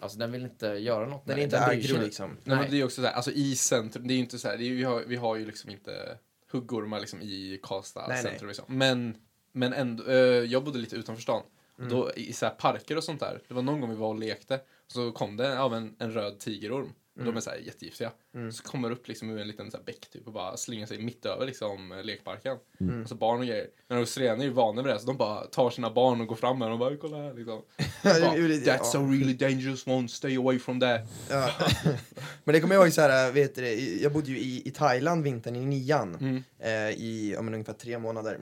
Alltså 0.00 0.18
den 0.18 0.32
vill 0.32 0.42
inte 0.42 0.66
göra 0.66 1.06
något 1.06 1.26
Den 1.26 1.38
är 1.38 1.42
inte 1.42 1.64
aggro 1.64 2.00
liksom. 2.02 2.30
Nej, 2.30 2.38
men 2.44 2.58
Nej. 2.58 2.68
det 2.70 2.80
är 2.80 2.84
också 2.84 3.00
så 3.02 3.06
här, 3.06 3.14
alltså 3.14 3.30
i 3.30 3.56
centrum, 3.56 4.06
det 4.06 4.12
är 4.12 4.16
ju 4.16 4.20
inte 4.20 4.38
så 4.38 4.48
här, 4.48 4.56
det 4.56 4.64
är, 4.64 4.74
vi, 4.74 4.82
har, 4.84 5.00
vi 5.06 5.16
har 5.16 5.36
ju 5.36 5.46
liksom 5.46 5.70
inte 5.70 6.18
huggormar 6.52 7.00
liksom 7.00 7.22
i 7.22 7.60
Karlstad 7.62 8.00
Nej, 8.00 8.08
nej. 8.08 8.22
centrum 8.22 8.48
liksom. 8.48 8.64
Men, 8.68 9.14
men 9.52 9.72
ändå, 9.72 10.04
eh, 10.06 10.16
jag 10.16 10.64
bodde 10.64 10.78
lite 10.78 10.96
utanför 10.96 11.22
stan. 11.22 11.42
Mm. 11.78 11.92
då 11.92 12.12
i 12.16 12.32
så 12.32 12.50
parker 12.50 12.96
och 12.96 13.04
sånt 13.04 13.20
där, 13.20 13.40
det 13.48 13.54
var 13.54 13.62
någon 13.62 13.80
gång 13.80 13.90
vi 13.90 13.96
var 13.96 14.08
och 14.08 14.18
lekte, 14.18 14.60
så 14.86 15.12
kom 15.12 15.36
det 15.36 15.48
ja, 15.48 15.76
en, 15.76 15.96
en 15.98 16.12
röd 16.12 16.38
tigerorm. 16.38 16.92
Och 17.18 17.26
de 17.26 17.36
är 17.36 17.40
så 17.40 17.50
här 17.50 17.56
jättegiftiga. 17.56 18.12
Mm. 18.34 18.52
Så 18.52 18.62
kommer 18.62 18.90
upp 18.90 19.08
liksom 19.08 19.30
ur 19.30 19.40
en 19.40 19.48
liten 19.48 19.70
så 19.70 19.76
här 19.76 19.84
bäck 19.84 20.10
typ 20.10 20.26
och 20.26 20.32
bara 20.32 20.56
slingar 20.56 20.86
sig 20.86 20.98
mitt 20.98 21.26
över 21.26 21.46
liksom 21.46 21.92
eh, 21.92 22.04
lekparken. 22.04 22.56
Mm. 22.80 23.02
Och 23.02 23.08
så 23.08 23.14
barn 23.14 23.38
och 23.40 23.46
grejer. 23.46 23.66
Men 23.88 23.98
australienare 23.98 24.42
är 24.42 24.44
ju 24.44 24.50
vana 24.50 24.82
vid 24.82 24.94
det, 24.94 24.98
så 25.00 25.06
de 25.06 25.16
bara 25.16 25.44
tar 25.44 25.70
sina 25.70 25.90
barn 25.90 26.20
och 26.20 26.26
går 26.26 26.36
fram 26.36 26.58
med 26.58 26.68
dem 26.68 26.72
och 26.72 26.78
bara 26.78 26.96
kolla 26.96 27.16
här 27.16 27.34
liksom. 27.34 27.62
Bara, 28.02 28.14
That's 28.14 28.96
a 28.96 29.10
really 29.10 29.34
dangerous 29.34 29.86
one, 29.86 30.08
stay 30.08 30.36
away 30.36 30.58
from 30.58 30.80
that. 30.80 31.00
Ja. 31.30 31.50
Men 32.44 32.52
det 32.52 32.60
kommer 32.60 32.74
jag 32.74 32.84
ihåg 32.84 32.92
så 32.92 33.00
här, 33.00 33.32
vet 33.32 33.54
du, 33.54 33.68
jag 34.02 34.12
bodde 34.12 34.30
ju 34.30 34.38
i, 34.38 34.68
i 34.68 34.70
Thailand 34.70 35.24
vintern 35.24 35.56
i 35.56 35.66
nian 35.66 36.14
Mm. 36.14 36.44
eh, 36.58 36.70
i 36.90 37.32
ja, 37.34 37.38
ungefär 37.38 37.72
tre 37.72 37.98
månader. 37.98 38.38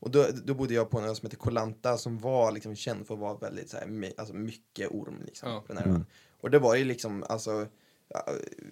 Och 0.00 0.10
då, 0.10 0.26
då 0.44 0.54
bodde 0.54 0.74
jag 0.74 0.90
på 0.90 0.98
en 0.98 1.04
ö 1.04 1.14
som 1.14 1.26
heter 1.26 1.36
Koh 1.36 1.52
Lanta 1.52 1.98
som 1.98 2.18
var 2.18 2.52
liksom 2.52 2.76
känd 2.76 3.06
för 3.06 3.14
att 3.14 3.20
vara 3.20 3.34
väldigt 3.34 3.70
så 3.70 3.76
här, 3.76 3.86
my, 3.86 4.12
alltså 4.16 4.34
mycket 4.34 4.90
orm 4.90 5.22
liksom. 5.24 5.50
Ja. 5.50 5.60
På 5.66 5.72
den 5.72 5.82
här 5.82 5.90
ön. 5.90 6.06
Och 6.40 6.50
det 6.50 6.58
var 6.58 6.74
ju 6.74 6.84
liksom, 6.84 7.24
alltså, 7.28 7.66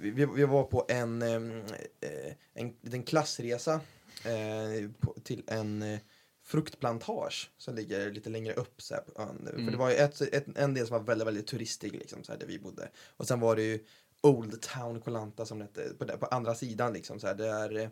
vi, 0.01 0.11
vi 0.11 0.45
var 0.45 0.65
på 0.65 0.85
en, 0.89 1.23
em, 1.23 1.61
eh, 2.01 2.33
en 2.55 2.75
liten 2.81 3.03
klassresa 3.03 3.81
eh, 4.25 4.91
på, 5.01 5.15
till 5.25 5.43
en 5.47 5.83
eh, 5.83 5.99
fruktplantage 6.45 7.51
som 7.59 7.75
ligger 7.75 8.11
lite 8.11 8.31
längre 8.31 8.55
upp 8.55 8.83
så 8.83 8.95
här, 8.95 9.03
på 9.03 9.23
ön. 9.23 9.41
För 9.45 9.53
Mm. 9.53 9.73
det 9.73 9.77
var 9.77 9.91
ju 9.91 9.97
ett, 9.97 10.21
ett, 10.21 10.45
en 10.57 10.75
del 10.75 10.87
som 10.87 10.99
var 10.99 11.05
väldigt, 11.05 11.27
väldigt 11.27 11.47
turistig 11.47 11.93
liksom, 11.93 12.25
så 12.25 12.33
här, 12.33 12.39
där 12.39 12.47
vi 12.47 12.59
bodde. 12.59 12.89
Och 13.17 13.29
sen 13.29 13.41
var 13.41 13.57
det 13.57 13.63
ju 13.63 13.85
Old 14.21 14.61
Town 14.63 15.01
Kolanta 15.01 15.47
som 15.47 15.59
det 15.59 15.65
hette, 15.65 15.95
på, 15.99 16.19
på 16.19 16.27
andra 16.27 16.55
sidan 16.55 16.93
liksom 16.93 17.21
så 17.21 17.27
här, 17.27 17.35
där 17.35 17.77
eh, 17.77 17.89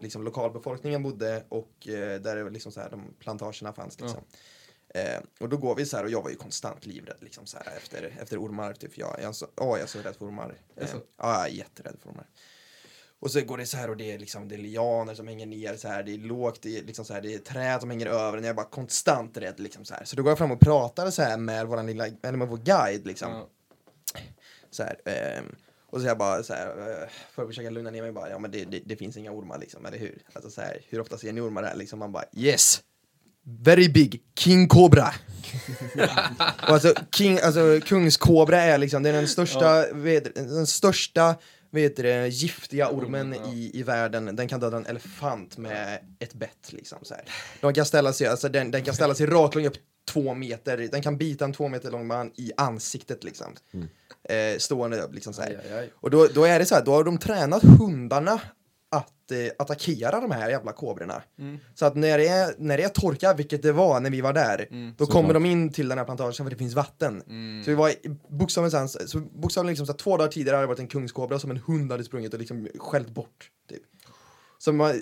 liksom 0.00 0.24
lokalbefolkningen 0.24 1.02
bodde 1.02 1.44
och 1.48 1.88
eh, 1.88 2.20
där 2.20 2.50
liksom 2.50 2.72
så 2.72 2.80
här, 2.80 2.90
de 2.90 3.14
plantagerna 3.18 3.72
fanns 3.72 4.00
liksom. 4.00 4.20
Eh, 4.88 5.20
och 5.40 5.48
då 5.48 5.56
går 5.56 5.74
vi 5.74 5.86
så 5.86 5.96
här 5.96 6.04
och 6.04 6.10
jag 6.10 6.22
var 6.22 6.30
ju 6.30 6.36
konstant 6.36 6.86
livrädd 6.86 7.16
liksom 7.20 7.46
så 7.46 7.56
här 7.56 7.76
efter, 7.76 8.16
efter 8.22 8.38
ormar. 8.38 8.72
Typ, 8.72 8.98
jag, 8.98 9.16
jag, 9.18 9.28
är 9.28 9.32
så, 9.32 9.46
åh, 9.56 9.68
jag 9.68 9.80
är 9.80 9.86
så 9.86 9.98
rädd 9.98 10.16
för 10.16 10.26
ormar. 10.26 10.54
Eh, 10.76 10.88
ja, 10.92 11.02
jag 11.16 11.46
är 11.46 11.48
jätterädd 11.48 11.96
för 12.02 12.10
ormar. 12.10 12.26
Och 13.20 13.30
så 13.30 13.40
går 13.40 13.58
det 13.58 13.66
så 13.66 13.76
här 13.76 13.90
och 13.90 13.96
det 13.96 14.12
är 14.12 14.18
liksom 14.18 14.48
det 14.48 14.54
är 14.54 14.58
lianer 14.58 15.14
som 15.14 15.28
hänger 15.28 15.46
ner 15.46 15.76
så 15.76 15.88
här, 15.88 16.02
det 16.02 16.14
är 16.14 16.18
lågt, 16.18 16.62
det 16.62 16.78
är 16.78 16.82
liksom 16.82 17.04
så 17.04 17.14
här, 17.14 17.20
det 17.20 17.34
är 17.34 17.38
träd 17.38 17.80
som 17.80 17.90
hänger 17.90 18.06
över 18.06 18.38
en. 18.38 18.44
Jag 18.44 18.50
är 18.50 18.54
bara 18.54 18.66
konstant 18.66 19.36
rädd 19.36 19.60
liksom 19.60 19.84
så 19.84 19.94
här. 19.94 20.04
Så 20.04 20.16
då 20.16 20.22
går 20.22 20.30
jag 20.30 20.38
fram 20.38 20.50
och 20.50 20.60
pratar 20.60 21.10
så 21.10 21.22
här 21.22 21.36
med 21.36 21.66
våran 21.66 21.86
lilla, 21.86 22.06
eller 22.06 22.38
med 22.38 22.48
vår 22.48 22.56
guide 22.56 23.06
liksom. 23.06 23.32
Ja. 23.32 23.48
Så 24.70 24.82
här, 24.82 25.00
ehm, 25.04 25.54
och 25.94 26.00
så 26.00 26.06
jag 26.06 26.18
bara 26.18 26.42
så 26.42 26.54
här, 26.54 26.66
eh, 26.66 27.08
för 27.34 27.42
att 27.42 27.48
försöka 27.48 27.70
lugna 27.70 27.90
ner 27.90 28.02
mig 28.02 28.12
bara, 28.12 28.30
ja 28.30 28.38
men 28.38 28.50
det, 28.50 28.64
det, 28.64 28.80
det 28.84 28.96
finns 28.96 29.16
inga 29.16 29.32
ormar 29.32 29.58
liksom, 29.58 29.86
eller 29.86 29.98
hur? 29.98 30.18
Alltså 30.32 30.50
så 30.50 30.60
här, 30.60 30.78
hur 30.88 31.00
ofta 31.00 31.18
ser 31.18 31.32
ni 31.32 31.40
ormar 31.40 31.62
här 31.62 31.76
liksom? 31.76 31.98
Man 31.98 32.12
bara, 32.12 32.24
yes! 32.36 32.80
Very 33.44 33.88
big, 33.88 34.22
King 34.38 34.68
Cobra! 34.68 35.08
och 36.62 36.68
alltså, 36.68 36.94
king, 37.12 37.38
alltså 37.42 37.80
kungskobra 37.84 38.60
är 38.60 38.78
liksom, 38.78 39.02
det 39.02 39.08
är 39.08 39.12
den 39.12 39.28
största, 39.28 39.92
vet, 39.92 40.34
den 40.34 40.66
största 40.66 41.34
vet 41.70 41.96
du, 41.96 42.26
giftiga 42.28 42.90
ormen 42.90 43.36
ja. 43.44 43.52
i, 43.52 43.78
i 43.78 43.82
världen, 43.82 44.36
den 44.36 44.48
kan 44.48 44.60
döda 44.60 44.76
en 44.76 44.86
elefant 44.86 45.58
med 45.58 45.98
ett 46.18 46.34
bett 46.34 46.72
liksom 46.72 46.98
så 47.02 47.14
här. 47.14 47.24
De 47.60 47.74
kan 47.74 47.84
ställa 47.84 48.12
sig, 48.12 48.26
alltså 48.26 48.48
den, 48.48 48.70
den 48.70 48.84
kan 48.84 48.94
ställa 48.94 49.14
sig 49.14 49.26
raklång 49.26 49.66
upp 49.66 49.76
två 50.04 50.34
meter, 50.34 50.76
den 50.76 51.02
kan 51.02 51.16
bita 51.16 51.44
en 51.44 51.52
två 51.52 51.68
meter 51.68 51.90
lång 51.90 52.06
man 52.06 52.32
i 52.36 52.52
ansiktet 52.56 53.24
liksom. 53.24 53.54
Eh, 54.28 54.58
stående 54.58 55.00
upp 55.02 55.14
liksom 55.14 55.32
så 55.34 55.42
här. 55.42 55.48
Aj, 55.50 55.72
aj, 55.72 55.78
aj. 55.78 55.90
Och 55.94 56.10
då, 56.10 56.26
då 56.34 56.44
är 56.44 56.58
det 56.58 56.66
så 56.66 56.74
här, 56.74 56.84
då 56.84 56.90
har 56.92 57.04
de 57.04 57.18
tränat 57.18 57.62
hundarna 57.62 58.40
att 58.90 59.30
eh, 59.30 59.38
attackera 59.58 60.20
de 60.20 60.30
här 60.30 60.50
jävla 60.50 60.72
kobrorna. 60.72 61.22
Mm. 61.38 61.58
Så 61.74 61.86
att 61.86 61.94
när 61.96 62.18
det, 62.18 62.28
är, 62.28 62.54
när 62.58 62.76
det 62.76 62.82
är 62.82 62.88
torka, 62.88 63.34
vilket 63.34 63.62
det 63.62 63.72
var 63.72 64.00
när 64.00 64.10
vi 64.10 64.20
var 64.20 64.32
där, 64.32 64.66
Mm. 64.70 64.94
då 64.98 65.06
kommer 65.06 65.34
de 65.34 65.44
in 65.46 65.72
till 65.72 65.88
den 65.88 65.98
här 65.98 66.04
plantagen 66.04 66.32
för 66.34 66.44
det 66.50 66.56
finns 66.56 66.74
vatten. 66.74 67.22
Mm. 67.28 67.64
Så 67.64 67.70
vi 67.70 67.74
var 67.76 67.92
bokstavligen, 68.38 68.88
så, 68.88 69.18
bokstavligen 69.20 69.72
liksom, 69.72 69.86
så 69.86 69.92
här, 69.92 69.98
två 69.98 70.16
dagar 70.16 70.30
tidigare 70.30 70.54
hade 70.54 70.62
det 70.64 70.68
varit 70.68 70.78
en 70.78 70.86
kungskobra 70.88 71.38
som 71.38 71.50
en 71.50 71.56
hund 71.66 71.90
hade 71.92 72.04
sprungit 72.04 72.32
och 72.34 72.40
liksom 72.40 72.68
skällt 72.78 73.08
bort. 73.08 73.50
Typ. 73.68 73.82
Så 74.58 74.72
man, 74.72 75.00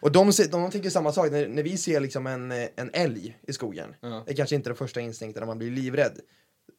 och- 0.00 0.12
de, 0.12 0.32
ser- 0.32 0.48
de, 0.48 0.70
tänker 0.70 0.90
samma 0.90 1.12
sak, 1.12 1.30
när, 1.30 1.48
när 1.48 1.62
vi 1.62 1.76
ser 1.76 2.00
liksom 2.00 2.26
en, 2.26 2.52
en 2.52 2.90
älg 2.92 3.38
i 3.48 3.52
skogen, 3.52 3.94
Ja. 4.00 4.22
det 4.26 4.32
är 4.32 4.36
kanske 4.36 4.54
inte 4.56 4.68
den 4.70 4.76
första 4.76 5.00
instinkten 5.00 5.40
när 5.40 5.46
man 5.46 5.58
blir 5.58 5.70
livrädd. 5.70 6.18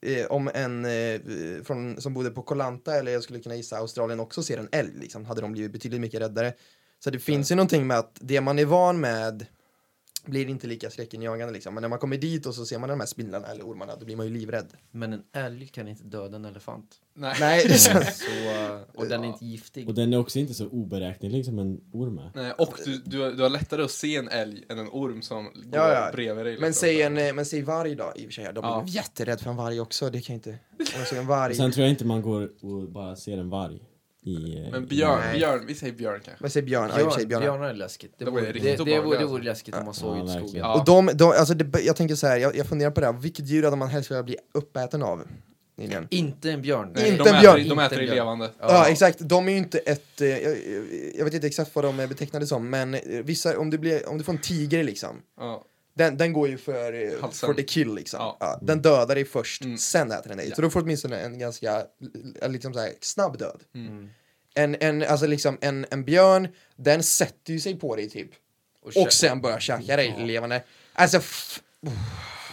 Eh, 0.02 0.26
om 0.26 0.50
en 0.54 0.86
eh, 0.86 1.22
från, 1.64 2.02
som 2.02 2.14
bodde 2.14 2.32
på 2.32 2.42
Kolanta, 2.42 2.96
eller 2.96 3.12
jag 3.12 3.24
skulle 3.24 3.40
kunna 3.40 3.56
gissa 3.56 3.78
Australien 3.78 4.20
också, 4.20 4.44
ser 4.44 4.58
en 4.58 4.70
älg, 4.72 4.92
liksom, 5.00 5.26
hade 5.26 5.42
de 5.42 5.52
blivit 5.52 5.72
betydligt 5.72 6.02
mycket 6.02 6.22
räddare. 6.22 6.54
Så 7.04 7.10
det 7.10 7.20
finns 7.20 7.52
ju 7.52 7.56
någonting 7.56 7.88
med 7.88 7.98
att 7.98 8.18
det 8.22 8.42
man 8.42 8.60
är 8.60 8.66
van 8.66 9.00
med 9.00 9.46
blir 10.26 10.50
inte 10.50 10.68
lika 10.68 10.90
skräckinjagande 10.90 11.54
liksom. 11.54 11.74
Men 11.74 11.82
när 11.82 11.90
man 11.90 12.00
kommer 12.00 12.18
dit 12.18 12.46
och 12.46 12.56
så 12.56 12.66
ser 12.66 12.80
man 12.80 12.90
de 12.90 13.00
här 13.00 13.08
spindlarna 13.08 13.48
eller 13.48 13.64
ormarna, 13.64 13.96
då 13.96 14.06
blir 14.06 14.16
man 14.16 14.26
ju 14.28 14.34
livrädd. 14.34 14.68
Men 14.92 15.14
en 15.14 15.24
älg 15.34 15.68
kan 15.68 15.88
inte 15.88 16.04
döda 16.04 16.36
en 16.36 16.46
elefant. 16.46 16.96
Nej. 17.14 17.36
Nej, 17.40 17.64
det 17.68 17.74
är 17.74 17.78
sant. 17.78 18.06
Så, 18.14 19.00
och 19.02 19.08
den 19.08 19.24
är 19.24 19.28
inte 19.28 19.46
giftig. 19.46 19.88
Och 19.90 19.94
den 19.96 20.14
är 20.14 20.18
också 20.18 20.40
inte 20.40 20.54
så 20.54 20.68
oberäknelig 20.68 21.46
som 21.46 21.60
en 21.60 21.82
orm 21.94 22.18
är. 22.18 22.32
Nej, 22.36 22.52
och 22.52 22.74
du, 22.86 22.98
du, 23.06 23.20
har- 23.22 23.32
du 23.32 23.44
har 23.44 23.50
lättare 23.50 23.84
att 23.84 23.92
se 23.92 24.16
en 24.16 24.28
älg 24.30 24.64
än 24.70 24.80
en 24.80 24.88
orm 24.92 25.22
som 25.22 25.44
går 25.44 25.54
Ja, 25.74 25.94
ja. 25.94 26.10
bredvid 26.14 26.46
dig. 26.46 26.54
Men 26.60 26.68
liksom. 26.70 26.74
säg, 26.82 27.02
en, 27.02 27.14
men 27.36 27.46
säg 27.46 27.62
varg 27.62 27.96
då, 27.96 28.14
i 28.16 28.20
och 28.22 28.26
för 28.26 28.32
sig. 28.32 28.46
De 28.46 28.52
blir 28.54 28.62
Ja. 28.62 28.84
jätterädd 28.88 29.40
för 29.42 29.50
en 29.50 29.56
varg 29.56 29.80
också, 29.80 30.10
det 30.10 30.22
kan 30.22 30.34
inte... 30.34 30.50
Om 30.50 30.58
jag 30.98 31.08
såg 31.08 31.18
en 31.18 31.28
varg... 31.28 31.56
Sen 31.56 31.72
tror 31.72 31.84
jag 31.84 31.92
inte 31.92 32.06
man 32.06 32.22
går 32.22 32.50
och 32.66 32.90
bara 32.92 33.16
ser 33.16 33.38
en 33.38 33.50
varg 33.50 33.82
i... 34.26 34.58
eh, 34.66 34.72
Men 34.72 34.84
i- 34.84 34.88
björn, 34.88 35.20
Nej. 35.20 35.38
björn, 35.38 35.64
vi 35.68 35.76
säger 35.76 35.94
björn 35.94 36.20
kanske. 36.26 36.44
Men 36.44 36.50
säg 36.52 36.62
björn, 36.62 36.90
ja, 36.98 37.04
för 37.04 37.12
sig 37.12 37.26
Björn, 37.26 37.42
björnar. 37.42 37.58
björnar 37.58 37.70
är 37.70 37.74
läskigt. 37.78 38.14
Det 38.18 38.26
De 38.26 38.32
vore, 38.32 38.52
det, 38.52 38.60
det, 38.86 39.00
vore, 39.00 39.20
det 39.20 39.26
vore 39.26 39.44
läskigt 39.44 39.76
om 39.76 39.86
man 39.86 39.94
såg 39.94 40.18
Ja, 40.18 40.24
ut 40.24 40.30
i 40.30 40.34
skogen. 40.34 40.56
Ja. 40.56 40.80
Och 40.80 40.86
de, 40.86 41.10
de 41.18 41.24
alltså 41.26 41.54
det, 41.54 41.82
jag 41.82 41.96
tänker 41.96 42.16
så 42.16 42.28
här, 42.28 42.38
jag, 42.38 42.56
jag 42.56 42.66
funderar 42.68 42.92
på 42.92 43.00
det 43.00 43.06
här, 43.06 43.14
vilket 43.14 43.46
djur 43.48 43.64
hade 43.64 43.76
man 43.76 43.88
helst 43.90 44.12
velat 44.12 44.26
bli 44.26 44.38
uppäten 44.54 45.04
av? 45.04 45.24
Nyligen. 45.78 46.08
Inte 46.12 46.52
en 46.52 46.62
björn. 46.62 46.92
Nej, 46.96 47.12
Inte 47.12 47.24
de 47.24 47.30
en 47.30 47.36
äter, 47.36 47.42
björn. 47.42 47.56
De 47.56 47.62
Inte 47.72 47.84
äter 47.86 47.98
en 47.98 48.04
i 48.04 48.06
björn. 48.08 48.16
levande. 48.16 48.50
Ja. 48.60 48.88
exakt, 48.88 49.20
de 49.20 49.48
är 49.48 49.52
ju 49.52 49.58
inte 49.58 49.78
ett, 49.78 50.22
eh, 50.22 50.28
jag, 50.28 50.58
jag 51.18 51.26
vet 51.26 51.34
inte 51.34 51.48
exakt 51.48 51.76
vad 51.76 51.86
de 51.86 52.00
är 52.00 52.08
betecknade 52.08 52.48
som, 52.48 52.70
men 52.70 52.94
eh, 52.94 53.00
vissa, 53.24 53.60
om 53.60 53.70
du, 53.70 53.78
blir, 53.78 54.10
om 54.10 54.18
du 54.18 54.24
får 54.24 54.34
en 54.34 54.40
tiger 54.42 54.84
liksom, 54.84 55.22
Ja. 55.40 55.64
Den, 55.96 56.18
den 56.18 56.34
går 56.34 56.48
ju 56.48 56.58
för, 56.58 57.22
Halsen. 57.22 57.48
for 57.48 57.54
the 57.54 57.64
kill 57.64 57.96
liksom. 57.96 58.18
Ja. 58.20 58.38
Ja. 58.40 58.60
den 58.62 58.82
dödar 58.82 59.16
dig 59.16 59.26
först, 59.26 59.64
Mm. 59.64 59.78
sen 59.78 60.12
äter 60.12 60.28
den 60.30 60.38
dig. 60.38 60.50
Ja. 60.50 60.56
Så 60.56 60.62
då 60.62 60.70
får 60.70 60.80
du 60.80 60.84
åtminstone 60.84 61.20
en 61.20 61.40
ganska 61.40 61.86
eh, 62.42 62.50
liksom 62.50 62.74
så 62.74 62.80
här, 62.80 62.94
snabb 63.02 63.38
död. 63.38 63.62
Mm. 63.76 64.10
En, 64.56 64.76
en, 64.80 65.04
alltså 65.04 65.28
liksom 65.28 65.58
en, 65.62 65.86
en 65.92 66.04
björn, 66.04 66.48
den 66.76 67.04
sätter 67.04 67.54
ju 67.54 67.60
sig 67.60 67.80
på 67.80 67.96
dig 67.96 68.10
typ. 68.10 68.30
Och, 69.06 69.14
sen 69.14 69.42
börjar 69.42 69.60
käka 69.60 69.96
dig 69.96 70.16
levande. 70.20 70.64
Alltså, 70.94 71.18
f- 71.18 71.62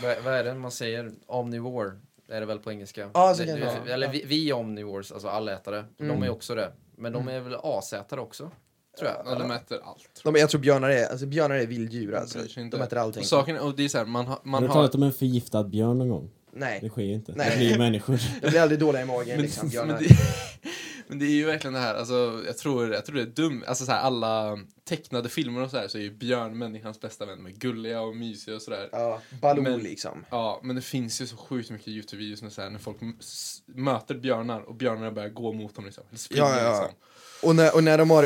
vad, 0.02 0.22
vad 0.24 0.34
är 0.34 0.44
det 0.44 0.54
man 0.54 0.70
säger? 0.70 1.12
Omnivore 1.26 1.92
är 2.28 2.40
det 2.40 2.46
väl 2.46 2.58
på 2.58 2.72
engelska? 2.72 3.10
Ja, 3.14 3.34
så 3.34 3.42
Det- 3.42 3.48
kan 3.48 3.60
det 3.60 3.66
det- 3.66 3.78
vara. 3.80 3.94
Eller 3.94 4.08
vi, 4.12 4.24
vi 4.26 4.50
är 4.50 4.54
omnivores, 4.54 5.12
alltså 5.12 5.28
allätare. 5.28 5.84
De 5.98 6.04
Mm. 6.04 6.22
är 6.22 6.30
också 6.30 6.54
det. 6.54 6.72
Men 6.96 7.12
de 7.12 7.28
är 7.28 7.40
väl 7.40 7.56
asätare 7.62 8.20
också? 8.20 8.50
Tror 8.98 9.10
jag. 9.10 9.22
Ja, 9.26 9.34
de 9.38 9.50
äter 9.50 9.80
allt. 9.84 10.20
de, 10.24 10.34
jag 10.36 10.50
tror 10.50 10.60
björnar 10.60 10.90
är, 10.90 11.06
alltså 11.10 11.26
björnar 11.26 11.56
är 11.56 11.66
vilddjur 11.66 12.14
alltså. 12.14 12.38
De 12.56 12.60
äter 12.82 12.96
allting. 12.98 13.20
Och 13.20 13.26
saken, 13.26 13.58
och 13.58 13.76
det 13.76 13.84
är 13.84 13.88
så 13.88 13.98
här, 13.98 14.04
man, 14.04 14.26
har- 14.26 14.34
Har 14.34 14.40
man 14.44 14.62
du 14.62 14.68
har... 14.68 14.74
talat 14.74 14.94
om 14.94 15.02
en 15.02 15.12
förgiftad 15.12 15.64
björn 15.64 15.98
någon 15.98 16.08
gång? 16.08 16.30
Det 16.52 16.58
Nej, 16.58 16.88
sker 16.90 17.02
ju 17.02 17.12
inte. 17.14 17.32
Nej. 17.36 17.50
Det 17.50 17.56
blir 17.56 17.78
människor. 17.78 18.20
de 18.42 18.48
blir 18.50 18.60
aldrig 18.60 18.80
dåliga 18.80 19.02
i 19.02 19.04
magen 19.04 19.36
Men, 19.36 19.42
liksom, 19.42 19.68
björnar. 19.68 19.94
men, 19.94 20.02
det, 20.02 20.08
men 21.08 21.18
det 21.18 21.24
är 21.26 21.30
ju 21.30 21.44
verkligen 21.46 21.74
det 21.74 21.80
här, 21.80 21.94
alltså, 21.94 22.42
jag 22.46 22.58
tror, 22.58 22.92
jag 22.94 23.04
tror 23.06 23.16
det 23.16 23.22
är 23.22 23.26
dumt, 23.26 23.64
alltså 23.66 23.84
så 23.84 23.92
här, 23.92 24.00
alla 24.00 24.58
tecknade 24.84 25.28
filmer 25.28 25.62
och 25.62 25.70
så 25.70 25.76
här 25.76 25.88
så 25.88 25.98
är 25.98 26.02
ju 26.02 26.10
björn 26.10 26.58
människans 26.58 27.00
bästa 27.00 27.26
vän, 27.26 27.38
de 27.44 27.46
är 27.46 27.54
gulliga 27.56 28.00
och 28.00 28.16
mysiga 28.16 28.54
och 28.54 28.62
sådär. 28.62 28.88
Ja, 28.92 29.20
Baloo 29.40 29.62
Men- 29.62 29.80
liksom. 29.80 30.24
Ja, 30.30 30.60
men 30.62 30.76
det 30.76 30.82
finns 30.82 31.20
ju 31.22 31.26
så 31.26 31.36
sjukt 31.36 31.70
mycket 31.70 31.86
Youtube-videos 31.88 32.42
när, 32.42 32.50
så 32.50 32.62
här, 32.62 32.70
när 32.70 32.78
folk 32.78 32.96
m- 33.02 33.16
s- 33.20 33.58
möter 33.66 34.14
björnar 34.14 34.60
och 34.60 34.74
björnarna 34.74 35.10
börjar 35.10 35.28
gå 35.28 35.52
mot 35.52 35.74
dem 35.74 35.84
liksom. 35.84 36.04
Eller 36.08 36.18
springer, 36.18 36.42
Ja, 36.44 36.56
ja, 36.58 36.62
ja. 36.64 36.80
liksom. 36.82 36.96
Och 37.42 37.56
när, 37.56 37.74
och 37.74 37.84
när 37.84 37.98
de 37.98 38.10
har 38.10 38.22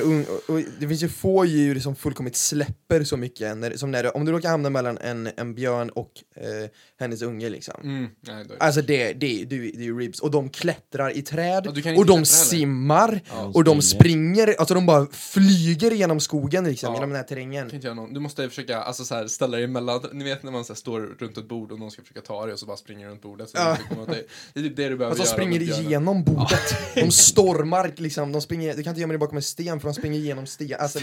och 0.48 0.60
det 0.80 0.88
finns 0.88 1.02
ju 1.02 1.08
få 1.08 1.44
djur 1.44 1.80
som 1.80 1.96
fullkomligt 1.96 2.36
släpper 2.36 3.04
så 3.04 3.16
mycket, 3.16 3.56
när, 3.56 3.76
som 3.76 3.90
när 3.90 4.02
det, 4.02 4.10
om 4.10 4.24
du 4.24 4.32
råkar 4.32 4.48
hamna 4.48 4.70
mellan 4.70 4.98
en, 4.98 5.30
en 5.36 5.54
björn 5.54 5.90
och 5.90 6.10
eh, 6.36 6.70
hennes 7.00 7.22
unge 7.22 7.48
liksom. 7.48 7.74
Mm, 7.82 8.00
nej, 8.02 8.10
då 8.48 8.54
är 8.54 8.58
det. 8.58 8.64
Alltså 8.64 8.82
det, 8.82 9.12
det, 9.12 9.44
det, 9.44 9.58
det 9.58 9.78
är 9.78 9.82
ju 9.82 9.98
ribs, 9.98 10.20
och 10.20 10.30
de 10.30 10.48
klättrar 10.50 11.16
i 11.16 11.22
träd, 11.22 11.62
Ja, 11.66 11.70
du 11.70 11.96
och 11.96 12.06
de 12.06 12.24
simmar, 12.24 13.20
Ja. 13.30 13.50
och 13.54 13.64
de 13.64 13.82
springer. 13.82 14.42
springer, 14.42 14.54
alltså 14.58 14.74
de 14.74 14.86
bara 14.86 15.06
flyger 15.12 15.90
genom 15.90 16.20
skogen 16.20 16.64
liksom, 16.64 16.86
Ja. 16.88 16.94
genom 16.94 17.10
den 17.10 17.16
här 17.16 17.24
terrängen. 17.24 17.66
kan 17.68 17.74
inte 17.74 17.86
göra 17.86 17.94
någon. 17.94 18.14
Du 18.14 18.20
måste 18.20 18.48
försöka 18.48 18.80
alltså, 18.82 19.04
så 19.04 19.14
här, 19.14 19.26
ställa 19.26 19.56
dig 19.56 19.64
emellan. 19.64 20.00
Ni 20.12 20.24
vet 20.24 20.42
när 20.42 20.52
man 20.52 20.64
så 20.64 20.72
här, 20.72 20.78
står 20.78 21.00
runt 21.18 21.38
ett 21.38 21.48
bord 21.48 21.72
och 21.72 21.78
någon 21.78 21.90
ska 21.90 22.02
försöka 22.02 22.20
ta 22.20 22.44
dig 22.44 22.52
och 22.52 22.58
så 22.58 22.66
bara 22.66 22.76
springer 22.76 23.08
runt 23.08 23.22
bordet. 23.22 23.48
Så 23.50 23.56
Ja. 23.58 23.76
det, 24.06 24.24
det 24.52 24.60
är 24.60 24.64
typ 24.64 24.76
det 24.76 24.88
du 24.88 24.96
behöver 24.96 25.06
Alltså 25.06 25.22
de 25.22 25.26
göra. 25.28 25.36
springer 25.36 25.60
mot 25.60 25.66
björnen. 25.68 25.86
igenom 25.86 26.24
bordet, 26.24 26.74
de 26.94 27.10
stormar 27.10 27.92
liksom, 27.96 28.32
de 28.32 28.40
springer, 28.42 28.74
du 28.76 28.82
kan 28.82 28.90
inte 28.90 29.00
gömma 29.06 29.12
dig 29.12 29.18
bakom 29.18 29.36
en 29.36 29.42
sten 29.42 29.80
för 29.80 29.88
de 29.88 29.94
springer 29.94 30.18
igenom 30.18 30.46
sten, 30.46 30.76
alltså 30.80 30.98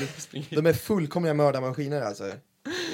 de 0.49 0.65
är 0.65 0.73
fullkomliga 0.73 1.33
mördarmaskiner 1.33 2.01
alltså. 2.01 2.27
Ja. 2.27 2.33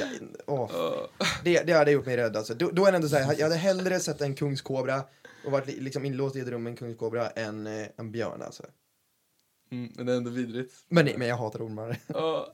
Ja. 0.48 1.10
Det, 1.43 1.63
det 1.63 1.74
hade 1.74 1.91
gjort 1.91 2.06
mig 2.06 2.17
rädd 2.17 2.36
alltså. 2.38 2.54
Då, 2.54 2.69
då 2.72 2.86
är 2.86 2.91
det 2.91 2.95
ändå 2.95 3.10
så 3.10 3.15
här, 3.15 3.36
jag 3.38 3.45
hade 3.45 3.56
hellre 3.56 4.00
sett 4.00 4.22
en 4.22 4.36
kungskobra 4.36 5.04
och 5.45 5.52
varit 5.52 5.67
li- 5.67 5.80
liksom 5.80 6.06
inlåst 6.06 6.36
i 6.36 6.39
ett 6.39 6.48
rum 6.48 6.63
med 6.63 6.72
en 6.72 6.78
kungskobra 6.78 7.30
än 7.30 7.67
eh, 7.67 7.88
en 7.98 8.12
björn 8.12 8.41
alltså. 8.41 8.63
Mm, 9.72 9.91
men 9.95 10.06
det 10.06 10.13
är 10.13 10.17
ändå 10.17 10.30
vidrigt. 10.32 10.74
Men, 10.89 11.06
nej, 11.06 11.15
men 11.17 11.28
jag 11.28 11.36
hatar 11.38 11.65
ormar. 11.67 11.98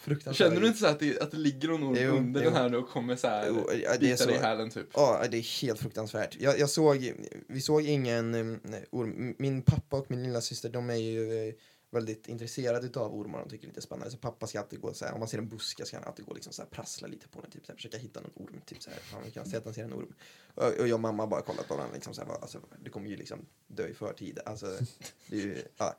Fruktansvärt. 0.00 0.36
Känner 0.48 0.60
du 0.60 0.66
inte 0.66 0.78
så 0.78 0.86
att 0.86 1.00
det, 1.00 1.20
att 1.20 1.30
det 1.30 1.36
ligger 1.36 1.68
någon 1.68 1.84
orm 1.84 1.96
Jo, 2.00 2.12
under 2.16 2.40
jo. 2.44 2.50
den 2.50 2.56
här 2.58 2.68
nu 2.68 2.76
och 2.76 2.88
kommer 2.88 3.16
så 3.16 3.28
här 3.28 3.46
Jo, 3.48 3.70
ja, 3.72 3.90
det 3.90 3.94
är 3.96 3.98
bita 3.98 4.16
så. 4.16 4.26
dig 4.26 4.34
i 4.36 4.38
hälen 4.38 4.70
typ? 4.70 4.86
Ja, 4.94 5.24
det 5.30 5.36
är 5.36 5.62
helt 5.62 5.80
fruktansvärt. 5.80 6.36
Jag, 6.40 6.58
jag 6.58 6.70
såg, 6.70 7.12
vi 7.48 7.60
såg 7.60 7.82
ingen 7.82 8.34
um, 8.34 8.60
orm. 8.90 9.34
Min 9.38 9.62
pappa 9.62 9.96
och 9.96 10.10
min 10.10 10.22
lilla 10.22 10.40
syster 10.40 10.68
de 10.68 10.90
är 10.90 10.94
ju 10.94 11.48
eh, 11.48 11.54
väldigt 11.90 12.28
intresserade 12.28 13.00
av 13.00 13.14
ormar. 13.14 13.38
De 13.38 13.48
tycker 13.48 13.66
det 13.66 13.66
är 13.66 13.74
lite 13.74 13.80
spännande. 13.80 14.10
Så 14.10 14.18
pappa 14.18 14.46
ska 14.46 14.60
alltid 14.60 14.80
gå 14.80 14.94
så 14.94 15.04
här, 15.04 15.12
om 15.12 15.18
man 15.18 15.28
ser 15.28 15.38
en 15.38 15.48
buske 15.48 15.84
ska 15.84 15.96
han 15.96 16.06
alltid 16.06 16.24
gå 16.24 16.34
liksom 16.34 16.52
så 16.52 16.62
här, 16.62 16.68
prassla 16.68 17.08
lite 17.08 17.28
på 17.28 17.40
den. 17.40 17.50
Typ 17.50 17.66
så 17.66 17.72
här, 17.72 17.76
försöka 17.76 17.98
hitta 17.98 18.20
någon 18.20 18.32
orm. 18.34 18.60
Typ 18.66 18.82
så 18.82 18.90
här, 18.90 18.98
fan, 18.98 19.22
vi 19.24 19.30
kan 19.30 19.46
se 19.46 19.56
att 19.56 19.64
han 19.64 19.74
ser 19.74 19.84
en 19.84 19.92
orm. 19.92 20.14
Och, 20.54 20.64
och 20.64 20.88
jag 20.88 20.94
och 20.94 21.00
mamma 21.00 21.26
bara 21.26 21.42
kollat 21.42 21.68
på 21.68 21.74
varandra 21.74 21.94
liksom 21.94 22.14
så 22.14 22.24
här, 22.24 22.30
alltså, 22.30 22.60
du 22.82 22.90
kommer 22.90 23.08
ju 23.08 23.16
liksom 23.16 23.46
dö 23.66 23.88
i 23.88 23.94
förtid. 23.94 24.38
Alltså, 24.44 24.78
det 25.26 25.36
är 25.36 25.40
ju, 25.40 25.62
ja. 25.76 25.96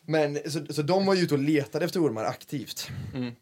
Men 0.00 0.50
så, 0.50 0.66
så 0.72 0.82
de 0.82 1.06
var 1.06 1.14
ju 1.14 1.22
ute 1.22 1.34
och 1.34 1.40
letade 1.40 1.84
efter 1.84 2.06
ormar 2.06 2.24
aktivt. 2.24 2.88
Mm. 3.14 3.32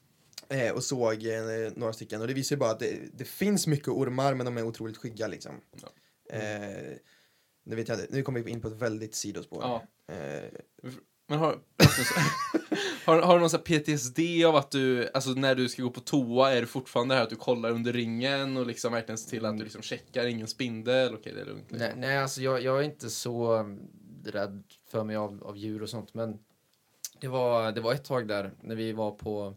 Eh, 0.49 0.73
och 0.73 0.85
såg 0.85 1.27
eh, 1.27 1.73
några 1.77 1.93
stycken. 1.93 2.21
Och 2.21 2.27
det 2.27 2.35
visar 2.35 2.57
ju 2.57 2.61
bara 2.61 2.71
att 2.71 2.79
det, 2.79 2.99
det 3.13 3.25
finns 3.25 3.67
mycket 3.67 3.89
ormar 3.89 4.35
men 4.35 4.47
de 4.47 4.57
är 4.59 4.63
otroligt 4.63 4.97
skygga 4.97 5.27
liksom. 5.27 5.61
Ja. 5.83 5.89
Eh, 6.37 6.97
nu 7.65 7.77
vet 7.77 7.89
jag 7.89 8.01
inte, 8.01 8.15
nu 8.15 8.23
kommer 8.23 8.41
vi 8.41 8.51
in 8.51 8.61
på 8.61 8.69
ett 8.69 8.75
väldigt 8.75 9.15
sidospår. 9.15 9.63
Ja. 9.63 9.87
Men 11.27 11.39
har, 11.39 11.59
har, 13.05 13.23
har 13.23 13.35
du 13.35 13.41
någon 13.41 13.51
här 13.51 13.59
PTSD 13.59 14.45
av 14.47 14.57
att 14.57 14.71
du, 14.71 15.11
alltså 15.15 15.31
när 15.31 15.55
du 15.55 15.69
ska 15.69 15.83
gå 15.83 15.91
på 15.91 16.01
toa, 16.01 16.53
är 16.53 16.61
det 16.61 16.67
fortfarande 16.67 17.15
här 17.15 17.23
att 17.23 17.31
du 17.31 17.37
kollar 17.37 17.71
under 17.71 17.93
ringen 17.93 18.57
och 18.57 18.67
liksom 18.67 18.93
verkligen 18.93 19.19
ser 19.19 19.31
till 19.31 19.45
att 19.45 19.59
du 19.59 19.65
liksom 19.65 19.83
checkar 19.83 20.27
ingen 20.27 20.47
spindel? 20.49 21.15
Okej, 21.15 21.33
det 21.35 21.41
är 21.41 21.45
lugnt. 21.45 21.71
Liksom. 21.71 21.89
Nej, 21.89 21.95
nej, 21.97 22.19
alltså 22.19 22.43
jag, 22.43 22.63
jag 22.63 22.79
är 22.79 22.83
inte 22.83 23.11
så... 23.11 23.65
rädd 24.27 24.63
för 24.91 25.05
mig 25.05 25.17
av, 25.17 25.45
av 25.45 25.57
djur 25.57 25.83
och 25.83 25.89
sånt. 25.89 26.15
Men 26.15 26.39
det 27.21 27.29
var, 27.29 27.73
det 27.73 27.81
var 27.81 27.93
ett 27.93 28.05
tag 28.05 28.29
där 28.29 28.53
när 28.63 28.75
vi 28.75 28.93
var 28.93 29.11
på, 29.11 29.55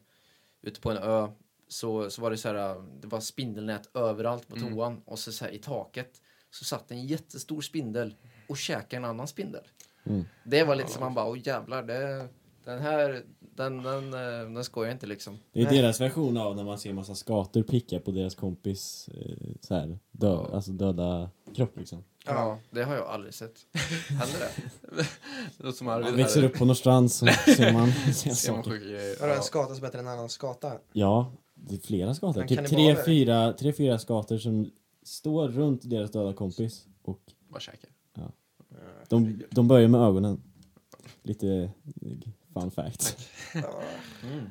ute 0.61 0.81
på 0.81 0.91
en 0.91 0.97
ö. 0.97 1.27
Så, 1.67 2.09
så 2.09 2.21
var 2.21 2.31
det 2.31 2.37
så 2.37 2.47
här, 2.47 2.83
det 3.01 3.07
var 3.07 3.19
spindelnät 3.19 3.89
överallt 3.95 4.47
på 4.47 4.55
Mm. 4.55 4.73
toan. 4.73 5.01
Och 5.05 5.19
så, 5.19 5.31
så 5.31 5.45
här, 5.45 5.51
i 5.51 5.57
taket 5.57 6.21
så 6.51 6.65
satt 6.65 6.91
en 6.91 7.05
jättestor 7.05 7.61
spindel 7.61 8.15
och 8.49 8.57
käkade 8.57 8.95
en 8.97 9.05
annan 9.05 9.27
spindel. 9.27 9.63
Mm. 10.09 10.25
Det 10.45 10.63
var 10.63 10.75
lite 10.75 10.89
som 10.91 10.99
man 10.99 11.13
bara, 11.13 11.25
åh 11.25 11.37
jävlar, 11.43 11.83
det, 11.83 12.27
den 12.65 12.79
här, 12.81 13.23
den, 13.39 13.83
den, 13.83 14.13
eh, 14.13 14.49
den 14.53 14.63
skojar 14.63 14.91
inte 14.91 15.05
liksom. 15.07 15.37
Det 15.53 15.61
är 15.61 15.65
Nej. 15.65 15.81
deras 15.81 16.01
version 16.01 16.37
av 16.37 16.55
när 16.55 16.63
man 16.63 16.77
ser 16.79 16.93
massa 16.93 17.15
skator 17.15 17.63
pricka 17.63 17.99
på 17.99 18.11
deras 18.11 18.35
kompis 18.35 19.09
eh, 19.13 19.37
så 19.61 19.75
här, 19.75 19.99
dö, 20.11 20.37
alltså 20.53 20.71
döda 20.71 21.29
kropp 21.55 21.77
liksom. 21.77 22.03
Ja, 22.25 22.59
det 22.71 22.83
har 22.83 22.95
jag 22.95 23.07
aldrig 23.07 23.33
sett. 23.33 23.53
Händer 24.09 24.39
det? 24.39 25.07
Det 25.57 25.73
som 25.73 25.87
Arvid 25.87 26.05
Man 26.05 26.15
växer 26.15 26.43
upp 26.43 26.53
på 26.57 26.65
Norrstrand 26.65 27.11
så 27.11 27.25
ser 27.27 27.73
man, 27.73 27.91
ser 28.13 28.29
Ser 28.31 28.51
man 28.53 28.63
saker. 28.63 28.71
sjuka 28.71 28.85
grejer. 28.85 29.19
Har 29.19 29.27
du 29.27 29.33
en 29.33 29.43
skata 29.43 29.75
som 29.75 29.85
heter 29.85 29.99
en 29.99 30.07
annan 30.07 30.29
skata? 30.29 30.71
Ja, 30.93 31.31
det 31.55 31.75
är 31.75 31.79
flera 31.79 32.13
skator. 32.13 32.39
Men 32.39 32.47
Typ 32.47 32.67
tre, 32.67 32.95
fyra, 33.05 33.53
tre, 33.53 33.73
fyra 33.73 33.99
skator 33.99 34.37
som 34.37 34.71
står 35.03 35.47
runt 35.47 35.89
deras 35.89 36.11
döda 36.11 36.33
kompis. 36.33 36.85
Och 37.03 37.19
Bara 37.49 37.59
käkar. 37.59 37.89
De, 39.09 39.43
de 39.51 39.67
börjar 39.67 39.87
med 39.87 40.01
ögonen. 40.01 40.41
Lite 41.23 41.47
eh, 41.47 41.69
fun 42.53 42.71
fact. 42.71 43.17
Ja. 43.53 43.81
Mm. 44.23 44.45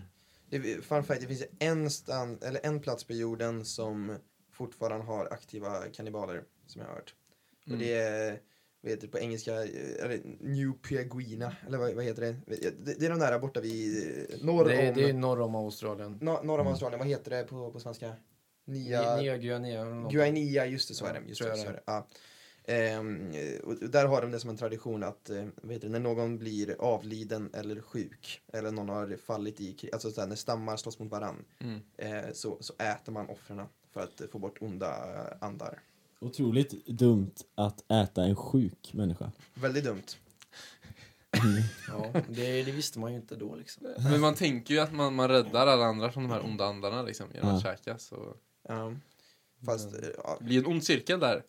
Det, 0.50 0.84
fun 0.84 1.04
fact, 1.04 1.20
det 1.20 1.26
finns 1.26 1.44
en, 1.58 1.90
stand, 1.90 2.44
eller 2.44 2.60
en 2.66 2.80
plats 2.80 3.04
på 3.04 3.12
jorden 3.12 3.64
som 3.64 4.16
fortfarande 4.52 5.06
har 5.06 5.26
aktiva 5.32 5.82
kannibaler, 5.92 6.42
som 6.66 6.80
jag 6.80 6.88
har 6.88 6.94
hört. 6.94 7.14
Och 7.62 7.68
Mm. 7.68 7.78
det 7.80 7.92
är, 7.94 8.40
vad 8.80 8.90
heter 8.90 9.06
det 9.06 9.12
på 9.12 9.18
engelska, 9.18 9.52
eh, 9.64 10.04
eller 10.04 10.20
New 10.40 10.72
Peguina, 10.72 11.56
eller 11.66 11.78
vad, 11.78 11.94
vad 11.94 12.04
heter 12.04 12.22
det? 12.22 12.36
det? 12.46 12.98
Det 12.98 13.06
är 13.06 13.10
de 13.10 13.18
där 13.18 13.38
borta 13.38 13.60
vid, 13.60 14.06
eh, 14.30 14.44
norr 14.46 14.64
Det, 14.64 14.88
om, 14.88 14.94
det 14.94 15.10
är 15.10 15.12
norr 15.12 15.40
om 15.40 15.54
Australien. 15.54 16.18
no, 16.20 16.40
norr 16.42 16.58
om 16.58 16.66
Australien, 16.66 16.98
vad 16.98 17.08
heter 17.08 17.30
det 17.30 17.44
på, 17.44 17.70
på 17.70 17.80
svenska? 17.80 18.12
Nya... 18.64 19.16
Nya 19.16 19.36
Guinea. 19.36 20.08
Guinea, 20.10 20.66
just 20.66 20.88
det, 20.88 20.94
så 20.94 21.04
Ja, 21.04 21.08
är 21.10 21.20
det. 21.20 21.28
Just 21.28 21.40
tror 21.40 21.50
det, 21.50 21.56
jag 21.56 21.64
så 21.64 21.70
är 21.70 21.72
det. 21.72 21.82
Ja. 21.86 22.06
Ehm, 22.68 23.32
och 23.64 23.74
där 23.76 24.06
har 24.06 24.22
de 24.22 24.30
det 24.30 24.40
som 24.40 24.50
en 24.50 24.56
tradition 24.56 25.02
att 25.02 25.30
eh, 25.30 25.44
det, 25.62 25.88
när 25.88 26.00
någon 26.00 26.38
blir 26.38 26.76
avliden 26.80 27.50
eller 27.54 27.80
sjuk 27.80 28.40
eller 28.52 28.70
någon 28.70 28.88
har 28.88 29.16
fallit 29.26 29.60
i 29.60 29.72
krig, 29.72 29.92
alltså 29.92 30.10
såhär, 30.10 30.28
när 30.28 30.36
stammar 30.36 30.76
slåss 30.76 30.98
mot 30.98 31.10
varann 31.10 31.44
Mm. 31.58 31.80
eh, 31.96 32.32
så, 32.32 32.56
så 32.60 32.72
äter 32.78 33.12
man 33.12 33.28
offren 33.28 33.62
för 33.92 34.00
att 34.00 34.22
få 34.32 34.38
bort 34.38 34.56
onda 34.60 34.88
eh, 35.14 35.36
andar. 35.46 35.80
Otroligt 36.20 36.86
dumt 36.86 37.34
att 37.54 37.90
äta 37.92 38.24
en 38.24 38.36
sjuk 38.36 38.90
människa. 38.94 39.32
Väldigt 39.54 39.84
dumt. 39.84 40.02
Ja, 41.88 42.12
det, 42.28 42.62
det 42.62 42.72
visste 42.72 42.98
man 42.98 43.10
ju 43.12 43.16
inte 43.18 43.36
då 43.36 43.54
liksom. 43.56 43.86
Men 44.10 44.20
man 44.20 44.34
tänker 44.34 44.74
ju 44.74 44.80
att 44.80 44.92
man, 44.92 45.14
man 45.14 45.28
räddar 45.28 45.66
alla 45.66 45.84
andra 45.84 46.12
från 46.12 46.22
de 46.22 46.30
här 46.32 46.44
onda 46.44 46.64
andarna 46.64 47.02
liksom, 47.02 47.26
genom 47.34 47.54
att 47.56 47.64
Ja. 47.64 47.70
käka. 47.76 47.98
Så 47.98 48.34
Ja. 48.68 48.92
Fast 49.64 49.94
eh, 49.94 50.08
ja, 50.24 50.36
det 50.38 50.44
blir 50.44 50.58
en 50.58 50.66
ond 50.66 50.84
cirkel 50.84 51.20
där. 51.20 51.42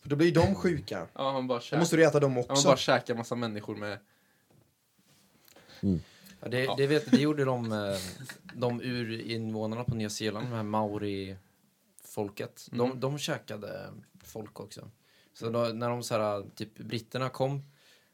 För 0.00 0.08
då 0.08 0.16
blir 0.16 0.32
de 0.32 0.54
sjuka. 0.54 1.06
Ja, 1.14 1.32
man 1.32 1.46
bara 1.46 1.58
Då 1.58 1.62
käkar, 1.62 1.78
måste 1.78 1.96
du 1.96 2.04
äta 2.04 2.20
dem 2.20 2.32
ja, 2.36 2.42
man 2.42 2.50
också. 2.50 2.68
bara 2.68 2.76
käkar 2.76 3.14
massa 3.14 3.34
människor 3.34 3.76
med... 3.76 3.98
Ja, 6.40 6.48
det, 6.48 6.64
Ja. 6.64 6.74
det, 6.76 6.86
vet, 6.86 7.10
det 7.10 7.16
gjorde 7.20 7.44
de, 7.44 7.72
eh, 7.72 7.96
de 8.54 8.80
urinvånarna 8.80 9.84
på 9.84 9.94
Nya 9.94 10.10
Zeeland, 10.10 10.46
de 10.46 10.52
här 10.52 10.62
maori-folket. 10.62 12.68
Mm. 12.72 12.88
De, 12.90 13.00
de 13.00 13.18
käkade 13.18 13.90
folk 14.24 14.60
också. 14.60 14.90
Så 15.32 15.50
då, 15.50 15.64
när 15.64 15.88
de 15.90 16.02
så 16.02 16.14
här, 16.14 16.44
typ 16.54 16.78
britterna 16.78 17.28
kom 17.28 17.62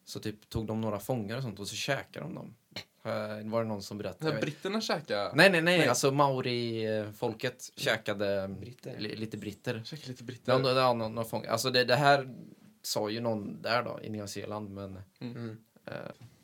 så 0.05 0.20
typ 0.20 0.49
tog 0.49 0.66
de 0.66 0.80
några 0.80 0.99
fångar 0.99 1.37
och 1.37 1.43
sånt 1.43 1.61
och 1.61 1.68
så 1.68 1.76
käkade 1.76 2.26
de 2.26 2.34
dem. 2.34 2.55
Eh, 3.07 3.50
Var 3.50 3.62
det 3.62 3.68
någon 3.68 3.82
som 3.82 3.98
berättade? 3.98 4.32
Vet- 4.32 4.40
britterna 4.40 4.80
käkar... 4.80 5.24
Nej, 5.34 5.50
nej, 5.50 5.62
nej, 5.62 5.78
Nej. 5.78 5.88
alltså 5.88 6.11
maori-folket 6.11 7.72
käkade 7.76 8.48
Britter. 8.48 8.98
li, 8.98 9.16
lite 9.16 9.36
britter. 9.36 9.82
Käkar 9.84 10.09
lite 10.09 10.24
britter. 10.24 10.52
De, 10.52 10.62
de, 10.98 11.14
de 11.14 11.24
fångar. 11.24 11.50
Alltså 11.50 11.70
det, 11.70 11.84
det 11.84 11.96
här 11.96 12.28
sa 12.82 13.11
ju 13.11 13.20
någon 13.20 13.62
där 13.62 13.82
då 13.82 13.98
i 14.02 14.11
Nya 14.11 14.26
Zeeland, 14.26 14.70
men 14.70 14.98
Mm. 15.20 15.57
eh, 15.86 15.92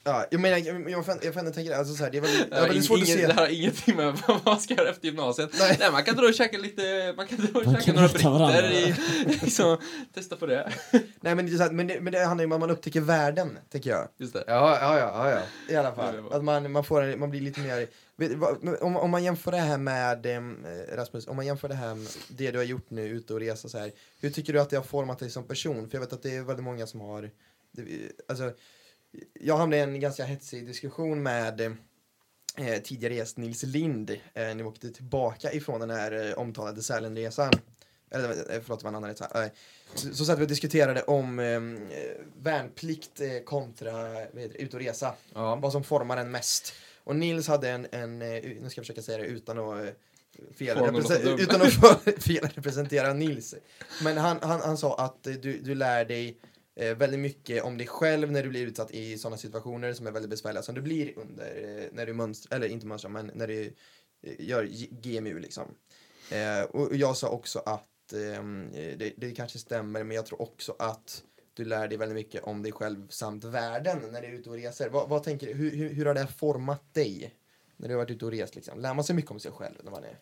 Ja, 0.04 0.26
jag 0.30 0.40
menar, 0.40 0.58
jag, 0.58 0.90
jag, 0.90 1.06
får- 1.06 1.24
jag 1.24 1.32
får 1.34 1.40
ändå 1.40 1.52
tänka, 1.52 1.76
alltså 1.76 1.94
så 1.94 2.04
här, 2.04 2.10
det 2.10 2.18
är 2.18 2.22
väldigt, 2.22 2.50
Det 2.50 2.56
det 2.56 2.56
är 2.56 2.66
väldigt 2.66 2.84
svårt 2.84 3.02
att 3.02 3.08
ingen, 3.08 3.18
se. 3.18 3.26
det 3.26 3.32
har 3.32 3.46
ingenting 3.46 3.96
med 3.96 4.18
vad 4.28 4.40
man 4.44 4.60
ska 4.60 4.74
göra 4.74 4.88
efter 4.88 5.06
gymnasiet. 5.06 5.50
Nej. 5.58 5.76
Nej. 5.80 5.92
man 5.92 6.04
kan 6.04 6.16
dra 6.16 6.26
och 6.26 6.34
käka 6.34 6.58
lite, 6.58 7.14
man 7.16 7.26
kan 7.26 7.38
dra 7.38 7.58
och 7.60 7.66
Man 7.66 7.74
käka 7.74 7.84
kan 7.84 7.94
några 7.94 8.08
britter 8.08 8.72
i, 8.72 8.94
liksom, 9.42 9.78
testa 10.14 10.36
på 10.36 10.46
det. 10.46 10.72
Nej 11.20 11.34
men 11.34 11.46
det, 11.46 11.52
är 11.52 11.56
så 11.56 11.62
här, 11.62 11.70
men, 11.70 11.86
det, 11.86 12.00
men 12.00 12.12
det 12.12 12.24
handlar 12.24 12.42
ju 12.42 12.46
om 12.46 12.52
att 12.52 12.60
man 12.60 12.70
upptäcker 12.70 13.00
världen, 13.00 13.58
tycker 13.70 13.90
jag. 13.90 14.08
Just 14.18 14.32
det. 14.32 14.44
Ja, 14.46 14.78
ja, 14.80 14.98
ja, 14.98 15.30
ja, 15.30 15.30
ja. 15.30 15.74
I 15.74 15.76
alla 15.76 15.94
fall. 15.94 16.14
det 16.30 16.36
Att 16.36 16.44
man, 16.44 16.72
man, 16.72 16.84
får, 16.84 17.16
man 17.16 17.30
blir 17.30 17.40
lite 17.40 17.60
mer... 17.60 17.86
Om, 18.80 18.96
om 18.96 19.10
man 19.10 19.24
jämför 19.24 19.50
det 19.50 19.58
här 19.58 19.78
med, 19.78 20.26
eh, 20.26 20.96
Rasmus, 20.96 21.26
om 21.26 21.36
man 21.36 21.46
jämför 21.46 21.68
det 21.68 21.74
här 21.74 21.94
med 21.94 22.08
det 22.28 22.50
du 22.50 22.58
har 22.58 22.64
gjort 22.64 22.90
nu, 22.90 23.08
ute 23.08 23.34
och 23.34 23.40
resa 23.40 23.68
så 23.68 23.78
här. 23.78 23.90
Hur 24.20 24.30
tycker 24.30 24.52
du 24.52 24.60
att 24.60 24.70
det 24.70 24.76
har 24.76 24.84
format 24.84 25.18
dig 25.18 25.30
som 25.30 25.44
person? 25.44 25.88
För 25.90 25.96
jag 25.98 26.00
vet 26.00 26.12
att 26.12 26.22
det 26.22 26.36
är 26.36 26.42
väldigt 26.42 26.64
många 26.64 26.86
som 26.86 27.00
har, 27.00 27.30
det, 27.72 27.82
alltså, 28.28 28.52
jag 29.40 29.56
hamnade 29.56 29.76
i 29.76 29.84
en 29.84 30.00
ganska 30.00 30.24
hetsig 30.24 30.66
diskussion 30.66 31.22
med 31.22 31.60
eh, 32.56 32.82
tidigare 32.82 33.14
gäst 33.14 33.36
Nils 33.36 33.62
Lind. 33.62 34.10
Eh, 34.34 34.54
ni 34.54 34.62
åkte 34.62 34.90
tillbaka 34.90 35.52
ifrån 35.52 35.80
den 35.80 35.90
här 35.90 36.28
eh, 36.28 36.38
omtalade 36.38 36.82
Sälenresan. 36.82 37.52
Eller 38.10 38.28
eh, 38.28 38.60
förlåt, 38.62 38.80
det 38.80 38.84
var 38.84 38.88
en 38.88 38.94
annan 38.94 39.10
resa. 39.10 39.44
Eh, 39.44 39.50
så, 39.94 40.14
så 40.14 40.24
satt 40.24 40.38
vi 40.38 40.42
och 40.44 40.48
diskuterade 40.48 41.02
om 41.02 41.38
eh, 41.38 41.60
värnplikt 42.42 43.20
eh, 43.20 43.38
kontra 43.44 43.92
det, 44.12 44.44
ut 44.54 44.74
och 44.74 44.80
resa. 44.80 45.14
ja. 45.34 45.56
Vad 45.56 45.72
som 45.72 45.84
formar 45.84 46.16
en 46.16 46.30
mest. 46.30 46.72
Och 47.04 47.16
Nils 47.16 47.48
hade 47.48 47.70
en, 47.70 47.86
en 47.90 48.18
nu 48.18 48.66
ska 48.70 48.78
jag 48.78 48.86
försöka 48.86 49.02
säga 49.02 49.18
det 49.18 49.24
utan 49.24 49.58
att 49.58 49.96
fel, 50.58 50.78
utan 51.40 51.62
att 51.62 51.72
fel 52.24 52.48
representera 52.54 53.12
Nils. 53.12 53.54
Men 54.02 54.16
han, 54.16 54.38
han, 54.42 54.60
han 54.60 54.76
sa 54.76 54.96
att 54.96 55.22
du, 55.22 55.60
du 55.60 55.74
lär 55.74 56.04
dig 56.04 56.36
eh, 56.76 56.96
väldigt 56.96 57.20
mycket 57.20 57.64
om 57.64 57.78
dig 57.78 57.86
själv 57.86 58.32
när 58.32 58.42
du 58.42 58.48
blir 58.48 58.66
utsatt 58.66 58.90
i 58.90 59.18
sådana 59.18 59.36
situationer 59.36 59.92
som 59.92 60.06
är 60.06 60.10
väldigt 60.10 60.30
besvärliga 60.30 60.62
som 60.62 60.74
du 60.74 60.80
blir 60.80 61.18
under 61.18 61.46
eh, 61.46 61.88
när 61.92 62.06
du 62.06 62.12
mönstrar, 62.12 62.56
eller 62.56 62.68
inte 62.68 62.86
mönstrar, 62.86 63.10
men 63.10 63.30
när 63.34 63.46
du 63.46 63.74
eh, 64.22 64.34
gör 64.38 64.64
GMU 64.90 65.38
liksom. 65.38 65.74
Eh, 66.30 66.62
och 66.62 66.88
och 66.88 66.96
jag 66.96 67.16
sa 67.16 67.28
också 67.28 67.58
att 67.58 68.12
ehm, 68.12 68.70
eh, 68.74 68.98
det, 68.98 69.12
det 69.16 69.30
kanske 69.30 69.58
stämmer, 69.58 70.04
men 70.04 70.16
jag 70.16 70.26
tror 70.26 70.42
också 70.42 70.76
att 70.78 71.22
du 71.54 71.64
lär 71.64 71.88
dig 71.88 71.98
väldigt 71.98 72.16
mycket 72.16 72.42
om 72.42 72.62
dig 72.62 72.72
själv 72.72 73.08
samt 73.08 73.44
världen 73.44 73.98
när 74.12 74.22
du 74.22 74.26
är 74.26 74.32
ute 74.32 74.50
och 74.50 74.56
reser. 74.56 74.88
Vad, 74.88 75.08
vad 75.08 75.22
tänker 75.22 75.46
du, 75.46 75.52
hur, 75.52 75.70
hur, 75.70 75.88
hur 75.88 76.06
har 76.06 76.14
det 76.14 76.20
här 76.20 76.26
format 76.26 76.94
dig? 76.94 77.34
När 77.76 77.88
du 77.88 77.94
har 77.94 77.98
varit 77.98 78.10
ute 78.10 78.24
och 78.24 78.30
rest 78.30 78.54
liksom? 78.54 78.80
Lär 78.80 78.94
man 78.94 79.04
sig 79.04 79.16
mycket 79.16 79.30
om 79.30 79.40
sig 79.40 79.52
själv 79.52 79.74
när 79.82 79.90
man 79.90 80.04
är... 80.04 80.18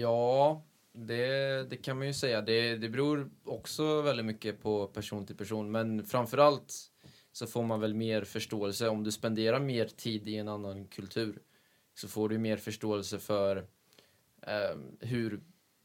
Ja, 0.00 0.62
det, 1.06 1.70
det 1.70 1.76
kan 1.76 1.98
man 1.98 2.06
ju 2.06 2.12
säga. 2.12 2.40
Det, 2.40 2.76
det 2.76 2.88
beror 2.88 3.30
också 3.44 4.02
väldigt 4.02 4.26
mycket 4.26 4.62
på 4.62 4.86
person 4.86 5.26
till 5.26 5.36
person. 5.36 5.70
Men 5.70 6.04
framförallt 6.04 6.74
så 7.32 7.46
får 7.46 7.62
man 7.62 7.80
väl 7.80 7.94
mer 7.94 8.24
förståelse. 8.24 8.88
Om 8.88 9.04
du 9.04 9.12
spenderar 9.12 9.60
mer 9.60 9.86
tid 9.86 10.28
i 10.28 10.36
en 10.36 10.48
annan 10.48 10.84
kultur 10.84 11.38
så 11.94 12.08
får 12.08 12.28
du 12.28 12.38
mer 12.38 12.56
förståelse 12.56 13.18
för 13.18 13.56
eh, 14.42 14.78
hur 15.00 15.40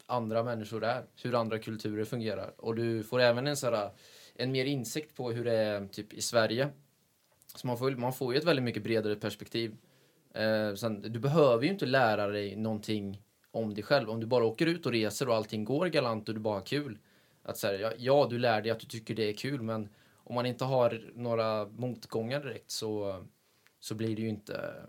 andra 0.06 0.44
människor 0.44 0.84
är. 0.84 1.06
Hur 1.24 1.36
andra 1.36 1.60
kulturer 1.60 2.06
fungerar. 2.06 2.54
Och 2.58 2.76
du 2.76 3.04
får 3.04 3.20
även 3.20 3.48
en, 3.48 3.58
sådär, 3.58 3.92
en 4.36 4.52
mer 4.52 4.66
insikt 4.66 5.16
på 5.16 5.32
hur 5.32 5.46
det 5.46 5.54
är 5.54 5.88
typ 5.88 6.14
i 6.14 6.22
Sverige. 6.22 6.70
Så 7.56 7.68
man 7.68 7.78
får, 7.78 7.92
man 7.92 8.14
får 8.14 8.34
ju 8.34 8.40
ett 8.40 8.46
väldigt 8.46 8.66
mycket 8.66 8.84
bredare 8.84 9.16
perspektiv. 9.16 9.78
Eh, 10.34 10.74
sen, 10.76 11.02
du 11.02 11.20
behöver 11.20 11.64
ju 11.64 11.70
inte 11.70 11.86
lära 11.86 12.28
dig 12.28 12.56
någonting 12.56 13.22
om 13.54 13.74
dig 13.74 13.84
själv. 13.84 14.10
Om 14.10 14.20
du 14.20 14.26
bara 14.28 14.46
åker 14.46 14.66
ut 14.66 14.86
och 14.86 14.92
reser 14.92 15.30
och 15.30 15.36
allting 15.36 15.66
går 15.66 15.88
galant 15.88 16.30
och 16.30 16.36
du 16.36 16.42
bara 16.42 16.54
har 16.60 16.66
kul. 16.66 16.98
Att 17.44 17.58
så 17.58 17.68
här, 17.68 17.74
ja, 17.74 17.92
ja, 17.98 18.28
du 18.30 18.38
lär 18.40 18.62
dig 18.62 18.72
att 18.72 18.80
du 18.80 18.86
tycker 18.86 19.16
det 19.16 19.30
är 19.30 19.34
kul, 19.34 19.62
men 19.62 19.90
om 20.16 20.36
man 20.36 20.46
inte 20.46 20.66
har 20.66 21.12
några 21.16 21.66
motgångar 21.66 22.40
direkt 22.44 22.72
så, 22.72 23.24
så 23.80 23.96
blir 23.96 24.16
det 24.16 24.22
ju 24.22 24.30
inte... 24.30 24.84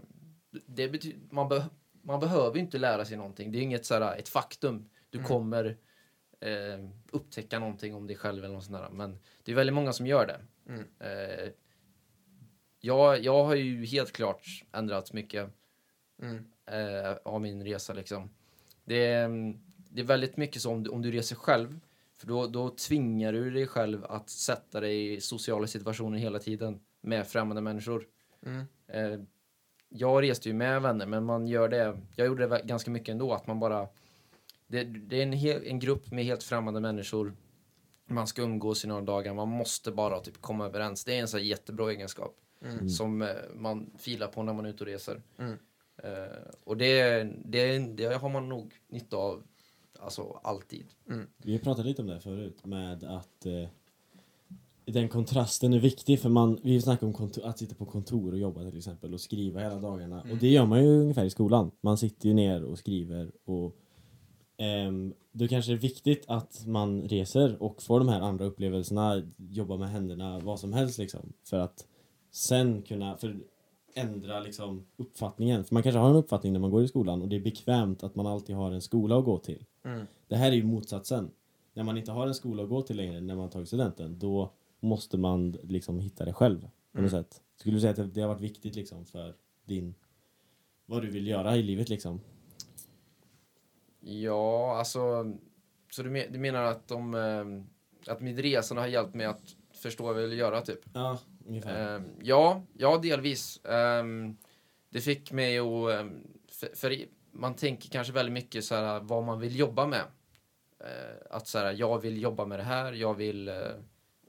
Det 0.66 0.88
betyder, 0.88 1.18
man, 1.30 1.48
be, 1.48 1.64
man 2.02 2.20
behöver 2.20 2.58
inte 2.58 2.78
lära 2.78 3.04
sig 3.04 3.16
någonting. 3.16 3.52
Det 3.52 3.58
är 3.58 3.62
inget 3.62 3.86
så 3.86 3.94
här, 3.94 4.16
ett 4.18 4.28
faktum. 4.28 4.88
Du 5.10 5.18
Mm. 5.18 5.28
kommer 5.28 5.76
eh, 6.40 6.88
upptäcka 7.12 7.58
någonting 7.58 7.94
om 7.94 8.06
dig 8.06 8.16
själv 8.16 8.44
eller 8.44 8.54
något 8.54 8.64
sånt 8.64 8.78
där. 8.78 8.90
Men 8.90 9.18
det 9.42 9.52
är 9.52 9.56
väldigt 9.56 9.74
många 9.74 9.92
som 9.92 10.06
gör 10.06 10.26
det. 10.26 10.40
Mm. 10.72 10.84
Eh, 10.98 11.48
jag, 12.80 13.24
jag 13.24 13.44
har 13.44 13.54
ju 13.54 13.84
helt 13.84 14.12
klart 14.12 14.42
ändrats 14.72 15.12
mycket 15.12 15.50
Mm. 16.22 16.44
eh, 16.66 17.12
av 17.24 17.40
min 17.40 17.64
resa 17.64 17.92
liksom. 17.92 18.30
Det 18.85 19.07
är, 19.07 19.24
mm, 19.24 19.59
det 19.89 20.01
är 20.01 20.05
väldigt 20.05 20.37
mycket 20.37 20.62
så 20.62 20.70
om 20.70 20.82
du, 20.82 20.91
om 20.91 21.03
du 21.03 21.11
reser 21.11 21.37
själv, 21.37 21.80
för 22.16 22.26
då, 22.26 22.47
då 22.47 22.68
tvingar 22.68 23.32
du 23.32 23.51
dig 23.51 23.66
själv 23.66 24.05
att 24.05 24.30
sätta 24.30 24.80
dig 24.80 25.14
i 25.14 25.20
sociala 25.20 25.66
situationer 25.66 26.18
hela 26.18 26.39
tiden 26.39 26.80
med 27.01 27.26
främmande 27.26 27.62
människor. 27.62 28.07
Mm. 28.47 28.64
Eh, 28.87 29.20
jag 29.89 30.22
reste 30.22 30.49
ju 30.49 30.55
med 30.55 30.82
vänner, 30.82 31.07
men 31.07 31.24
man 31.24 31.49
gör 31.49 31.68
det, 31.68 31.99
jag 32.16 32.26
gjorde 32.26 32.47
det 32.47 32.62
ganska 32.64 32.91
mycket 32.91 33.09
ändå, 33.09 33.32
att 33.32 33.47
man 33.47 33.61
bara, 33.61 33.89
det, 34.66 34.85
det 34.85 35.18
är 35.18 35.22
en, 35.22 35.32
hel, 35.32 35.66
en 35.66 35.78
grupp 35.78 36.11
med 36.11 36.24
helt 36.24 36.43
främmande 36.43 36.80
människor 36.80 37.35
man 38.07 38.26
ska 38.26 38.43
umgås 38.43 38.85
i 38.85 38.89
några 38.89 39.01
dagar, 39.03 39.35
man 39.35 39.49
måste 39.49 39.93
bara 39.93 40.20
typ 40.20 40.41
komma 40.41 40.66
överens. 40.66 41.05
Det 41.05 41.18
är 41.18 41.20
en 41.20 41.28
här 41.32 41.39
jättebra 41.39 41.91
egenskap 41.91 42.41
Mm. 42.64 42.89
som 42.89 43.22
eh, 43.22 43.28
man 43.55 43.91
filar 43.99 44.28
på 44.28 44.43
när 44.43 44.53
man 44.53 44.66
är 44.66 44.70
ute 44.70 44.85
och 44.85 44.87
reser. 44.87 45.22
Mm. 45.39 45.59
Eh, 46.05 46.55
och 46.64 46.76
det, 46.76 47.22
det, 47.44 47.78
det 47.78 48.14
har 48.14 48.28
man 48.28 48.48
nog 48.48 48.74
nytta 48.88 49.16
av 49.16 49.42
alltså 50.00 50.40
alltid. 50.42 50.86
Vi 51.36 51.52
har 51.52 51.59
pratat 51.59 51.86
lite 51.86 52.02
om 52.02 52.09
det 52.09 52.20
förut 52.20 52.66
med 52.66 53.05
att 53.05 53.46
eh, 53.46 53.68
den 54.84 55.09
kontrasten 55.09 55.72
är 55.72 55.78
viktig 55.78 56.20
för 56.20 56.28
man, 56.28 56.61
vi 56.62 56.80
snackar 56.80 57.07
om 57.07 57.12
kontor, 57.12 57.44
att 57.46 57.59
sitta 57.59 57.74
på 57.74 57.86
kontor 57.86 58.32
och 58.32 58.38
jobba 58.38 58.61
till 58.70 58.78
exempel 58.78 59.14
och 59.14 59.20
skriva 59.20 59.61
hela 59.61 59.80
dagarna 59.80 60.22
och 60.30 60.36
det 60.36 60.48
gör 60.48 60.66
man 60.66 60.84
ju 60.84 61.00
ungefär 61.00 61.24
i 61.24 61.30
skolan. 61.30 61.70
Man 61.80 61.98
sitter 61.98 62.28
ju 62.28 62.34
ner 62.34 62.64
och 62.64 62.78
skriver 62.78 63.32
och 63.44 63.76
ehm, 64.57 65.14
då 65.32 65.48
kanske 65.48 65.72
det 65.72 65.76
är 65.76 65.80
viktigt 65.80 66.24
att 66.28 66.66
man 66.66 67.02
reser 67.02 67.62
och 67.62 67.82
får 67.82 67.98
de 67.98 68.09
här 68.09 68.20
andra 68.20 68.44
upplevelserna, 68.44 69.22
jobba 69.36 69.76
med 69.76 69.88
händerna, 69.88 70.38
vad 70.38 70.61
som 70.61 70.72
helst 70.72 70.98
liksom 70.98 71.32
för 71.44 71.59
att 71.59 71.86
sen 72.30 72.82
kunna 72.82 73.16
för, 73.16 73.36
ändra 73.95 74.40
liksom 74.40 74.86
uppfattningen. 74.97 75.64
För 75.64 75.74
man 75.74 75.82
kanske 75.82 75.99
har 75.99 76.11
en 76.11 76.16
uppfattning 76.16 76.53
när 76.53 76.61
man 76.61 76.70
går 76.70 76.84
i 76.84 76.88
skolan 76.88 77.22
och 77.22 77.28
det 77.28 77.36
är 77.36 77.40
bekvämt 77.40 78.03
att 78.03 78.14
man 78.14 78.26
alltid 78.26 78.57
har 78.57 78.72
en 78.72 78.82
skola 78.82 79.18
att 79.18 79.24
gå 79.24 79.38
till. 79.38 79.64
Mm. 79.84 80.07
Det 80.28 80.36
här 80.36 80.53
är 80.53 80.57
ju 80.57 80.64
motsatsen. 80.64 81.30
När 81.74 81.84
man 81.84 81.99
inte 81.99 82.12
har 82.12 82.26
en 82.26 82.34
skola 82.34 82.62
att 82.62 82.68
gå 82.68 82.82
till 82.82 82.97
längre 82.97 83.20
när 83.20 83.36
man 83.36 83.51
tagit 83.51 83.68
studenten, 83.68 84.18
då 84.18 84.53
måste 84.80 85.18
man 85.18 85.57
liksom 85.62 86.01
hitta 86.01 86.24
det 86.24 86.32
själv 86.32 86.68
på 86.92 87.03
något 87.03 87.11
sätt. 87.11 87.40
Skulle 87.57 87.76
du 87.76 87.80
säga 87.80 87.90
att 87.90 87.97
det, 87.97 88.07
det 88.07 88.20
har 88.20 88.28
varit 88.28 88.40
viktigt 88.40 88.76
liksom 88.76 89.05
för 89.05 89.34
din, 89.64 89.95
vad 90.86 91.03
du 91.03 91.11
vill 91.11 91.26
göra 91.26 91.57
i 91.57 91.62
livet 91.62 91.88
liksom? 91.88 92.20
Ja, 94.01 94.76
alltså... 94.78 95.32
Så 95.90 96.03
du, 96.03 96.11
men, 96.11 96.32
du 96.32 96.38
menar 96.38 96.62
att, 96.62 96.88
de, 96.88 97.14
eh, 97.14 98.12
att 98.12 98.20
midresorna 98.20 98.80
har 98.80 98.88
hjälpt 98.88 99.14
mig 99.14 99.26
att 99.26 99.57
förstå 99.72 100.05
vad 100.05 100.22
jag 100.22 100.28
vill 100.28 100.38
göra, 100.38 100.61
typ? 100.61 100.80
Ja, 100.92 101.18
ungefär. 101.47 101.97
Ehm, 101.97 102.05
ja, 102.22 102.62
ja, 102.72 102.99
delvis. 102.99 103.64
Ehm, 103.64 104.36
det 104.90 105.01
fick 105.01 105.32
mig 105.32 105.59
att... 105.59 105.90
Ehm, 105.90 106.26
för, 106.49 106.76
för 106.76 107.07
man 107.34 107.55
tänker 107.55 107.88
kanske 107.88 108.12
väldigt 108.12 108.32
mycket 108.32 108.64
så 108.64 108.74
här, 108.74 108.97
äh, 108.97 109.03
vad 109.03 109.24
man 109.24 109.40
vill 109.40 109.59
jobba 109.59 109.86
med. 109.86 110.05
Att 111.30 111.49
så 111.49 111.59
här, 111.59 111.72
jag 111.72 111.99
vill 111.99 112.22
jobba 112.22 112.45
med 112.45 112.59
det 112.59 112.62
här, 112.62 112.92
jag 112.92 113.14
vill 113.14 113.49
eh, 113.49 113.55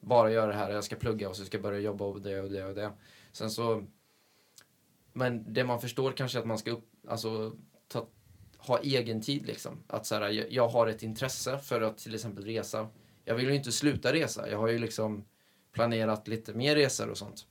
bara 0.02 0.32
göra 0.32 0.48
det 0.48 0.58
här, 0.58 0.72
jag 0.72 0.84
ska 0.84 0.96
plugga 0.96 1.30
och 1.30 1.36
så 1.36 1.46
ska 1.46 1.58
jag 1.58 1.64
börja 1.64 1.80
jobba 1.80 2.06
och 2.06 2.22
det 2.22 2.42
och 2.42 2.52
det 2.52 2.66
och 2.66 2.76
det. 2.76 2.92
Sen 3.32 3.52
så... 3.52 3.86
Men 5.14 5.54
det 5.54 5.64
man 5.64 5.82
förstår 5.82 6.12
kanske 6.12 6.38
är 6.38 6.40
att 6.40 6.48
man 6.48 6.58
ska 6.58 6.72
upp, 6.72 6.90
alltså, 7.08 7.56
ta, 7.88 8.08
ha 8.58 8.80
egen 8.80 9.22
tid 9.22 9.46
liksom. 9.46 9.84
Att 9.88 10.06
så 10.06 10.16
här, 10.16 10.30
jag, 10.30 10.52
jag 10.52 10.68
har 10.68 10.88
ett 10.88 11.04
intresse 11.04 11.58
för 11.58 11.82
att 11.82 11.98
till 11.98 12.16
exempel 12.16 12.46
resa. 12.46 12.88
Jag 13.24 13.36
vill 13.36 13.50
ju 13.50 13.56
inte 13.56 13.72
sluta 13.72 14.14
resa. 14.14 14.50
Jag 14.50 14.58
har 14.58 14.68
ju 14.68 14.80
liksom 14.80 15.26
planerat 15.76 16.28
lite 16.28 16.54
mer 16.54 16.76
resor 16.76 17.10
och 17.10 17.18
sånt. 17.18 17.48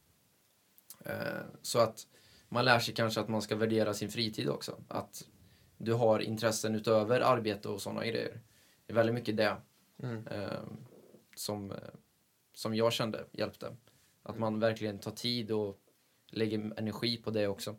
Eh, 1.04 1.42
så 1.62 1.78
att 1.78 2.06
man 2.48 2.64
lär 2.64 2.78
sig 2.78 2.94
kanske 2.94 3.20
att 3.20 3.28
man 3.28 3.42
ska 3.42 3.56
värdera 3.56 3.94
sin 3.94 4.10
fritid 4.10 4.48
också. 4.48 4.80
Att 4.88 5.24
du 5.78 5.92
har 5.92 6.20
intressen 6.20 6.74
utöver 6.74 7.20
arbete 7.20 7.68
och 7.68 7.82
sådana 7.82 8.06
grejer. 8.06 8.40
Det 8.86 8.92
är 8.92 8.94
väldigt 8.94 9.14
mycket 9.14 9.36
det 9.36 9.56
Mm. 10.02 10.26
eh, 10.26 10.62
som, 11.36 11.74
som 12.54 12.74
jag 12.74 12.92
kände 12.92 13.24
hjälpte. 13.32 13.76
Att 14.22 14.38
man 14.38 14.60
verkligen 14.60 14.98
tar 14.98 15.10
tid 15.10 15.50
och 15.50 15.78
lägger 16.30 16.72
energi 16.78 17.16
på 17.16 17.30
det 17.30 17.48
också. 17.48 17.76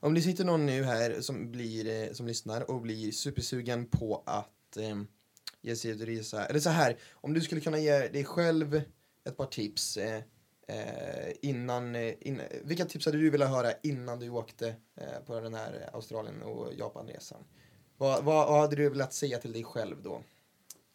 Om 0.00 0.14
det 0.14 0.22
sitter 0.22 0.44
någon 0.44 0.66
nu 0.66 0.84
här 0.84 1.20
som, 1.20 1.52
blir, 1.52 1.86
eh, 1.88 2.12
som 2.12 2.26
lyssnar 2.26 2.70
och 2.70 2.80
blir 2.80 3.12
supersugen 3.12 3.86
på 3.86 4.22
att 4.26 4.76
eh, 4.76 5.02
ge 5.60 5.76
sig 5.76 5.90
ut 5.90 6.00
och 6.00 6.06
resa. 6.06 6.46
Eller 6.46 6.60
så 6.60 6.70
här, 6.70 6.96
om 7.12 7.34
du 7.34 7.40
skulle 7.40 7.60
kunna 7.60 7.78
ge 7.78 8.08
dig 8.08 8.24
själv 8.24 8.82
ett 9.24 9.36
par 9.36 9.46
tips 9.46 9.96
eh, 9.96 10.22
eh, 10.68 11.32
innan, 11.42 11.94
eh, 11.94 12.14
in, 12.20 12.42
vilka 12.64 12.84
tips 12.84 13.06
hade 13.06 13.18
du 13.18 13.30
velat 13.30 13.50
höra 13.50 13.72
innan 13.82 14.18
du 14.18 14.30
åkte 14.30 14.74
på 15.26 15.40
den 15.40 15.54
här 15.54 15.90
Australien 15.92 16.42
och 16.42 16.74
Japanresan? 16.74 17.44
Vad, 17.96 18.24
vad, 18.24 18.48
vad 18.48 18.60
hade 18.60 18.76
du 18.76 18.88
velat 18.88 19.12
säga 19.12 19.38
till 19.38 19.52
dig 19.52 19.64
själv 19.64 20.02
då? 20.02 20.22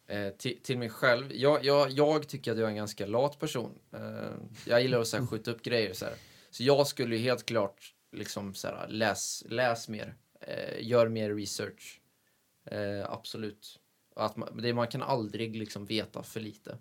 Eh, 0.08 0.30
till, 0.30 0.62
till 0.62 0.78
mig 0.78 0.90
själv. 0.90 1.32
Jag, 1.32 1.64
jag, 1.64 1.90
jag 1.90 2.28
tycker 2.28 2.52
att 2.52 2.58
jag 2.58 2.66
är 2.66 2.70
en 2.70 2.76
ganska 2.76 3.06
lat 3.06 3.38
person. 3.38 3.78
Eh, 3.92 4.30
jag 4.66 4.82
gillar 4.82 5.00
att 5.00 5.08
så 5.08 5.16
här, 5.16 5.26
skjuta 5.30 5.50
upp 5.50 5.62
grejer. 5.62 5.92
Så, 5.92 6.04
här. 6.04 6.14
så 6.50 6.62
jag 6.62 6.86
skulle 6.86 7.16
ju 7.16 7.22
helt 7.22 7.46
klart 7.46 7.94
liksom 8.12 8.54
så 8.54 8.68
här, 8.68 8.88
läs, 8.88 9.44
läs 9.48 9.88
mer. 9.88 10.14
Eh, 10.40 10.86
gör 10.86 11.08
mer 11.08 11.34
research. 11.34 12.00
Absolut. 13.04 13.80
Att 14.16 14.36
man, 14.36 14.62
det, 14.62 14.74
man 14.74 14.88
kan 14.88 15.02
aldrig 15.02 15.56
liksom 15.56 15.86
veta 15.86 16.22
för 16.22 16.40
lite. 16.40 16.78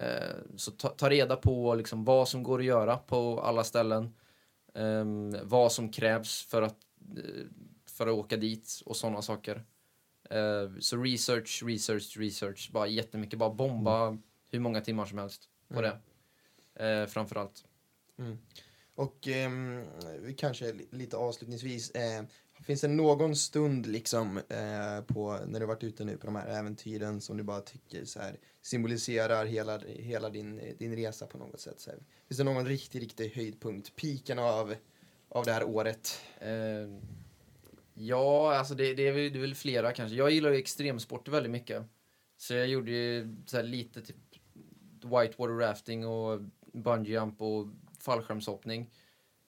Eh, 0.00 0.36
så 0.56 0.70
ta, 0.70 0.88
ta 0.88 1.10
reda 1.10 1.36
på 1.36 1.74
liksom 1.74 2.04
vad 2.04 2.28
som 2.28 2.42
går 2.42 2.58
att 2.58 2.64
göra 2.64 2.96
på 2.96 3.40
alla 3.40 3.64
ställen. 3.64 4.14
Ehm, 4.74 5.36
vad 5.42 5.72
som 5.72 5.92
krävs 5.92 6.42
för 6.46 6.62
att, 6.62 6.76
eh, 7.16 7.44
för 7.90 8.06
att 8.06 8.12
åka 8.14 8.36
dit 8.36 8.82
och 8.86 8.96
sådana 8.96 9.22
saker. 9.22 9.64
Eh, 10.30 10.70
så 10.80 10.96
research, 10.96 11.62
research, 11.66 12.16
research. 12.18 12.70
Bara 12.72 12.86
jättemycket. 12.86 13.38
Bara 13.38 13.50
bomba 13.54 14.18
hur 14.50 14.60
många 14.60 14.80
timmar 14.80 15.04
som 15.06 15.18
helst 15.18 15.48
på 15.68 15.80
det. 15.80 15.98
Eh, 16.84 17.06
framförallt. 17.06 17.64
Och 18.94 19.28
ehm, 19.28 19.84
vi 20.20 20.34
kanske 20.34 20.72
li- 20.72 20.88
lite 20.90 21.16
avslutningsvis, 21.16 21.90
eh, 21.90 22.24
finns 22.64 22.80
det 22.80 22.88
någon 22.88 23.36
stund 23.36 23.86
liksom 23.86 24.36
eh, 24.36 25.04
på, 25.06 25.38
när 25.46 25.60
du 25.60 25.66
varit 25.66 25.84
ute 25.84 26.04
nu 26.04 26.16
på 26.16 26.26
de 26.26 26.36
här 26.36 26.46
äventyren 26.46 27.20
som 27.20 27.36
du 27.36 27.42
bara 27.42 27.60
tycker 27.60 28.04
så 28.04 28.20
här, 28.20 28.36
symboliserar 28.62 29.46
hela, 29.46 29.78
hela 29.78 30.30
din, 30.30 30.76
din 30.78 30.96
resa 30.96 31.26
på 31.26 31.38
något 31.38 31.60
sätt? 31.60 31.80
Så 31.80 31.90
här. 31.90 31.98
Finns 32.28 32.38
det 32.38 32.44
någon 32.44 32.66
riktig, 32.66 33.02
riktig 33.02 33.30
höjdpunkt, 33.30 33.96
piken 33.96 34.38
av, 34.38 34.74
av 35.28 35.44
det 35.44 35.52
här 35.52 35.64
året? 35.64 36.20
Eh, 36.38 36.98
ja, 37.94 38.56
alltså 38.56 38.74
det, 38.74 38.94
det, 38.94 39.08
är 39.08 39.12
väl, 39.12 39.32
det 39.32 39.38
är 39.38 39.40
väl 39.40 39.54
flera 39.54 39.92
kanske. 39.92 40.16
Jag 40.16 40.30
gillar 40.30 40.50
ju 40.50 40.56
extremsporter 40.56 41.32
väldigt 41.32 41.52
mycket. 41.52 41.82
Så 42.36 42.54
jag 42.54 42.68
gjorde 42.68 42.90
ju 42.90 43.36
så 43.46 43.56
här 43.56 43.64
lite 43.64 44.02
typ 44.02 44.16
whitewater 45.02 45.58
rafting 45.58 46.06
och 46.06 46.40
bungee 46.72 47.12
jump 47.12 47.42
och 47.42 47.66
fallskärmshoppning. 48.00 48.90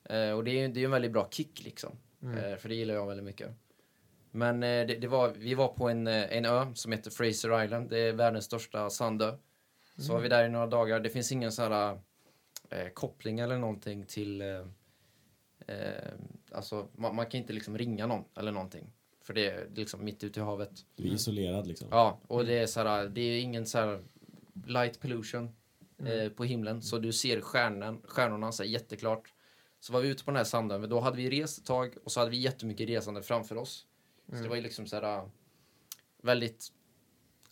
Eh, 0.03 0.31
och 0.31 0.43
det 0.43 0.51
är 0.51 0.61
ju 0.61 0.67
det 0.67 0.79
är 0.79 0.85
en 0.85 0.91
väldigt 0.91 1.11
bra 1.11 1.27
kick 1.31 1.63
liksom. 1.63 1.97
Eh, 2.23 2.57
för 2.57 2.69
det 2.69 2.75
gillar 2.75 2.93
jag 2.93 3.07
väldigt 3.07 3.25
mycket. 3.25 3.51
Men 4.31 4.63
eh, 4.63 4.87
det, 4.87 4.95
det 4.95 5.07
var, 5.07 5.29
vi 5.29 5.53
var 5.53 5.67
på 5.67 5.89
en, 5.89 6.07
eh, 6.07 6.37
en 6.37 6.45
ö 6.45 6.65
som 6.73 6.91
heter 6.91 7.11
Fraser 7.11 7.63
Island. 7.63 7.89
Det 7.89 7.99
är 7.99 8.13
världens 8.13 8.45
största 8.45 8.89
sandö. 8.89 9.37
Så 9.97 10.13
var 10.13 10.19
vi 10.19 10.29
där 10.29 10.45
i 10.45 10.49
några 10.49 10.67
dagar. 10.67 10.99
Det 10.99 11.09
finns 11.09 11.31
ingen 11.31 11.51
sån 11.51 11.71
här 11.71 11.99
eh, 12.69 12.89
koppling 12.93 13.39
eller 13.39 13.57
någonting 13.57 14.05
till 14.05 14.41
eh, 14.41 14.65
alltså, 16.51 16.87
man, 16.93 17.15
man 17.15 17.25
kan 17.25 17.41
inte 17.41 17.53
liksom 17.53 17.77
ringa 17.77 18.07
någon 18.07 18.23
eller 18.37 18.51
någonting. 18.51 18.91
För 19.21 19.33
det 19.33 19.45
är 19.47 19.67
liksom 19.75 20.05
mitt 20.05 20.23
ute 20.23 20.39
i 20.39 20.43
havet. 20.43 20.85
Du 20.95 21.03
är 21.03 21.13
isolerad 21.13 21.67
liksom. 21.67 21.87
Ja, 21.91 22.19
och 22.27 22.45
det 22.45 22.57
är 22.57 22.67
så 22.67 22.79
här, 22.79 23.07
det 23.07 23.21
är 23.21 23.41
ingen 23.41 23.65
så 23.65 23.77
här 23.77 23.99
light 24.65 24.99
pollution 24.99 25.55
eh, 26.05 26.29
på 26.29 26.43
himlen. 26.43 26.81
Så 26.81 26.97
du 26.97 27.13
ser 27.13 27.41
stjärnan, 27.41 28.01
stjärnorna 28.03 28.51
så 28.51 28.63
här 28.63 28.69
jätteklart. 28.69 29.33
Så 29.79 29.93
var 29.93 30.01
vi 30.01 30.07
ute 30.09 30.23
på 30.23 30.31
den 30.31 30.37
här 30.37 30.43
sanden, 30.43 30.81
men 30.81 30.89
då 30.89 30.99
hade 30.99 31.17
vi 31.17 31.29
rest 31.41 31.57
ett 31.59 31.65
tag 31.65 31.95
och 32.03 32.11
så 32.11 32.19
hade 32.19 32.31
vi 32.31 32.37
jättemycket 32.37 32.87
resande 32.89 33.23
framför 33.23 33.55
oss. 33.57 33.85
Så 34.27 34.35
det 34.43 34.49
var 34.49 34.55
ju 34.55 34.61
liksom 34.61 34.87
så 34.87 34.95
här 35.01 35.29
väldigt, 36.21 36.71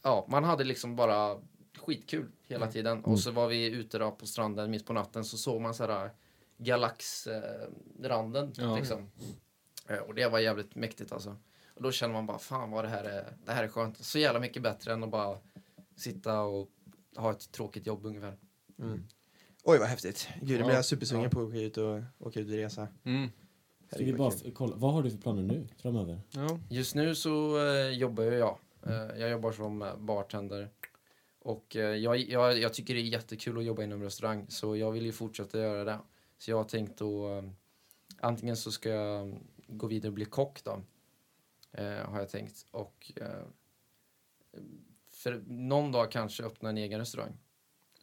ja, 0.03 0.25
man 0.30 0.43
hade 0.43 0.63
liksom 0.63 0.95
bara 0.95 1.41
skitkul 1.78 2.32
hela 2.47 2.65
tiden. 2.71 3.03
Och 3.03 3.19
så 3.19 3.32
var 3.32 3.47
vi 3.47 3.65
ute 3.71 3.97
då 3.97 4.11
på 4.11 4.25
stranden 4.28 4.71
mitt 4.71 4.86
på 4.86 4.93
natten 4.93 5.25
så 5.25 5.38
såg 5.38 5.61
man 5.61 5.73
så 5.73 5.86
här 5.88 6.11
galaxranden 6.57 8.53
Ja. 8.57 8.75
liksom. 8.75 9.09
Eh, 9.88 9.97
Och 9.97 10.15
det 10.15 10.28
var 10.28 10.39
jävligt 10.39 10.75
mäktigt 10.75 11.11
alltså. 11.11 11.38
Och 11.75 11.82
då 11.84 11.91
känner 11.91 12.13
man 12.13 12.25
bara, 12.25 12.39
fan 12.39 12.71
vad 12.71 12.84
det 12.84 12.89
här 12.89 13.03
är, 13.03 13.34
det 13.45 13.51
här 13.51 13.63
är 13.63 13.67
skönt. 13.67 13.97
Så 13.97 14.19
jävla 14.19 14.39
mycket 14.39 14.61
bättre 14.61 14.93
än 14.93 15.03
att 15.03 15.09
bara 15.11 15.38
sitta 15.95 16.41
och 16.41 16.69
ha 17.15 17.32
ett 17.32 17.51
tråkigt 17.51 17.88
jobb 17.88 18.05
ungefär. 18.05 18.38
Oj 19.70 19.78
vad 19.80 19.88
häftigt. 19.88 20.30
Gud, 20.41 20.49
nu 20.49 20.57
Ja. 20.57 20.65
blir 20.65 20.76
jag 20.76 20.86
supersugen 20.86 21.24
Ja. 21.24 21.30
på 21.30 21.41
att 21.41 21.47
åka 21.47 21.57
ut 21.59 21.78
och 21.78 21.99
åka 22.20 22.39
ut 22.39 22.47
och 22.47 22.53
resa. 22.53 22.88
Mm. 23.03 23.30
Ska 23.91 23.97
vi 24.03 24.13
bara 24.13 24.32
kolla, 24.53 24.76
vad 24.76 24.93
har 24.93 25.03
du 25.03 25.09
för 25.11 25.18
planer 25.18 25.43
nu 25.43 25.68
framöver? 25.78 26.22
Ja. 26.32 26.59
Just 26.70 26.95
nu 26.95 27.15
så 27.15 27.65
eh, 27.68 27.89
jobbar 27.89 28.24
jag. 28.24 28.59
Eh, 28.86 28.93
jag 28.93 29.30
jobbar 29.30 29.51
som 29.51 29.82
eh, 29.82 29.97
bartender. 29.97 30.70
Och 31.39 31.76
eh, 31.76 31.82
jag, 31.95 32.18
jag, 32.18 32.59
jag 32.59 32.74
tycker 32.74 32.93
det 32.93 32.99
är 32.99 33.03
jättekul 33.03 33.57
att 33.57 33.63
jobba 33.63 33.84
inom 33.84 34.03
restaurang, 34.03 34.45
så 34.49 34.76
jag 34.78 34.91
vill 34.91 35.05
ju 35.05 35.11
fortsätta 35.11 35.59
göra 35.59 35.84
det. 35.84 35.99
Så 36.38 36.51
jag 36.51 36.57
har 36.57 36.63
tänkt 36.63 37.01
att 37.01 37.43
eh, 37.43 37.49
antingen 38.20 38.57
så 38.57 38.72
ska 38.72 38.89
jag 38.89 39.38
gå 39.68 39.88
vidare 39.88 40.07
och 40.09 40.13
bli 40.13 40.26
kock 40.26 40.63
då. 40.63 40.82
Eh, 41.72 41.86
har 42.09 42.20
jag 42.20 42.30
tänkt. 42.30 42.65
Och 42.72 43.11
för 45.11 45.43
någon 45.47 45.91
dag 45.91 46.11
kanske 46.11 46.43
öppna 46.43 46.70
en 46.70 46.78
egen 46.78 46.99
restaurang. 46.99 47.34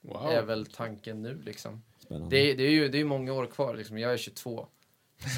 Wow. 0.04 0.30
är 0.30 0.42
väl 0.42 0.66
tanken 0.66 1.22
nu 1.22 1.42
liksom. 1.42 1.82
Spännande. 1.98 2.36
Det, 2.36 2.50
är- 2.50 2.56
det 2.56 2.62
är 2.64 2.70
ju 2.70 2.88
det 2.88 2.98
är 3.00 3.04
många 3.04 3.32
år 3.32 3.46
kvar 3.46 3.74
liksom. 3.74 3.98
Jag 3.98 4.12
är 4.12 4.16
22. 4.16 4.66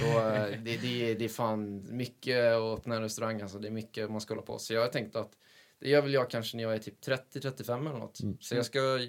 Så 0.00 0.04
eh, 0.04 0.42
det, 0.64 0.76
det, 0.76 1.10
är- 1.10 1.14
det 1.14 1.24
är 1.24 1.28
fan 1.28 1.86
mycket 1.96 2.44
att 2.52 2.78
öppna 2.78 2.96
en 2.96 3.02
restaurang 3.02 3.40
alltså. 3.42 3.58
Det 3.58 3.68
är 3.68 3.72
mycket 3.72 4.10
man 4.10 4.20
ska 4.20 4.34
hålla 4.34 4.46
på. 4.46 4.58
Så 4.58 4.74
jag 4.74 4.80
har 4.80 4.88
tänkt 4.88 5.16
att 5.16 5.32
det 5.78 5.88
gör 5.88 6.02
väl 6.02 6.12
jag 6.12 6.30
kanske 6.30 6.56
när 6.56 6.64
jag 6.64 6.74
är 6.74 6.78
typ 6.78 7.00
30-35 7.04 7.80
eller 7.90 7.98
något. 7.98 8.20
Mm. 8.20 8.36
Så 8.40 8.54
jag 8.54 8.66
ska 8.66 9.00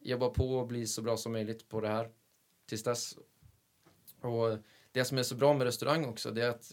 jobba 0.00 0.28
på 0.28 0.54
och 0.56 0.66
bli 0.66 0.86
så 0.86 1.02
bra 1.02 1.16
som 1.16 1.32
möjligt 1.32 1.68
på 1.68 1.80
det 1.80 1.88
här 1.88 2.08
tills 2.68 2.82
dess. 2.82 3.14
Och 4.20 4.58
det 4.92 5.04
som 5.04 5.18
är 5.18 5.22
så 5.22 5.34
bra 5.34 5.54
med 5.54 5.64
restaurang 5.64 6.04
också, 6.04 6.30
det 6.30 6.44
är 6.44 6.48
att 6.50 6.72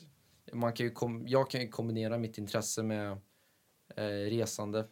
man 0.53 0.73
kan 0.73 0.85
ju 0.85 0.91
kom, 0.91 1.27
jag 1.27 1.49
kan 1.49 1.61
ju 1.61 1.67
kombinera 1.67 2.17
mitt 2.17 2.37
intresse 2.37 2.83
med 2.83 3.11
eh, 3.95 4.03
resande 4.05 4.87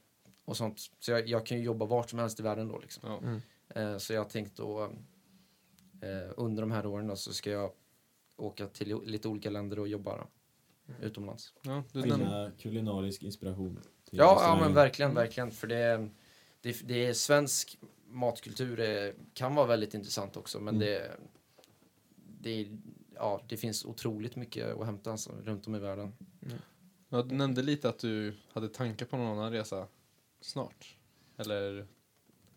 och 0.45 0.57
sånt. 0.57 0.79
Så 0.99 1.11
jag, 1.11 1.27
jag 1.29 1.45
kan 1.45 1.57
ju 1.57 1.63
jobba 1.63 1.85
vart 1.85 2.09
som 2.09 2.19
helst 2.19 2.39
i 2.39 2.43
världen 2.43 2.67
då 2.67 2.79
liksom. 2.79 3.09
Ja. 3.09 3.17
Mm. 3.17 3.41
Eh, 3.75 3.97
så 3.97 4.13
jag 4.13 4.21
har 4.21 4.29
tänkt 4.29 4.55
då 4.57 4.83
eh, 6.01 6.33
under 6.37 6.61
de 6.61 6.71
här 6.71 6.85
åren 6.85 7.07
då, 7.07 7.15
så 7.15 7.33
ska 7.33 7.49
jag 7.51 7.71
åka 8.37 8.67
till 8.67 9.01
lite 9.05 9.27
olika 9.27 9.49
länder 9.49 9.79
och 9.79 9.87
jobba 9.87 10.17
då, 10.17 10.27
utomlands. 11.01 11.53
Ja, 11.61 11.83
du 11.93 11.99
nämnde, 11.99 12.15
Finna 12.25 12.51
kulinarisk 12.59 13.23
inspiration. 13.23 13.79
till 14.09 14.19
Ja, 14.19 14.37
ja 14.41 14.57
men 14.61 14.73
verkligen, 14.73 15.13
verkligen. 15.13 15.51
För 15.51 15.67
det, 15.67 16.09
det, 16.61 16.87
det 16.87 17.05
är 17.05 17.13
svensk 17.13 17.77
matkultur 18.07 18.79
är, 18.79 19.13
kan 19.33 19.55
vara 19.55 19.67
väldigt 19.67 19.93
intressant 19.93 20.37
också, 20.37 20.59
men 20.59 20.75
Mm. 20.75 20.87
det, 20.87 21.17
det, 22.39 22.67
ja, 23.15 23.41
det 23.47 23.57
finns 23.57 23.85
otroligt 23.85 24.35
mycket 24.35 24.75
att 24.79 24.85
hämta 24.85 25.11
alltså, 25.11 25.31
runt 25.43 25.67
om 25.67 25.75
i 25.75 25.79
världen. 25.79 26.13
ja, 27.09 27.21
du 27.21 27.35
nämnde 27.35 27.61
lite 27.61 27.89
att 27.89 27.99
du 27.99 28.35
hade 28.53 28.69
tankar 28.69 29.05
på 29.05 29.17
någon 29.17 29.27
annan 29.37 29.51
resa 29.51 29.87
snart. 30.41 30.97
Eller? 31.37 31.87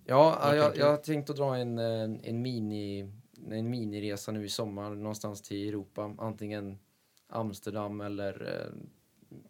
Ja, 0.05 0.55
jag, 0.57 0.77
jag 0.77 0.91
har 0.91 0.97
tänkt 0.97 1.31
att 1.31 1.37
dra 1.37 1.57
en, 1.57 1.79
en, 1.79 2.43
mini, 2.43 3.13
en 3.51 3.71
miniresa 3.71 4.33
nu 4.33 4.45
i 4.45 4.49
sommar 4.49 4.91
någonstans 4.91 5.43
till 5.43 5.69
Europa. 5.69 6.15
Antingen 6.19 6.79
Amsterdam 7.29 8.01
eller 8.01 8.61
eh, 8.61 8.73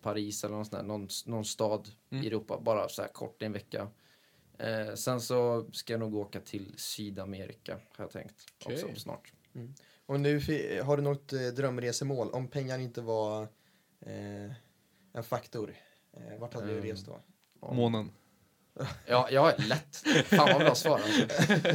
Paris 0.03 0.45
eller 0.45 0.55
någon, 0.55 0.64
sån 0.64 0.76
där, 0.78 0.85
någon, 0.87 1.09
någon 1.26 1.45
stad 1.45 1.89
Mm. 2.11 2.24
i 2.24 2.26
Europa. 2.26 2.61
Bara 2.61 2.89
så 2.89 3.03
här 3.03 3.09
kort, 3.09 3.43
en 3.43 3.53
vecka. 3.53 3.89
Eh, 4.59 4.95
sen 4.95 5.20
så 5.20 5.66
ska 5.72 5.93
jag 5.93 6.01
nog 6.01 6.14
åka 6.14 6.41
till 6.41 6.74
Sydamerika 6.76 7.72
har 7.97 8.05
jag 8.05 8.11
tänkt. 8.11 8.45
Också 8.66 8.87
Okej. 8.87 8.97
snart. 9.01 9.32
Och 10.07 10.20
nu 10.20 10.35
har 10.85 10.97
du 10.97 11.03
något 11.03 11.32
eh, 11.32 11.41
drömresemål? 11.41 12.30
Om 12.30 12.49
pengar 12.49 12.78
inte 12.78 13.01
var 13.01 13.43
eh, 14.01 14.53
en 15.12 15.22
faktor, 15.24 15.74
eh, 16.12 16.39
vart 16.41 16.55
hade 16.55 16.66
du 16.66 16.72
Mm. 16.72 16.85
rest 16.85 17.07
då? 17.07 17.20
Ja. 17.61 17.72
Månen. 17.72 18.11
Ja, 19.07 19.29
ja, 19.31 19.53
lätt. 19.59 19.97
Fan 20.27 20.49
vad 20.53 20.61
bra 20.62 20.75
svar. 20.75 21.01
Alltså. 21.05 21.27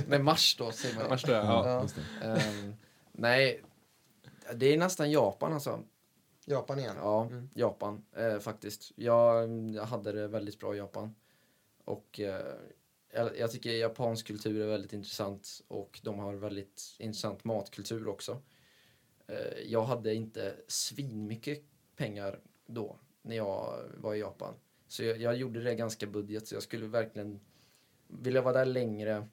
Nej, 0.08 0.20
mars 0.20 0.56
då 0.58 0.72
säger 0.72 0.96
man. 0.96 1.04
ju. 1.04 1.10
Värsta, 1.10 1.32
ja. 1.32 1.88
Ja. 2.22 2.28
Ehm, 2.28 2.76
nej, 3.12 3.64
det 4.54 4.66
är 4.74 4.78
nästan 4.78 5.12
Japan 5.12 5.54
alltså. 5.54 5.84
Japan 6.46 6.80
igen? 6.80 6.96
Ja, 7.00 7.26
Mm. 7.26 7.50
Japan 7.54 8.06
eh, 8.16 8.40
faktiskt. 8.40 8.92
Jag, 8.96 9.50
jag 9.70 9.86
hade 9.86 10.12
det 10.12 10.28
väldigt 10.28 10.60
bra 10.60 10.76
i 10.76 10.78
Japan. 10.78 11.16
Och 11.86 12.20
eh, 12.20 12.56
jag, 13.14 13.38
jag 13.38 13.52
tycker 13.52 13.72
japansk 13.72 14.28
kultur 14.28 14.62
är 14.62 14.68
väldigt 14.68 14.94
intressant 14.94 15.62
och 15.68 16.00
de 16.04 16.20
har 16.20 16.34
väldigt 16.34 16.96
intressant 17.00 17.44
matkultur 17.44 18.08
också. 18.08 18.42
Eh, 19.28 19.60
jag 19.66 19.84
hade 19.84 20.14
inte 20.14 20.56
svinmycket 20.68 21.64
pengar 21.96 22.40
då 22.66 22.96
när 23.22 23.36
jag 23.36 23.80
var 23.98 24.16
i 24.16 24.20
Japan. 24.20 24.54
Så 24.90 25.04
jag, 25.04 25.22
jag 25.22 25.36
gjorde 25.36 25.64
det 25.64 25.76
ganska 25.76 26.08
budget 26.08 26.48
så 26.48 26.56
jag 26.56 26.64
skulle 26.64 26.88
verkligen 26.88 27.40
vilja 28.08 28.42
vara 28.42 28.54
där 28.54 28.66
längre 28.66 29.28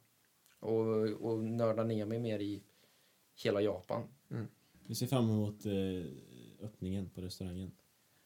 och, 0.60 0.86
och 1.30 1.38
nörda 1.38 1.84
ner 1.84 2.04
mig 2.04 2.18
mer 2.18 2.38
i 2.38 2.62
hela 3.34 3.60
Japan. 3.60 4.02
Vi 4.86 4.94
ser 4.94 5.06
fram 5.06 5.30
emot 5.30 5.66
eh, 5.66 6.64
öppningen 6.66 7.10
på 7.10 7.20
restaurangen. 7.20 7.72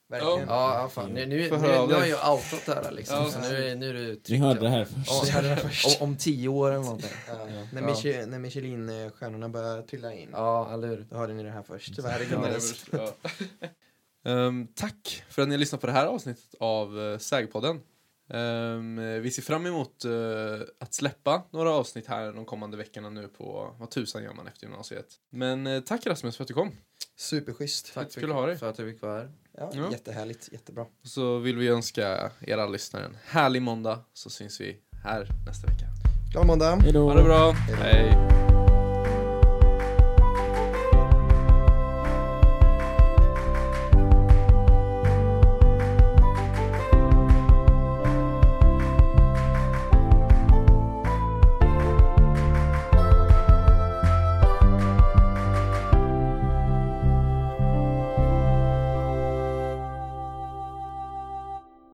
Verkligen. 0.08 0.48
Ja, 0.48 0.80
ja 0.82 0.88
fan. 0.88 1.10
Nu, 1.10 1.26
nu, 1.26 1.36
nu, 1.36 1.50
nu 1.50 1.56
har 1.94 2.06
jag 2.06 2.32
outat 2.34 2.66
det 2.66 2.74
här 2.74 2.92
liksom. 2.92 3.16
Ja. 3.16 3.30
Så 3.30 3.40
nu, 3.40 3.46
är- 3.68 3.76
nu 3.76 3.88
är 3.90 3.94
det 3.94 4.28
Ni 4.28 4.36
hörde 4.36 4.60
det 4.60 4.68
här 4.68 4.84
först. 4.84 5.32
Ja, 5.34 5.42
det 5.42 5.56
först. 5.56 6.00
Om, 6.00 6.08
om 6.08 6.16
tio 6.16 6.48
år 6.48 6.70
eller 6.70 6.84
någonting. 6.84 7.10
Ja. 7.28 7.34
Ja. 7.50 7.66
När, 7.72 7.80
Ja. 7.82 7.86
Michelin, 7.86 8.30
när 8.30 8.38
Michelin-stjärnorna 8.38 9.48
börjar 9.48 9.82
trilla 9.82 10.14
in. 10.14 10.28
Ja, 10.32 10.74
eller 10.74 10.88
hur? 10.88 11.06
Då 11.10 11.16
hörde 11.16 11.32
ni 11.34 11.42
det 11.42 11.50
här 11.50 11.62
först. 11.62 11.96
Tyvärr 11.96 12.20
är 12.20 12.26
Ja, 12.32 12.40
det 12.40 12.48
det 12.90 12.98
är 13.62 13.70
Ehm, 14.24 14.66
tack 14.74 15.24
för 15.28 15.42
att 15.42 15.48
ni 15.48 15.54
har 15.54 15.58
lyssnat 15.60 15.80
på 15.80 15.86
det 15.86 15.92
här 15.92 16.06
avsnittet 16.06 16.54
av 16.60 16.98
uh, 16.98 17.18
Sägpodden. 17.18 17.80
Ehm, 18.32 19.22
vi 19.22 19.30
ser 19.30 19.42
fram 19.42 19.66
emot 19.66 20.04
eh, 20.04 20.10
att 20.80 20.94
släppa 20.94 21.42
några 21.50 21.70
avsnitt 21.70 22.06
här 22.06 22.32
de 22.32 22.44
kommande 22.44 22.76
veckorna 22.76 23.10
nu 23.10 23.28
på 23.28 23.74
vad 23.78 23.90
tusan 23.90 24.22
gör 24.22 24.34
man 24.34 24.46
efter 24.46 24.66
gymnasiet. 24.66 25.06
Men 25.30 25.66
eh, 25.66 25.80
tack 25.80 26.06
Rasmus 26.06 26.36
för 26.36 26.44
att 26.44 26.48
du 26.48 26.54
kom. 26.54 26.72
Superschysst. 27.16 27.94
Tack 27.94 28.16
att 28.16 28.30
ha 28.30 28.46
dig. 28.46 28.58
för 28.58 28.70
att 28.70 28.78
jag 28.78 28.88
fick 28.92 29.02
vara 29.02 29.18
här. 29.18 29.30
Ja, 29.52 29.72
Ja. 29.74 29.92
Jättehärligt, 29.92 30.48
jättebra. 30.52 30.86
Så 31.02 31.38
vill 31.38 31.56
vi 31.56 31.68
önska 31.68 32.30
er 32.40 32.52
alla 32.52 32.66
lyssnare 32.66 33.04
en 33.04 33.16
härlig 33.24 33.62
måndag 33.62 34.00
så 34.12 34.30
syns 34.30 34.60
vi 34.60 34.76
här 35.04 35.28
nästa 35.46 35.66
vecka. 35.66 35.86
Glad 36.32 36.46
måndag! 36.46 36.76
Hej 36.76 36.92
då! 36.92 37.08
Ha 37.08 37.14
det 37.14 37.22
bra. 37.22 37.50
Hej 37.50 37.76
då. 37.76 37.82
Hej. 37.82 38.59